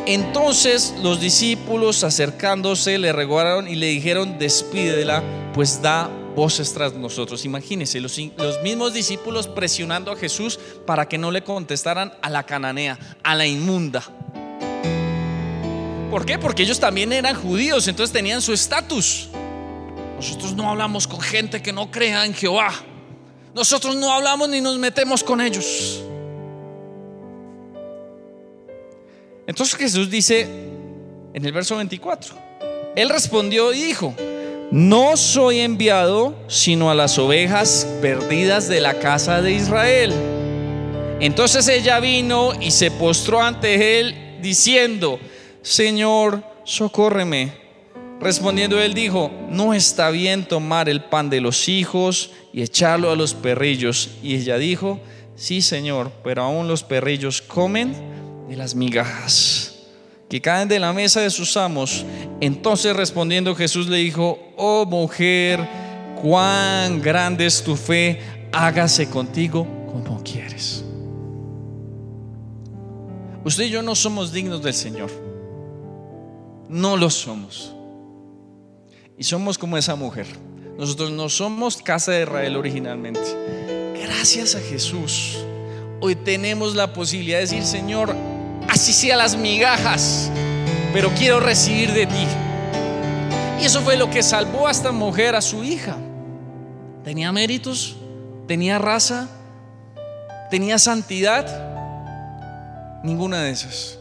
Entonces 0.08 0.94
los 1.02 1.20
discípulos 1.20 2.04
acercándose 2.04 3.00
le 3.00 3.12
regaron 3.12 3.68
y 3.68 3.76
le 3.76 3.88
dijeron, 3.88 4.38
despídela, 4.38 5.24
pues 5.54 5.82
da 5.82 6.10
voces 6.36 6.74
tras 6.74 6.94
nosotros. 6.94 7.44
Imagínense, 7.44 8.00
los, 8.00 8.16
los, 8.38 8.62
mismos 8.62 8.94
discípulos 8.94 9.48
presionando 9.48 10.12
a 10.12 10.16
Jesús 10.16 10.60
para 10.86 11.08
que 11.08 11.18
no 11.18 11.32
le 11.32 11.44
contestaran 11.44 12.14
a 12.22 12.30
la 12.30 12.44
cananea, 12.44 13.00
a 13.24 13.34
la 13.34 13.48
inmunda. 13.48 14.04
¿Por 16.12 16.24
qué? 16.24 16.38
Porque 16.38 16.62
ellos 16.62 16.80
también 16.80 17.12
eran 17.12 17.36
judíos, 17.36 17.88
entonces 17.88 18.14
tenían 18.14 18.44
su 18.44 18.54
estatus. 18.54 19.30
Nosotros 20.18 20.54
no 20.54 20.70
hablamos 20.70 21.08
con 21.08 21.20
gente 21.20 21.64
que 21.64 21.74
no 21.74 21.90
crea 21.90 22.26
en 22.26 22.34
Jehová. 22.36 22.72
Nosotros 23.56 23.96
no 23.96 24.12
hablamos 24.12 24.50
ni 24.50 24.62
nos 24.62 24.78
metemos 24.78 25.24
con 25.24 25.42
ellos. 25.42 26.04
Entonces 29.48 29.76
Jesús 29.76 30.10
dice 30.10 30.48
en 31.34 31.46
el 31.46 31.52
verso 31.52 31.76
24, 31.76 32.36
Él 32.96 33.10
respondió 33.10 33.74
y 33.74 33.84
dijo, 33.84 34.16
no 34.72 35.16
soy 35.16 35.60
enviado 35.60 36.36
sino 36.48 36.90
a 36.90 36.96
las 36.96 37.20
ovejas 37.20 37.88
perdidas 38.02 38.68
de 38.68 38.82
la 38.82 39.00
casa 39.00 39.42
de 39.42 39.54
Israel. 39.54 40.14
Entonces 41.20 41.68
ella 41.68 42.00
vino 42.00 42.52
y 42.60 42.72
se 42.72 42.92
postró 42.92 43.42
ante 43.42 44.00
él 44.00 44.40
diciendo, 44.42 45.20
Señor, 45.62 46.44
socórreme. 46.64 47.54
Respondiendo 48.20 48.82
él 48.82 48.94
dijo, 48.94 49.32
no 49.50 49.74
está 49.74 50.10
bien 50.10 50.48
tomar 50.48 50.90
el 50.90 51.04
pan 51.04 51.30
de 51.30 51.42
los 51.42 51.70
hijos 51.70 52.32
y 52.52 52.64
echarlo 52.64 53.12
a 53.12 53.16
los 53.16 53.34
perrillos. 53.34 54.10
Y 54.24 54.36
ella 54.36 54.58
dijo, 54.58 55.00
sí, 55.36 55.62
Señor, 55.62 56.12
pero 56.24 56.44
aún 56.44 56.68
los 56.68 56.84
perrillos 56.84 57.42
comen 57.42 57.94
de 58.48 58.56
las 58.56 58.76
migajas 58.76 59.76
que 60.30 60.42
caen 60.42 60.68
de 60.68 60.80
la 60.80 60.94
mesa 60.94 61.22
de 61.22 61.30
sus 61.30 61.56
amos. 61.58 62.06
Entonces 62.42 62.96
respondiendo 62.96 63.56
Jesús 63.56 63.88
le 63.88 63.98
dijo, 63.98 64.40
oh 64.58 64.86
mujer, 64.86 65.68
cuán 66.22 67.02
grande 67.02 67.46
es 67.46 67.64
tu 67.64 67.76
fe, 67.76 68.20
hágase 68.52 69.10
contigo 69.10 69.68
como 69.92 70.24
quieres. 70.24 70.84
Usted 73.44 73.66
y 73.66 73.70
yo 73.70 73.84
no 73.84 73.94
somos 73.94 74.34
dignos 74.34 74.64
del 74.64 74.74
Señor. 74.74 75.12
No 76.68 76.98
lo 76.98 77.12
somos. 77.12 77.76
Y 79.18 79.24
somos 79.24 79.58
como 79.58 79.78
esa 79.78 79.96
mujer. 79.96 80.26
Nosotros 80.80 81.12
no 81.12 81.30
somos 81.30 81.78
casa 81.78 82.12
de 82.12 82.24
Israel 82.24 82.58
originalmente. 82.58 83.22
Gracias 84.02 84.56
a 84.56 84.60
Jesús. 84.60 85.38
Hoy 86.02 86.16
tenemos 86.16 86.76
la 86.76 86.92
posibilidad 86.92 87.38
de 87.38 87.44
decir, 87.44 87.64
Señor, 87.64 88.16
así 88.76 88.92
sea 88.92 89.16
las 89.16 89.38
migajas, 89.38 90.30
pero 90.92 91.10
quiero 91.12 91.40
recibir 91.40 91.94
de 91.94 92.06
ti. 92.08 92.28
Y 93.58 93.64
eso 93.64 93.80
fue 93.82 93.96
lo 93.96 94.10
que 94.10 94.22
salvó 94.22 94.68
a 94.68 94.72
esta 94.72 94.92
mujer, 94.92 95.34
a 95.34 95.42
su 95.42 95.64
hija. 95.64 95.96
Tenía 97.06 97.32
méritos, 97.32 97.96
tenía 98.50 98.78
raza, 98.78 99.30
tenía 100.52 100.78
santidad, 100.78 101.48
ninguna 103.02 103.44
de 103.44 103.52
esas. 103.52 103.98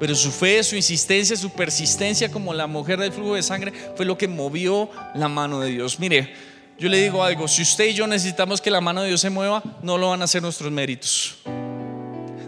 Pero 0.00 0.16
su 0.16 0.32
fe, 0.32 0.64
su 0.64 0.74
insistencia, 0.74 1.36
su 1.36 1.50
persistencia 1.50 2.28
como 2.32 2.52
la 2.52 2.66
mujer 2.66 2.98
del 2.98 3.12
flujo 3.12 3.36
de 3.36 3.44
sangre 3.44 3.72
fue 3.94 4.04
lo 4.04 4.18
que 4.18 4.26
movió 4.26 4.90
la 5.14 5.28
mano 5.28 5.60
de 5.60 5.70
Dios. 5.70 6.00
Mire, 6.00 6.34
yo 6.80 6.88
le 6.88 7.00
digo 7.00 7.22
algo, 7.22 7.46
si 7.46 7.62
usted 7.62 7.86
y 7.86 7.94
yo 7.94 8.08
necesitamos 8.08 8.60
que 8.60 8.72
la 8.72 8.80
mano 8.80 9.02
de 9.02 9.08
Dios 9.08 9.20
se 9.20 9.30
mueva, 9.30 9.62
no 9.82 9.98
lo 9.98 10.10
van 10.10 10.22
a 10.22 10.24
hacer 10.24 10.42
nuestros 10.42 10.72
méritos 10.72 11.38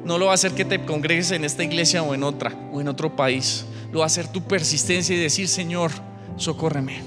no 0.08 0.16
lo 0.16 0.24
va 0.24 0.32
a 0.32 0.34
hacer 0.36 0.52
que 0.52 0.64
te 0.64 0.82
congregues 0.86 1.32
en 1.32 1.44
esta 1.44 1.62
iglesia 1.62 2.02
o 2.02 2.14
en 2.14 2.22
otra 2.22 2.50
o 2.72 2.80
en 2.80 2.88
otro 2.88 3.14
país. 3.14 3.66
Lo 3.92 3.98
va 3.98 4.06
a 4.06 4.08
hacer 4.08 4.26
tu 4.26 4.42
persistencia 4.42 5.14
y 5.14 5.18
decir, 5.18 5.48
Señor, 5.48 5.92
socórreme. 6.36 7.02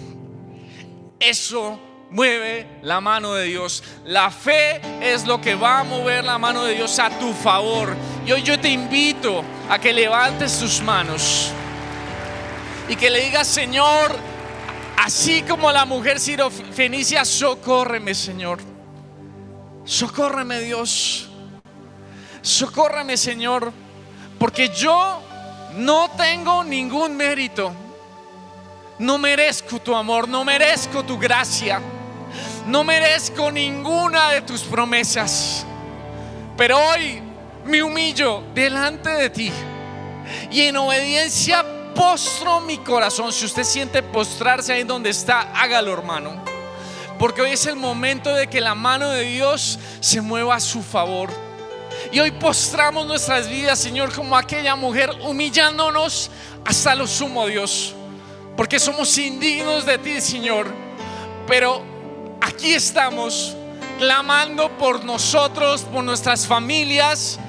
Eso 1.20 1.80
mueve 2.12 2.68
la 2.84 3.02
mano 3.02 3.34
de 3.34 3.46
Dios. 3.46 3.84
La 4.06 4.30
fe 4.30 4.82
es 5.02 5.26
lo 5.26 5.42
que 5.42 5.56
va 5.56 5.80
a 5.80 5.84
mover 5.84 6.24
la 6.24 6.38
mano 6.38 6.64
de 6.64 6.76
Dios 6.76 7.00
a 7.00 7.10
tu 7.18 7.34
favor. 7.34 7.96
Y 8.24 8.34
hoy 8.34 8.44
yo 8.44 8.60
te 8.60 8.70
invito 8.70 9.44
a 9.68 9.80
que 9.80 9.94
levantes 9.94 10.60
tus 10.60 10.80
manos 10.84 11.52
y 12.88 12.96
que 12.96 13.10
le 13.10 13.24
digas, 13.24 13.48
Señor, 13.48 14.16
así 14.98 15.42
como 15.42 15.72
la 15.72 15.86
mujer 15.86 16.20
Fenicia, 16.20 17.26
socórreme, 17.26 18.14
Señor. 18.14 18.60
Socórreme, 19.86 20.60
Dios. 20.60 21.31
Socórrame, 22.42 23.18
Señor, 23.18 23.72
porque 24.40 24.70
yo 24.70 25.22
no 25.76 26.10
tengo 26.18 26.64
ningún 26.64 27.16
mérito. 27.16 27.72
No 29.00 29.18
merezco 29.18 29.80
tu 29.80 29.96
amor, 29.96 30.28
no 30.28 30.44
merezco 30.44 31.04
tu 31.04 31.18
gracia, 31.18 31.82
no 32.68 32.84
merezco 32.84 33.52
ninguna 33.52 34.30
de 34.32 34.42
tus 34.42 34.62
promesas. 34.62 35.66
Pero 36.56 36.78
hoy 36.78 37.22
me 37.66 37.82
humillo 37.82 38.44
delante 38.54 39.10
de 39.10 39.30
ti 39.30 39.52
y 40.52 40.62
en 40.62 40.78
obediencia 40.78 41.66
postro 41.96 42.60
mi 42.62 42.78
corazón. 42.78 43.32
Si 43.34 43.46
usted 43.46 43.64
siente 43.64 44.04
postrarse 44.04 44.74
ahí 44.74 44.84
donde 44.84 45.10
está, 45.10 45.52
hágalo, 45.54 45.94
hermano. 45.94 46.44
Porque 47.18 47.42
hoy 47.42 47.52
es 47.52 47.66
el 47.66 47.76
momento 47.76 48.34
de 48.34 48.48
que 48.48 48.62
la 48.62 48.76
mano 48.76 49.10
de 49.10 49.24
Dios 49.24 49.80
se 50.00 50.22
mueva 50.22 50.56
a 50.56 50.60
su 50.60 50.82
favor. 50.82 51.30
Y 52.12 52.20
hoy 52.20 52.32
postramos 52.32 53.06
nuestras 53.06 53.48
vidas, 53.48 53.80
Señor, 53.80 54.14
como 54.14 54.36
aquella 54.36 54.76
mujer, 54.76 55.12
humillándonos 55.22 56.32
hasta 56.66 56.96
lo 56.96 57.06
sumo, 57.08 57.46
Dios. 57.48 57.94
Porque 58.58 58.80
somos 58.80 59.18
indignos 59.18 59.86
de 59.86 59.98
ti, 59.98 60.20
Señor. 60.20 60.68
Pero 61.48 61.84
aquí 62.42 62.74
estamos, 62.74 63.56
clamando 63.98 64.70
por 64.78 65.04
nosotros, 65.06 65.84
por 65.84 66.04
nuestras 66.04 66.48
familias, 66.48 67.40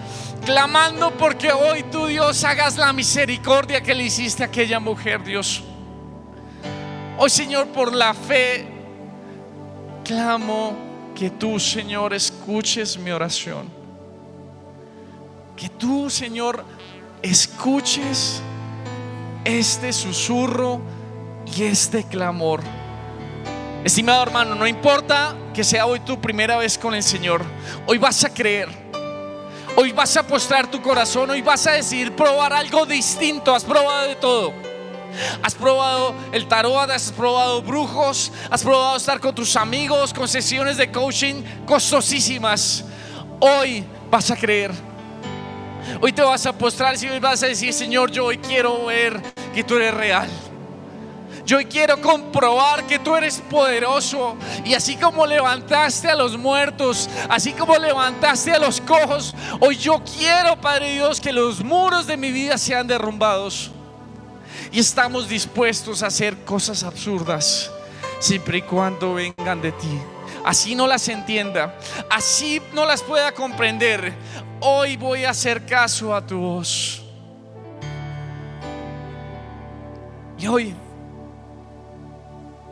clamando 0.45 1.11
porque 1.13 1.51
hoy 1.53 1.85
tú, 1.85 2.07
Dios, 2.07 2.45
hagas 2.45 2.77
la 2.77 2.93
misericordia 2.93 3.81
que 3.81 3.95
le 3.95 4.05
hiciste 4.05 4.43
a 4.43 4.47
aquella 4.47 4.79
mujer, 4.79 5.25
Dios. 5.25 5.63
Hoy, 7.19 7.31
Señor, 7.31 7.69
por 7.69 7.95
la 7.95 8.15
fe, 8.15 8.67
clamo 10.05 10.75
que 11.15 11.31
tú, 11.31 11.59
Señor, 11.59 12.15
escuches 12.15 12.97
mi 12.97 13.11
oración 13.11 13.82
que 15.63 15.69
tú, 15.69 16.11
Señor, 16.11 16.65
escuches 17.23 18.43
este 19.45 19.93
susurro 19.93 20.81
y 21.57 21.63
este 21.63 22.03
clamor. 22.03 22.61
Estimado 23.85 24.25
hermano, 24.25 24.57
no 24.57 24.67
importa 24.67 25.37
que 25.55 25.63
sea 25.63 25.87
hoy 25.87 26.01
tu 26.01 26.21
primera 26.21 26.57
vez 26.57 26.77
con 26.77 26.95
el 26.97 27.05
Señor, 27.05 27.45
hoy 27.87 27.99
vas 27.99 28.25
a 28.25 28.35
creer, 28.35 28.69
hoy 29.77 29.93
vas 29.93 30.17
a 30.17 30.27
postrar 30.27 30.69
tu 30.69 30.83
corazón, 30.83 31.31
hoy 31.31 31.43
vas 31.43 31.65
a 31.69 31.75
decidir 31.75 32.13
probar 32.17 32.53
algo 32.53 32.85
distinto, 32.85 33.55
has 33.55 33.63
probado 33.63 34.09
de 34.09 34.17
todo, 34.17 34.53
Has 35.45 35.55
probado 35.55 36.13
el 36.33 36.49
tarot, 36.49 36.91
has 36.91 37.13
probado 37.13 37.63
brujos, 37.63 38.33
has 38.51 38.65
probado 38.65 38.97
estar 38.97 39.21
con 39.21 39.33
tus 39.33 39.55
amigos, 39.55 40.13
con 40.13 40.27
sesiones 40.27 40.77
de 40.77 40.91
coaching 40.91 41.45
costosísimas. 41.67 42.85
Hoy 43.39 43.85
vas 44.11 44.31
a 44.31 44.37
creer. 44.37 44.73
Hoy 46.01 46.13
te 46.13 46.23
vas 46.23 46.47
a 46.47 46.53
postrar 46.53 46.95
y 47.03 47.19
vas 47.19 47.43
a 47.43 47.47
decir, 47.47 47.73
Señor, 47.73 48.11
yo 48.11 48.27
hoy 48.27 48.39
quiero 48.39 48.87
ver 48.87 49.21
que 49.55 49.65
tú 49.65 49.77
eres 49.77 49.95
real. 49.95 50.29
Yo 51.45 51.57
hoy 51.59 51.65
quiero 51.65 52.01
comprobar 52.01 52.87
que 52.87 52.99
tú 52.99 53.17
eres 53.17 53.43
poderoso. 53.51 54.37
Y 54.65 54.75
así 54.75 54.97
como 54.97 55.27
levantaste 55.27 56.09
a 56.09 56.15
los 56.15 56.39
muertos, 56.39 57.11
así 57.29 57.53
como 57.53 57.77
levantaste 57.77 58.53
a 58.53 58.59
los 58.59 58.81
cojos, 58.81 59.35
hoy 59.61 59.77
yo 59.77 60.01
quiero, 60.19 60.61
Padre 60.61 60.95
Dios, 60.95 61.21
que 61.21 61.33
los 61.33 61.63
muros 61.63 62.07
de 62.07 62.17
mi 62.17 62.31
vida 62.31 62.59
sean 62.59 62.87
derrumbados. 62.87 63.73
Y 64.71 64.79
estamos 64.79 65.29
dispuestos 65.29 66.03
a 66.03 66.07
hacer 66.07 66.45
cosas 66.45 66.85
absurdas, 66.85 67.71
siempre 68.21 68.59
y 68.59 68.63
cuando 68.63 69.15
vengan 69.15 69.61
de 69.61 69.73
ti. 69.73 70.01
Así 70.45 70.75
no 70.75 70.87
las 70.87 71.09
entienda, 71.09 71.79
así 72.11 72.61
no 72.73 72.85
las 72.85 73.03
pueda 73.03 73.33
comprender. 73.33 74.13
Hoy 74.61 74.97
voy 74.97 75.25
a 75.25 75.31
hacer 75.31 75.65
caso 75.67 76.15
a 76.15 76.25
tu 76.27 76.39
voz. 76.39 77.03
Y 80.39 80.47
hoy 80.47 80.75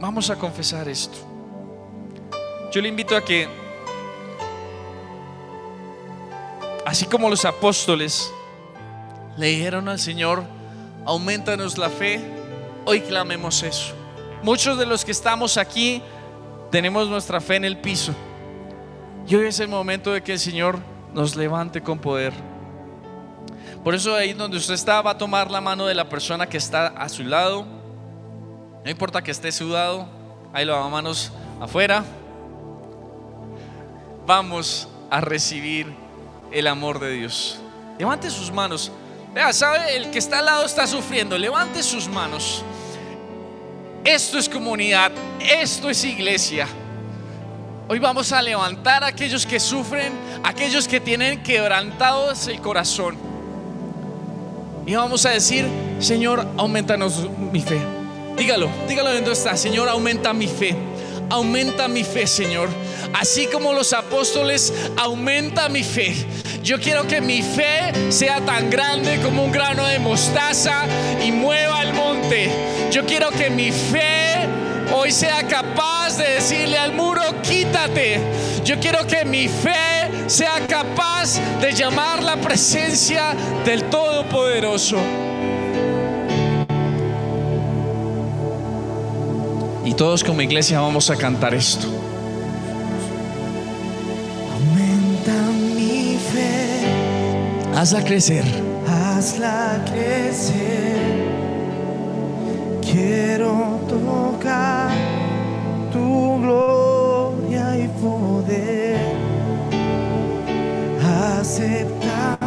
Vamos 0.01 0.31
a 0.31 0.37
confesar 0.37 0.89
esto. 0.89 1.19
Yo 2.73 2.81
le 2.81 2.89
invito 2.89 3.15
a 3.15 3.23
que, 3.23 3.47
así 6.87 7.05
como 7.05 7.29
los 7.29 7.45
apóstoles 7.45 8.33
le 9.37 9.49
dijeron 9.49 9.91
al 9.91 9.99
Señor, 9.99 10.43
aumentanos 11.05 11.77
la 11.77 11.91
fe, 11.91 12.19
hoy 12.87 13.03
clamemos 13.03 13.63
eso. 13.63 13.93
Muchos 14.43 14.79
de 14.79 14.87
los 14.87 15.05
que 15.05 15.13
estamos 15.13 15.59
aquí 15.59 16.03
tenemos 16.71 17.09
nuestra 17.09 17.41
fe 17.41 17.57
en 17.57 17.65
el 17.65 17.79
piso. 17.79 18.15
Y 19.27 19.35
hoy 19.35 19.47
es 19.47 19.61
el 19.61 19.69
momento 19.69 20.13
de 20.13 20.23
que 20.23 20.33
el 20.33 20.39
Señor 20.39 20.79
nos 21.13 21.37
levante 21.37 21.83
con 21.83 21.99
poder. 21.99 22.33
Por 23.85 23.95
eso 23.95 24.15
ahí 24.15 24.33
donde 24.33 24.57
usted 24.57 24.75
está 24.75 25.01
va 25.03 25.13
a 25.13 25.19
tomar 25.19 25.51
la 25.51 25.61
mano 25.61 25.87
de 25.87 25.95
la 25.95 26.09
persona 26.09 26.47
que 26.47 26.57
está 26.57 26.89
a 26.89 27.09
su 27.09 27.25
lado 27.25 27.81
no 28.85 28.91
importa 28.91 29.23
que 29.23 29.31
esté 29.31 29.53
sudado, 29.53 30.09
ahí 30.53 30.65
lo 30.65 30.89
manos 30.89 31.33
afuera. 31.61 32.03
Vamos 34.27 34.89
a 35.11 35.21
recibir 35.21 35.93
el 36.51 36.67
amor 36.67 36.99
de 36.99 37.13
Dios. 37.13 37.61
Levante 37.99 38.31
sus 38.31 38.51
manos. 38.51 38.91
Vea, 39.35 39.53
sabe, 39.53 39.97
el 39.97 40.11
que 40.11 40.19
está 40.19 40.39
al 40.39 40.47
lado 40.47 40.65
está 40.65 40.87
sufriendo. 40.87 41.37
Levante 41.37 41.83
sus 41.83 42.09
manos. 42.09 42.65
Esto 44.05 44.39
es 44.39 44.49
comunidad, 44.49 45.13
esto 45.41 45.91
es 45.91 46.05
iglesia. 46.05 46.67
Hoy 47.87 47.99
vamos 47.99 48.33
a 48.33 48.41
levantar 48.41 49.05
a 49.05 49.09
aquellos 49.09 49.45
que 49.45 49.61
sufren, 49.61 50.13
aquellos 50.43 50.89
que 50.89 51.01
tienen 51.01 51.43
quebrantados 51.43 52.47
el 52.47 52.61
corazón. 52.61 53.17
Y 54.87 54.95
vamos 54.95 55.27
a 55.27 55.31
decir, 55.31 55.67
Señor, 55.99 56.47
aumentanos 56.57 57.29
mi 57.53 57.61
fe. 57.61 57.81
Dígalo, 58.37 58.71
dígalo 58.89 59.13
dónde 59.13 59.33
está. 59.33 59.57
Señor, 59.57 59.89
aumenta 59.89 60.33
mi 60.33 60.47
fe. 60.47 60.75
Aumenta 61.29 61.87
mi 61.87 62.03
fe, 62.03 62.27
Señor. 62.27 62.71
Así 63.15 63.47
como 63.47 63.73
los 63.73 63.93
apóstoles, 63.93 64.73
aumenta 64.97 65.69
mi 65.69 65.83
fe. 65.83 66.15
Yo 66.63 66.79
quiero 66.79 67.07
que 67.07 67.21
mi 67.21 67.43
fe 67.43 68.11
sea 68.11 68.41
tan 68.45 68.71
grande 68.71 69.21
como 69.23 69.45
un 69.45 69.53
grano 69.53 69.87
de 69.87 69.99
mostaza 69.99 70.85
y 71.25 71.33
mueva 71.33 71.83
el 71.83 71.95
monte. 71.95 72.51
Yo 72.91 73.05
quiero 73.07 73.31
que 73.31 73.51
mi 73.51 73.73
fe 73.73 74.47
hoy 74.95 75.11
sea 75.11 75.47
capaz 75.47 76.17
de 76.19 76.35
decirle 76.35 76.79
al 76.79 76.93
muro, 76.93 77.23
quítate. 77.43 78.21
Yo 78.65 78.79
quiero 78.79 79.07
que 79.07 79.25
mi 79.25 79.49
fe 79.49 80.29
sea 80.29 80.67
capaz 80.67 81.41
de 81.61 81.73
llamar 81.73 82.23
la 82.23 82.37
presencia 82.37 83.35
del 83.65 83.85
Todopoderoso. 83.85 84.99
Y 89.85 89.95
todos 89.95 90.23
como 90.23 90.43
iglesia 90.43 90.81
vamos 90.81 91.11
a 91.11 91.17
cantar 91.17 91.55
esto. 91.55 92.00
Hazla 97.81 98.05
crecer. 98.05 98.45
Hazla 98.87 99.83
crecer. 99.87 100.99
Quiero 102.83 103.81
tocar 103.89 104.91
tu 105.91 106.43
gloria 106.43 107.79
y 107.79 107.89
poder. 108.03 108.99
Acéptame. 111.39 112.40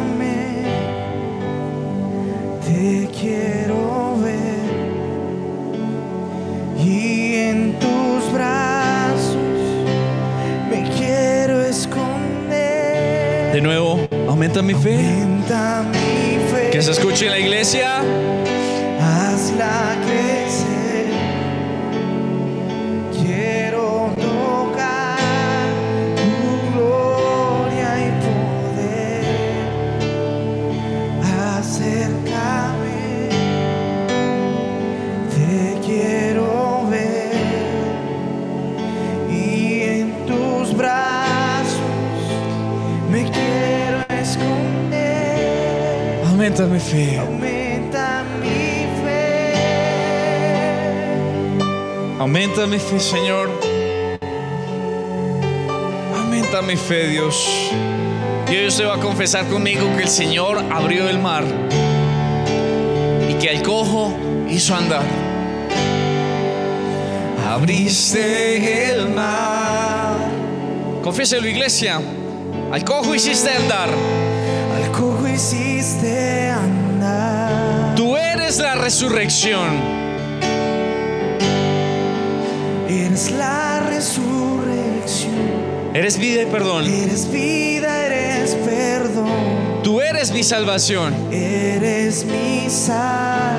Aumenta 14.43 14.61
mi 14.61 14.73
fe. 14.73 14.95
Aumenta 14.95 15.83
mi 15.83 16.37
fe. 16.51 16.69
Que 16.71 16.81
se 16.81 16.91
escuche 16.91 17.25
en 17.25 17.31
la 17.31 17.39
iglesia. 17.39 18.01
Hazla 18.99 19.95
crecer. 20.05 20.42
Mi 46.73 46.79
fe. 46.79 47.19
Aumenta 47.19 48.23
mi 48.41 48.87
fe. 49.03 49.53
Aumenta 52.19 52.65
mi 52.65 52.79
fe, 52.79 52.99
Señor. 52.99 53.49
Aumenta 56.17 56.61
mi 56.63 56.75
fe, 56.75 57.09
Dios. 57.09 57.47
Y 58.49 58.55
hoy 58.55 58.85
va 58.87 58.95
a 58.95 58.99
confesar 58.99 59.47
conmigo 59.49 59.95
que 59.95 60.03
el 60.03 60.09
Señor 60.09 60.57
abrió 60.71 61.07
el 61.09 61.19
mar 61.19 61.43
y 63.29 63.33
que 63.35 63.49
al 63.51 63.61
cojo 63.61 64.11
hizo 64.49 64.75
andar. 64.75 65.05
Abriste 67.47 68.91
el 68.91 69.09
mar. 69.09 70.17
Confiéselo, 71.03 71.47
iglesia. 71.47 72.01
Al 72.71 72.83
cojo 72.83 73.13
hiciste 73.13 73.51
andar. 73.51 73.89
Hiciste 75.33 76.51
andar. 76.51 77.95
Tú 77.95 78.15
eres 78.15 78.59
la 78.59 78.75
resurrección. 78.75 79.67
Eres 82.87 83.31
la 83.31 83.79
resurrección. 83.89 85.33
Eres 85.95 86.19
vida 86.19 86.43
y 86.43 86.45
perdón. 86.45 86.85
Eres 86.85 87.31
vida, 87.31 88.05
eres 88.05 88.53
perdón. 88.55 89.81
Tú 89.83 90.01
eres 90.01 90.31
mi 90.31 90.43
salvación. 90.43 91.15
Eres 91.31 92.25
mi 92.25 92.69
salvación. 92.69 93.53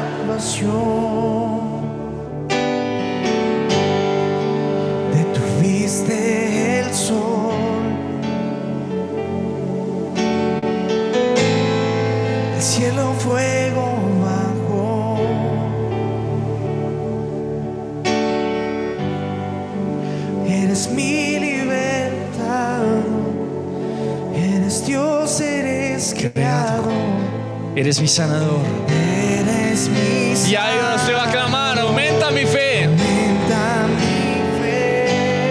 Eres 27.77 28.01
mi 28.01 28.07
sanador. 28.07 28.61
Eres 28.89 29.89
mi 29.89 30.37
sanador. 30.37 30.51
Y 30.51 30.57
ahí 30.57 30.97
usted 30.97 31.15
va 31.15 31.25
a 31.25 31.31
clamar, 31.31 31.79
aumenta 31.79 32.31
mi 32.31 32.45
fe. 32.45 32.89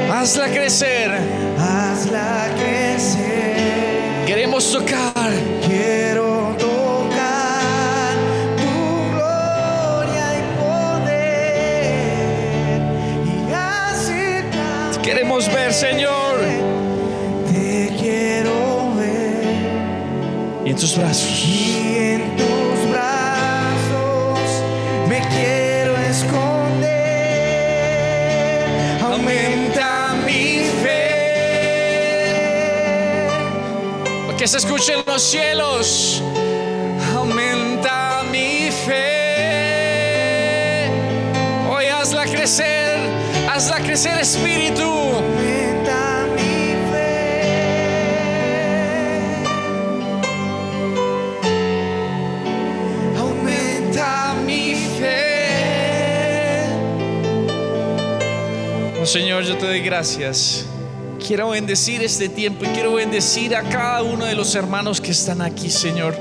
Hazla 0.09 0.47
crecer. 0.47 1.11
Hazla 1.59 2.47
crecer. 2.57 4.25
Queremos 4.25 4.71
tocar. 4.71 5.33
Quiero 5.67 6.55
tocar 6.57 8.15
tu 8.55 9.11
gloria 9.11 10.25
y 10.39 10.41
poder. 10.61 11.61
Y 13.27 13.51
así 13.51 15.01
Queremos 15.01 15.53
ver, 15.53 15.73
Señor. 15.73 16.39
Te 17.51 17.93
quiero 17.99 18.95
ver. 18.95 19.43
Y 20.65 20.69
en 20.69 20.75
tus 20.77 20.95
brazos. 20.97 21.62
Que 34.43 34.47
se 34.49 34.57
escuche 34.57 34.93
en 34.93 35.03
los 35.07 35.21
cielos. 35.21 36.21
Aumenta 37.15 38.23
mi 38.29 38.69
fe. 38.85 39.21
Hoy 41.71 41.85
hazla 41.85 42.25
crecer. 42.25 42.99
Hazla 43.49 43.77
crecer, 43.77 44.19
Espíritu. 44.19 45.21
Señor, 59.13 59.43
yo 59.43 59.55
te 59.57 59.67
doy 59.67 59.81
gracias. 59.81 60.65
Quiero 61.23 61.49
bendecir 61.49 62.01
este 62.01 62.29
tiempo 62.29 62.65
y 62.65 62.69
quiero 62.69 62.95
bendecir 62.95 63.55
a 63.55 63.61
cada 63.61 64.01
uno 64.01 64.25
de 64.25 64.33
los 64.33 64.55
hermanos 64.55 64.99
que 64.99 65.11
están 65.11 65.39
aquí, 65.43 65.69
Señor. 65.69 66.17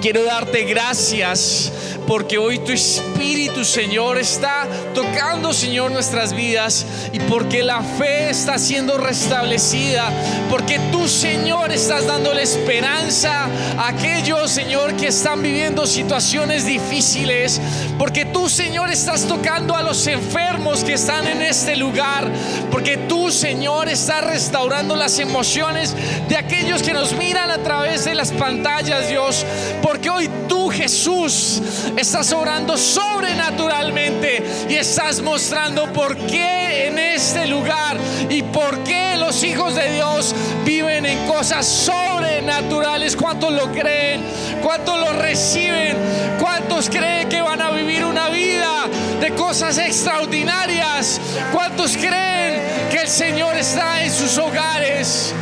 Quiero 0.00 0.24
darte 0.24 0.64
gracias 0.64 1.70
porque 2.10 2.38
hoy 2.38 2.58
tu 2.58 2.72
Espíritu, 2.72 3.64
Señor, 3.64 4.18
está 4.18 4.66
tocando, 4.96 5.52
Señor, 5.52 5.92
nuestras 5.92 6.32
vidas 6.32 6.84
y 7.12 7.20
porque 7.20 7.62
la 7.62 7.82
fe 7.82 8.30
está 8.30 8.58
siendo 8.58 8.98
restablecida, 8.98 10.10
porque 10.50 10.80
tú, 10.90 11.06
Señor, 11.06 11.70
estás 11.70 12.08
dándole 12.08 12.42
esperanza 12.42 13.46
a 13.78 13.86
aquellos, 13.90 14.50
Señor, 14.50 14.96
que 14.96 15.06
están 15.06 15.40
viviendo 15.40 15.86
situaciones 15.86 16.66
difíciles, 16.66 17.60
porque 17.96 18.24
tú, 18.24 18.48
Señor, 18.48 18.90
estás 18.90 19.28
tocando 19.28 19.76
a 19.76 19.82
los 19.82 20.04
enfermos 20.08 20.82
que 20.82 20.94
están 20.94 21.28
en 21.28 21.42
este 21.42 21.76
lugar, 21.76 22.28
porque 22.72 22.96
tú, 22.96 23.30
Señor, 23.30 23.88
estás 23.88 24.24
restaurando 24.24 24.96
las 24.96 25.20
emociones 25.20 25.94
de 26.28 26.36
aquellos 26.36 26.82
que 26.82 26.92
nos 26.92 27.12
miran 27.12 27.52
a 27.52 27.58
través 27.58 28.04
de 28.04 28.16
las 28.16 28.32
pantallas, 28.32 29.08
Dios, 29.08 29.46
porque 29.80 30.10
hoy 30.10 30.28
tú, 30.48 30.70
Jesús, 30.70 31.62
estás 32.00 32.32
orando 32.32 32.78
sobrenaturalmente 32.78 34.42
y 34.70 34.74
estás 34.74 35.20
mostrando 35.20 35.92
por 35.92 36.16
qué 36.16 36.86
en 36.86 36.98
este 36.98 37.46
lugar 37.46 37.98
y 38.30 38.42
por 38.42 38.82
qué 38.84 39.16
los 39.18 39.44
hijos 39.44 39.74
de 39.74 39.92
Dios 39.92 40.34
viven 40.64 41.04
en 41.04 41.26
cosas 41.26 41.66
sobrenaturales. 41.66 43.14
¿Cuántos 43.14 43.52
lo 43.52 43.70
creen? 43.70 44.22
¿Cuántos 44.62 44.98
lo 44.98 45.12
reciben? 45.12 45.96
¿Cuántos 46.40 46.88
creen 46.88 47.28
que 47.28 47.42
van 47.42 47.60
a 47.60 47.70
vivir 47.70 48.04
una 48.04 48.30
vida 48.30 48.86
de 49.20 49.34
cosas 49.34 49.76
extraordinarias? 49.76 51.20
¿Cuántos 51.52 51.98
creen 51.98 52.62
que 52.90 53.02
el 53.02 53.08
Señor 53.08 53.56
está 53.56 54.02
en 54.02 54.10
sus 54.10 54.38
hogares? 54.38 55.34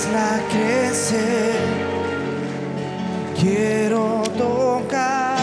Hazla 0.00 0.40
crecer. 0.50 1.60
Quiero 3.38 4.22
tocar 4.36 5.38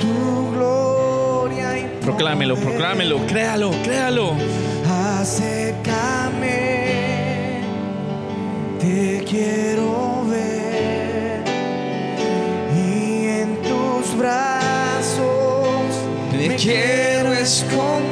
tu 0.00 0.52
gloria 0.52 1.78
y 1.78 1.98
Proclámelo, 2.00 2.56
proclámelo, 2.56 3.26
créalo, 3.26 3.70
créalo. 3.82 4.32
Acércame, 5.20 6.50
te 8.80 9.24
quiero 9.28 10.24
ver 10.28 11.44
y 12.76 13.26
en 13.40 13.56
tus 13.62 14.16
brazos 14.16 15.26
Me 16.32 16.56
quiero 16.56 17.32
esconder. 17.32 18.11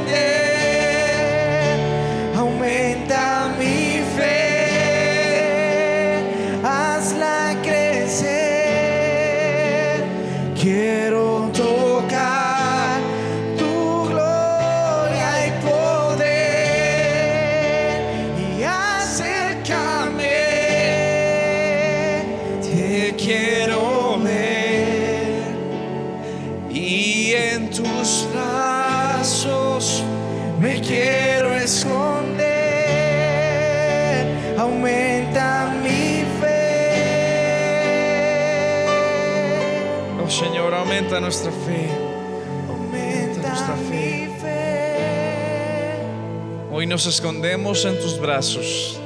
Nos 46.91 47.07
escondemos 47.07 47.85
en 47.85 48.01
tus 48.01 48.19
brazos. 48.19 48.99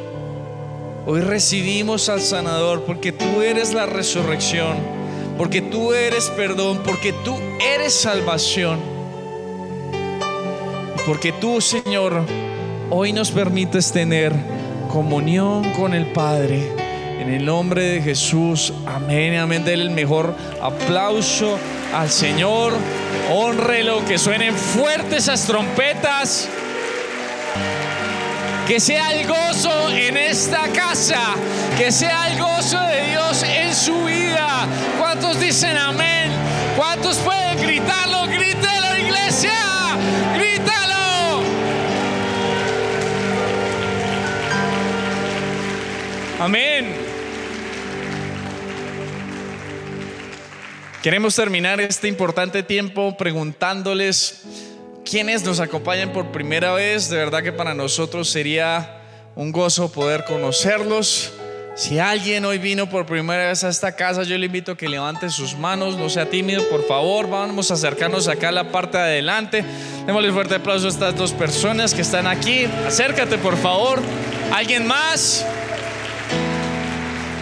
Hoy 1.04 1.20
recibimos 1.20 2.08
al 2.08 2.22
sanador 2.22 2.84
porque 2.84 3.12
tú 3.12 3.42
eres 3.42 3.74
la 3.74 3.84
resurrección, 3.84 4.78
porque 5.36 5.60
tú 5.60 5.92
eres 5.92 6.30
perdón, 6.30 6.80
porque 6.82 7.12
tú 7.12 7.36
eres 7.60 7.92
salvación. 7.92 8.80
Porque 11.04 11.32
tú, 11.32 11.60
Señor, 11.60 12.22
hoy 12.88 13.12
nos 13.12 13.30
permites 13.30 13.92
tener 13.92 14.32
comunión 14.90 15.70
con 15.72 15.92
el 15.92 16.06
Padre. 16.06 16.72
En 17.20 17.34
el 17.34 17.44
nombre 17.44 17.82
de 17.82 18.00
Jesús, 18.00 18.72
amén, 18.86 19.36
amén. 19.36 19.62
Denle 19.62 19.84
el 19.84 19.90
mejor 19.90 20.34
aplauso 20.62 21.58
al 21.94 22.08
Señor. 22.08 22.72
Honrelo, 23.30 24.02
que 24.06 24.16
suenen 24.16 24.54
fuertes 24.54 25.24
esas 25.24 25.46
trompetas. 25.46 26.48
Que 28.66 28.80
sea 28.80 29.12
el 29.12 29.26
gozo 29.28 29.90
en 29.90 30.16
esta 30.16 30.68
casa. 30.72 31.34
Que 31.76 31.92
sea 31.92 32.28
el 32.28 32.40
gozo 32.40 32.80
de 32.80 33.10
Dios 33.10 33.42
en 33.42 33.74
su 33.74 34.04
vida. 34.04 34.66
¿Cuántos 34.98 35.38
dicen 35.38 35.76
amén? 35.76 36.32
¿Cuántos 36.74 37.18
pueden 37.18 37.60
gritarlo? 37.60 38.26
Grítelo, 38.26 38.98
iglesia. 38.98 39.52
Grítalo. 40.34 41.42
Amén. 46.40 46.96
Queremos 51.02 51.36
terminar 51.36 51.82
este 51.82 52.08
importante 52.08 52.62
tiempo 52.62 53.14
preguntándoles 53.14 54.42
quienes 55.14 55.44
nos 55.44 55.60
acompañan 55.60 56.12
por 56.12 56.32
primera 56.32 56.72
vez. 56.72 57.08
De 57.08 57.16
verdad 57.16 57.40
que 57.40 57.52
para 57.52 57.72
nosotros 57.72 58.28
sería 58.28 59.00
un 59.36 59.52
gozo 59.52 59.92
poder 59.92 60.24
conocerlos. 60.24 61.30
Si 61.76 62.00
alguien 62.00 62.44
hoy 62.44 62.58
vino 62.58 62.90
por 62.90 63.06
primera 63.06 63.46
vez 63.46 63.62
a 63.62 63.68
esta 63.68 63.94
casa, 63.94 64.24
yo 64.24 64.36
le 64.36 64.46
invito 64.46 64.72
a 64.72 64.76
que 64.76 64.88
levante 64.88 65.30
sus 65.30 65.56
manos, 65.56 65.96
no 65.96 66.10
sea 66.10 66.28
tímido, 66.28 66.68
por 66.68 66.84
favor. 66.88 67.30
Vamos 67.30 67.70
a 67.70 67.74
acercarnos 67.74 68.26
acá 68.26 68.48
a 68.48 68.50
la 68.50 68.72
parte 68.72 68.98
de 68.98 69.04
adelante. 69.04 69.64
Démosle 70.04 70.32
fuerte 70.32 70.56
aplauso 70.56 70.86
a 70.86 70.90
estas 70.90 71.16
dos 71.16 71.30
personas 71.30 71.94
que 71.94 72.02
están 72.02 72.26
aquí. 72.26 72.66
Acércate, 72.84 73.38
por 73.38 73.56
favor. 73.56 74.02
¿Alguien 74.52 74.84
más? 74.84 75.46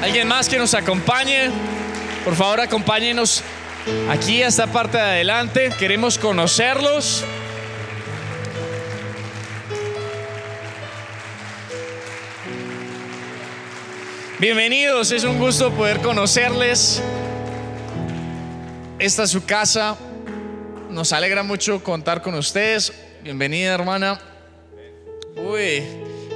¿Alguien 0.02 0.28
más 0.28 0.46
que 0.46 0.58
nos 0.58 0.74
acompañe? 0.74 1.48
Por 2.22 2.36
favor, 2.36 2.60
acompáñenos 2.60 3.42
aquí 4.10 4.42
a 4.42 4.48
esta 4.48 4.66
parte 4.66 4.98
de 4.98 5.04
adelante. 5.04 5.70
Queremos 5.78 6.18
conocerlos. 6.18 7.24
Bienvenidos, 14.42 15.12
es 15.12 15.22
un 15.22 15.38
gusto 15.38 15.70
poder 15.70 16.00
conocerles. 16.00 17.00
Esta 18.98 19.22
es 19.22 19.30
su 19.30 19.44
casa. 19.44 19.96
Nos 20.90 21.12
alegra 21.12 21.44
mucho 21.44 21.80
contar 21.84 22.22
con 22.22 22.34
ustedes. 22.34 22.92
Bienvenida, 23.22 23.72
hermana. 23.72 24.20
Uy, 25.36 25.84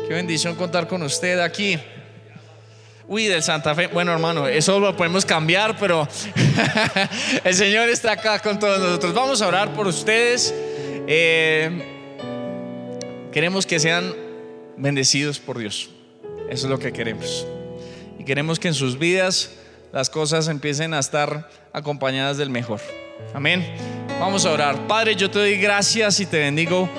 qué 0.06 0.14
bendición 0.14 0.54
contar 0.54 0.86
con 0.86 1.02
usted 1.02 1.40
aquí. 1.40 1.80
Uy, 3.08 3.24
del 3.24 3.42
Santa 3.42 3.74
Fe. 3.74 3.88
Bueno, 3.88 4.12
hermano, 4.12 4.46
eso 4.46 4.78
lo 4.78 4.96
podemos 4.96 5.26
cambiar, 5.26 5.76
pero 5.76 6.06
el 7.44 7.54
Señor 7.56 7.88
está 7.88 8.12
acá 8.12 8.38
con 8.38 8.60
todos 8.60 8.78
nosotros. 8.78 9.14
Vamos 9.14 9.42
a 9.42 9.48
orar 9.48 9.74
por 9.74 9.88
ustedes. 9.88 10.54
Eh, 11.08 11.82
queremos 13.32 13.66
que 13.66 13.80
sean 13.80 14.14
bendecidos 14.76 15.40
por 15.40 15.58
Dios. 15.58 15.90
Eso 16.48 16.66
es 16.66 16.70
lo 16.70 16.78
que 16.78 16.92
queremos. 16.92 17.44
Queremos 18.26 18.58
que 18.58 18.66
en 18.66 18.74
sus 18.74 18.98
vidas 18.98 19.52
las 19.92 20.10
cosas 20.10 20.48
empiecen 20.48 20.94
a 20.94 20.98
estar 20.98 21.48
acompañadas 21.72 22.36
del 22.36 22.50
mejor. 22.50 22.80
Amén. 23.32 23.64
Vamos 24.18 24.44
a 24.44 24.50
orar. 24.50 24.88
Padre, 24.88 25.14
yo 25.14 25.30
te 25.30 25.38
doy 25.38 25.56
gracias 25.58 26.18
y 26.18 26.26
te 26.26 26.40
bendigo 26.40 26.90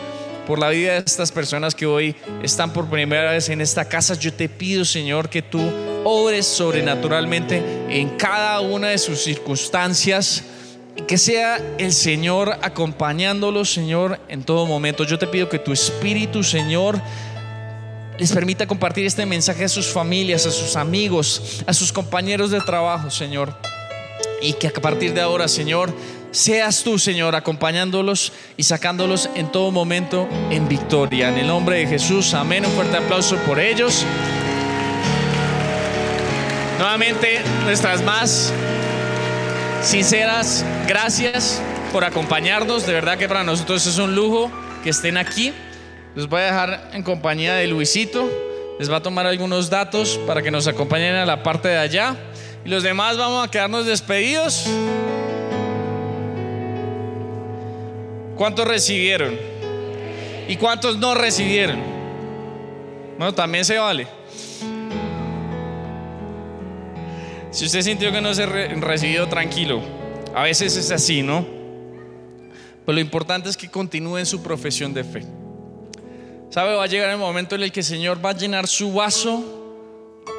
por 0.47 0.57
la 0.57 0.69
vida 0.69 0.93
de 0.93 0.99
estas 0.99 1.33
personas 1.33 1.75
que 1.75 1.85
hoy 1.85 2.15
están 2.41 2.71
por 2.71 2.89
primera 2.89 3.31
vez 3.31 3.49
en 3.49 3.59
esta 3.59 3.83
casa. 3.83 4.13
Yo 4.13 4.33
te 4.33 4.47
pido, 4.47 4.85
Señor, 4.85 5.27
que 5.27 5.41
tú 5.41 5.59
obres 6.05 6.45
sobrenaturalmente 6.45 7.61
en 7.89 8.11
cada 8.11 8.61
una 8.61 8.87
de 8.87 8.97
sus 8.97 9.21
circunstancias 9.21 10.45
y 10.95 11.01
que 11.01 11.17
sea 11.17 11.59
el 11.77 11.91
Señor 11.91 12.57
acompañándolos, 12.61 13.69
Señor, 13.73 14.17
en 14.29 14.43
todo 14.43 14.65
momento. 14.65 15.03
Yo 15.03 15.19
te 15.19 15.27
pido 15.27 15.49
que 15.49 15.59
tu 15.59 15.73
Espíritu, 15.73 16.41
Señor, 16.41 17.01
les 18.17 18.31
permita 18.31 18.65
compartir 18.65 19.05
este 19.05 19.25
mensaje 19.25 19.65
a 19.65 19.69
sus 19.69 19.87
familias, 19.87 20.45
a 20.45 20.51
sus 20.51 20.75
amigos, 20.75 21.63
a 21.67 21.73
sus 21.73 21.91
compañeros 21.91 22.51
de 22.51 22.59
trabajo, 22.61 23.09
Señor. 23.09 23.55
Y 24.41 24.53
que 24.53 24.67
a 24.67 24.73
partir 24.73 25.13
de 25.13 25.21
ahora, 25.21 25.47
Señor, 25.47 25.93
seas 26.31 26.83
tú, 26.83 26.99
Señor, 26.99 27.35
acompañándolos 27.35 28.33
y 28.55 28.63
sacándolos 28.63 29.29
en 29.35 29.51
todo 29.51 29.71
momento 29.71 30.27
en 30.49 30.67
victoria. 30.67 31.29
En 31.29 31.37
el 31.37 31.47
nombre 31.47 31.77
de 31.77 31.87
Jesús, 31.87 32.33
amén. 32.33 32.65
Un 32.65 32.71
fuerte 32.71 32.97
aplauso 32.97 33.35
por 33.37 33.59
ellos. 33.59 34.03
Nuevamente, 36.79 37.41
nuestras 37.65 38.03
más 38.03 38.51
sinceras 39.83 40.63
gracias 40.87 41.61
por 41.91 42.03
acompañarnos. 42.03 42.85
De 42.85 42.93
verdad 42.93 43.17
que 43.17 43.27
para 43.27 43.43
nosotros 43.43 43.85
es 43.85 43.97
un 43.97 44.15
lujo 44.15 44.51
que 44.83 44.91
estén 44.91 45.17
aquí. 45.17 45.53
Los 46.17 46.27
voy 46.27 46.41
a 46.41 46.45
dejar 46.45 46.89
en 46.93 47.03
compañía 47.03 47.53
de 47.53 47.67
Luisito. 47.67 48.27
Les 48.79 48.91
va 48.91 48.95
a 48.95 49.03
tomar 49.03 49.27
algunos 49.27 49.69
datos 49.69 50.19
para 50.25 50.41
que 50.41 50.49
nos 50.49 50.65
acompañen 50.65 51.13
a 51.13 51.27
la 51.27 51.43
parte 51.43 51.67
de 51.67 51.77
allá. 51.77 52.15
Y 52.65 52.69
los 52.69 52.81
demás 52.81 53.19
vamos 53.19 53.47
a 53.47 53.51
quedarnos 53.51 53.85
despedidos. 53.85 54.65
¿Cuántos 58.35 58.67
recibieron? 58.67 59.37
¿Y 60.47 60.55
cuántos 60.55 60.97
no 60.97 61.13
recibieron? 61.13 61.83
Bueno, 63.19 63.35
también 63.35 63.63
se 63.63 63.77
vale. 63.77 64.07
Si 67.51 67.65
usted 67.65 67.81
sintió 67.81 68.11
que 68.11 68.21
no 68.21 68.33
se 68.33 68.47
re 68.47 68.69
recibió, 68.69 69.27
tranquilo. 69.27 69.83
A 70.33 70.41
veces 70.41 70.77
es 70.77 70.89
así, 70.89 71.21
¿no? 71.21 71.45
Pero 72.87 72.95
lo 72.95 73.01
importante 73.01 73.49
es 73.49 73.55
que 73.55 73.69
continúe 73.69 74.17
en 74.17 74.25
su 74.25 74.41
profesión 74.41 74.95
de 74.95 75.03
fe. 75.03 75.36
¿Sabe? 76.49 76.75
Va 76.75 76.83
a 76.83 76.87
llegar 76.87 77.09
el 77.09 77.17
momento 77.17 77.55
en 77.55 77.63
el 77.63 77.71
que 77.71 77.81
el 77.81 77.85
Señor 77.85 78.23
va 78.23 78.31
a 78.31 78.33
llenar 78.33 78.67
su 78.67 78.93
vaso 78.93 79.43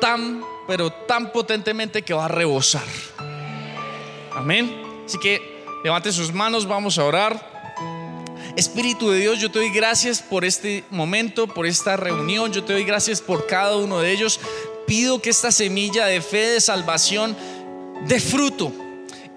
tan, 0.01 0.43
pero 0.67 0.91
tan 0.91 1.33
potentemente 1.33 2.03
que 2.03 2.15
va 2.15 2.25
a 2.25 2.29
rebosar. 2.29 2.85
Amén. 4.35 4.83
Así 5.05 5.19
que 5.19 5.65
levante 5.85 6.13
sus 6.13 6.33
manos, 6.33 6.67
vamos 6.67 6.99
a 6.99 7.05
orar. 7.05 7.59
Espíritu 8.57 9.11
de 9.11 9.21
Dios, 9.21 9.39
yo 9.39 9.51
te 9.51 9.59
doy 9.59 9.71
gracias 9.71 10.21
por 10.21 10.45
este 10.45 10.83
momento, 10.91 11.47
por 11.47 11.67
esta 11.67 11.97
reunión. 11.97 12.53
Yo 12.53 12.65
te 12.65 12.73
doy 12.73 12.85
gracias 12.85 13.21
por 13.21 13.47
cada 13.47 13.77
uno 13.77 14.01
de 14.01 14.11
ellos. 14.11 14.41
Pido 14.87 15.21
que 15.21 15.31
esta 15.31 15.53
semilla 15.53 16.07
de 16.07 16.21
fe, 16.21 16.47
de 16.49 16.61
salvación, 16.61 17.37
dé 18.07 18.19
fruto 18.19 18.73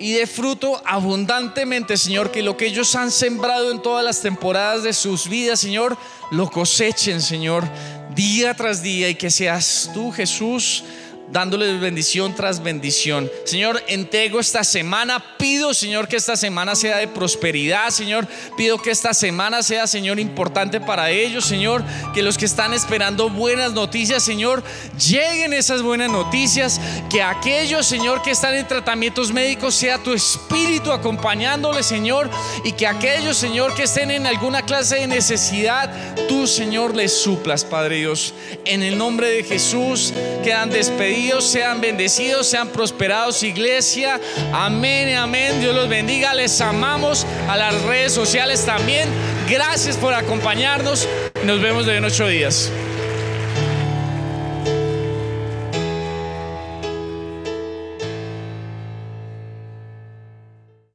y 0.01 0.13
de 0.13 0.25
fruto 0.25 0.81
abundantemente, 0.83 1.95
Señor, 1.95 2.31
que 2.31 2.41
lo 2.41 2.57
que 2.57 2.65
ellos 2.65 2.95
han 2.95 3.11
sembrado 3.11 3.69
en 3.71 3.81
todas 3.83 4.03
las 4.03 4.21
temporadas 4.21 4.81
de 4.81 4.93
sus 4.93 5.29
vidas, 5.29 5.59
Señor, 5.59 5.95
lo 6.31 6.49
cosechen, 6.49 7.21
Señor, 7.21 7.63
día 8.15 8.55
tras 8.55 8.81
día 8.81 9.09
y 9.09 9.15
que 9.15 9.29
seas 9.29 9.91
tú, 9.93 10.11
Jesús, 10.11 10.83
dándoles 11.31 11.79
bendición 11.79 12.35
tras 12.35 12.61
bendición. 12.61 13.29
Señor, 13.45 13.81
entrego 13.87 14.39
esta 14.39 14.63
semana. 14.63 15.23
Pido, 15.37 15.73
Señor, 15.73 16.07
que 16.07 16.17
esta 16.17 16.35
semana 16.35 16.75
sea 16.75 16.97
de 16.97 17.07
prosperidad, 17.07 17.89
Señor. 17.89 18.27
Pido 18.57 18.77
que 18.77 18.91
esta 18.91 19.13
semana 19.13 19.63
sea, 19.63 19.87
Señor, 19.87 20.19
importante 20.19 20.81
para 20.81 21.09
ellos, 21.09 21.45
Señor. 21.45 21.83
Que 22.13 22.21
los 22.21 22.37
que 22.37 22.45
están 22.45 22.73
esperando 22.73 23.29
buenas 23.29 23.73
noticias, 23.73 24.23
Señor, 24.23 24.63
lleguen 24.97 25.53
esas 25.53 25.81
buenas 25.81 26.09
noticias. 26.09 26.79
Que 27.09 27.21
aquellos, 27.21 27.85
Señor, 27.85 28.21
que 28.21 28.31
están 28.31 28.55
en 28.55 28.67
tratamientos 28.67 29.31
médicos, 29.31 29.75
sea 29.75 29.97
tu 29.97 30.13
espíritu 30.13 30.91
acompañándoles, 30.91 31.85
Señor. 31.85 32.29
Y 32.63 32.73
que 32.73 32.87
aquellos, 32.87 33.37
Señor, 33.37 33.73
que 33.75 33.83
estén 33.83 34.11
en 34.11 34.27
alguna 34.27 34.63
clase 34.63 34.97
de 34.97 35.07
necesidad, 35.07 35.89
tú, 36.27 36.45
Señor, 36.45 36.95
les 36.95 37.13
suplas, 37.13 37.63
Padre 37.63 37.97
Dios. 37.97 38.33
En 38.65 38.83
el 38.83 38.97
nombre 38.97 39.29
de 39.29 39.43
Jesús, 39.43 40.13
quedan 40.43 40.69
despedidos 40.69 41.20
sean 41.41 41.81
bendecidos, 41.81 42.47
sean 42.47 42.69
prosperados, 42.69 43.43
iglesia. 43.43 44.19
Amén, 44.53 45.15
amén. 45.15 45.59
Dios 45.59 45.75
los 45.75 45.87
bendiga. 45.87 46.33
Les 46.33 46.59
amamos 46.61 47.25
a 47.47 47.57
las 47.57 47.79
redes 47.83 48.13
sociales 48.13 48.65
también. 48.65 49.09
Gracias 49.49 49.97
por 49.97 50.13
acompañarnos. 50.13 51.07
Nos 51.45 51.61
vemos 51.61 51.85
de 51.85 51.97
en 51.97 52.05
ocho 52.05 52.27
días. 52.27 52.71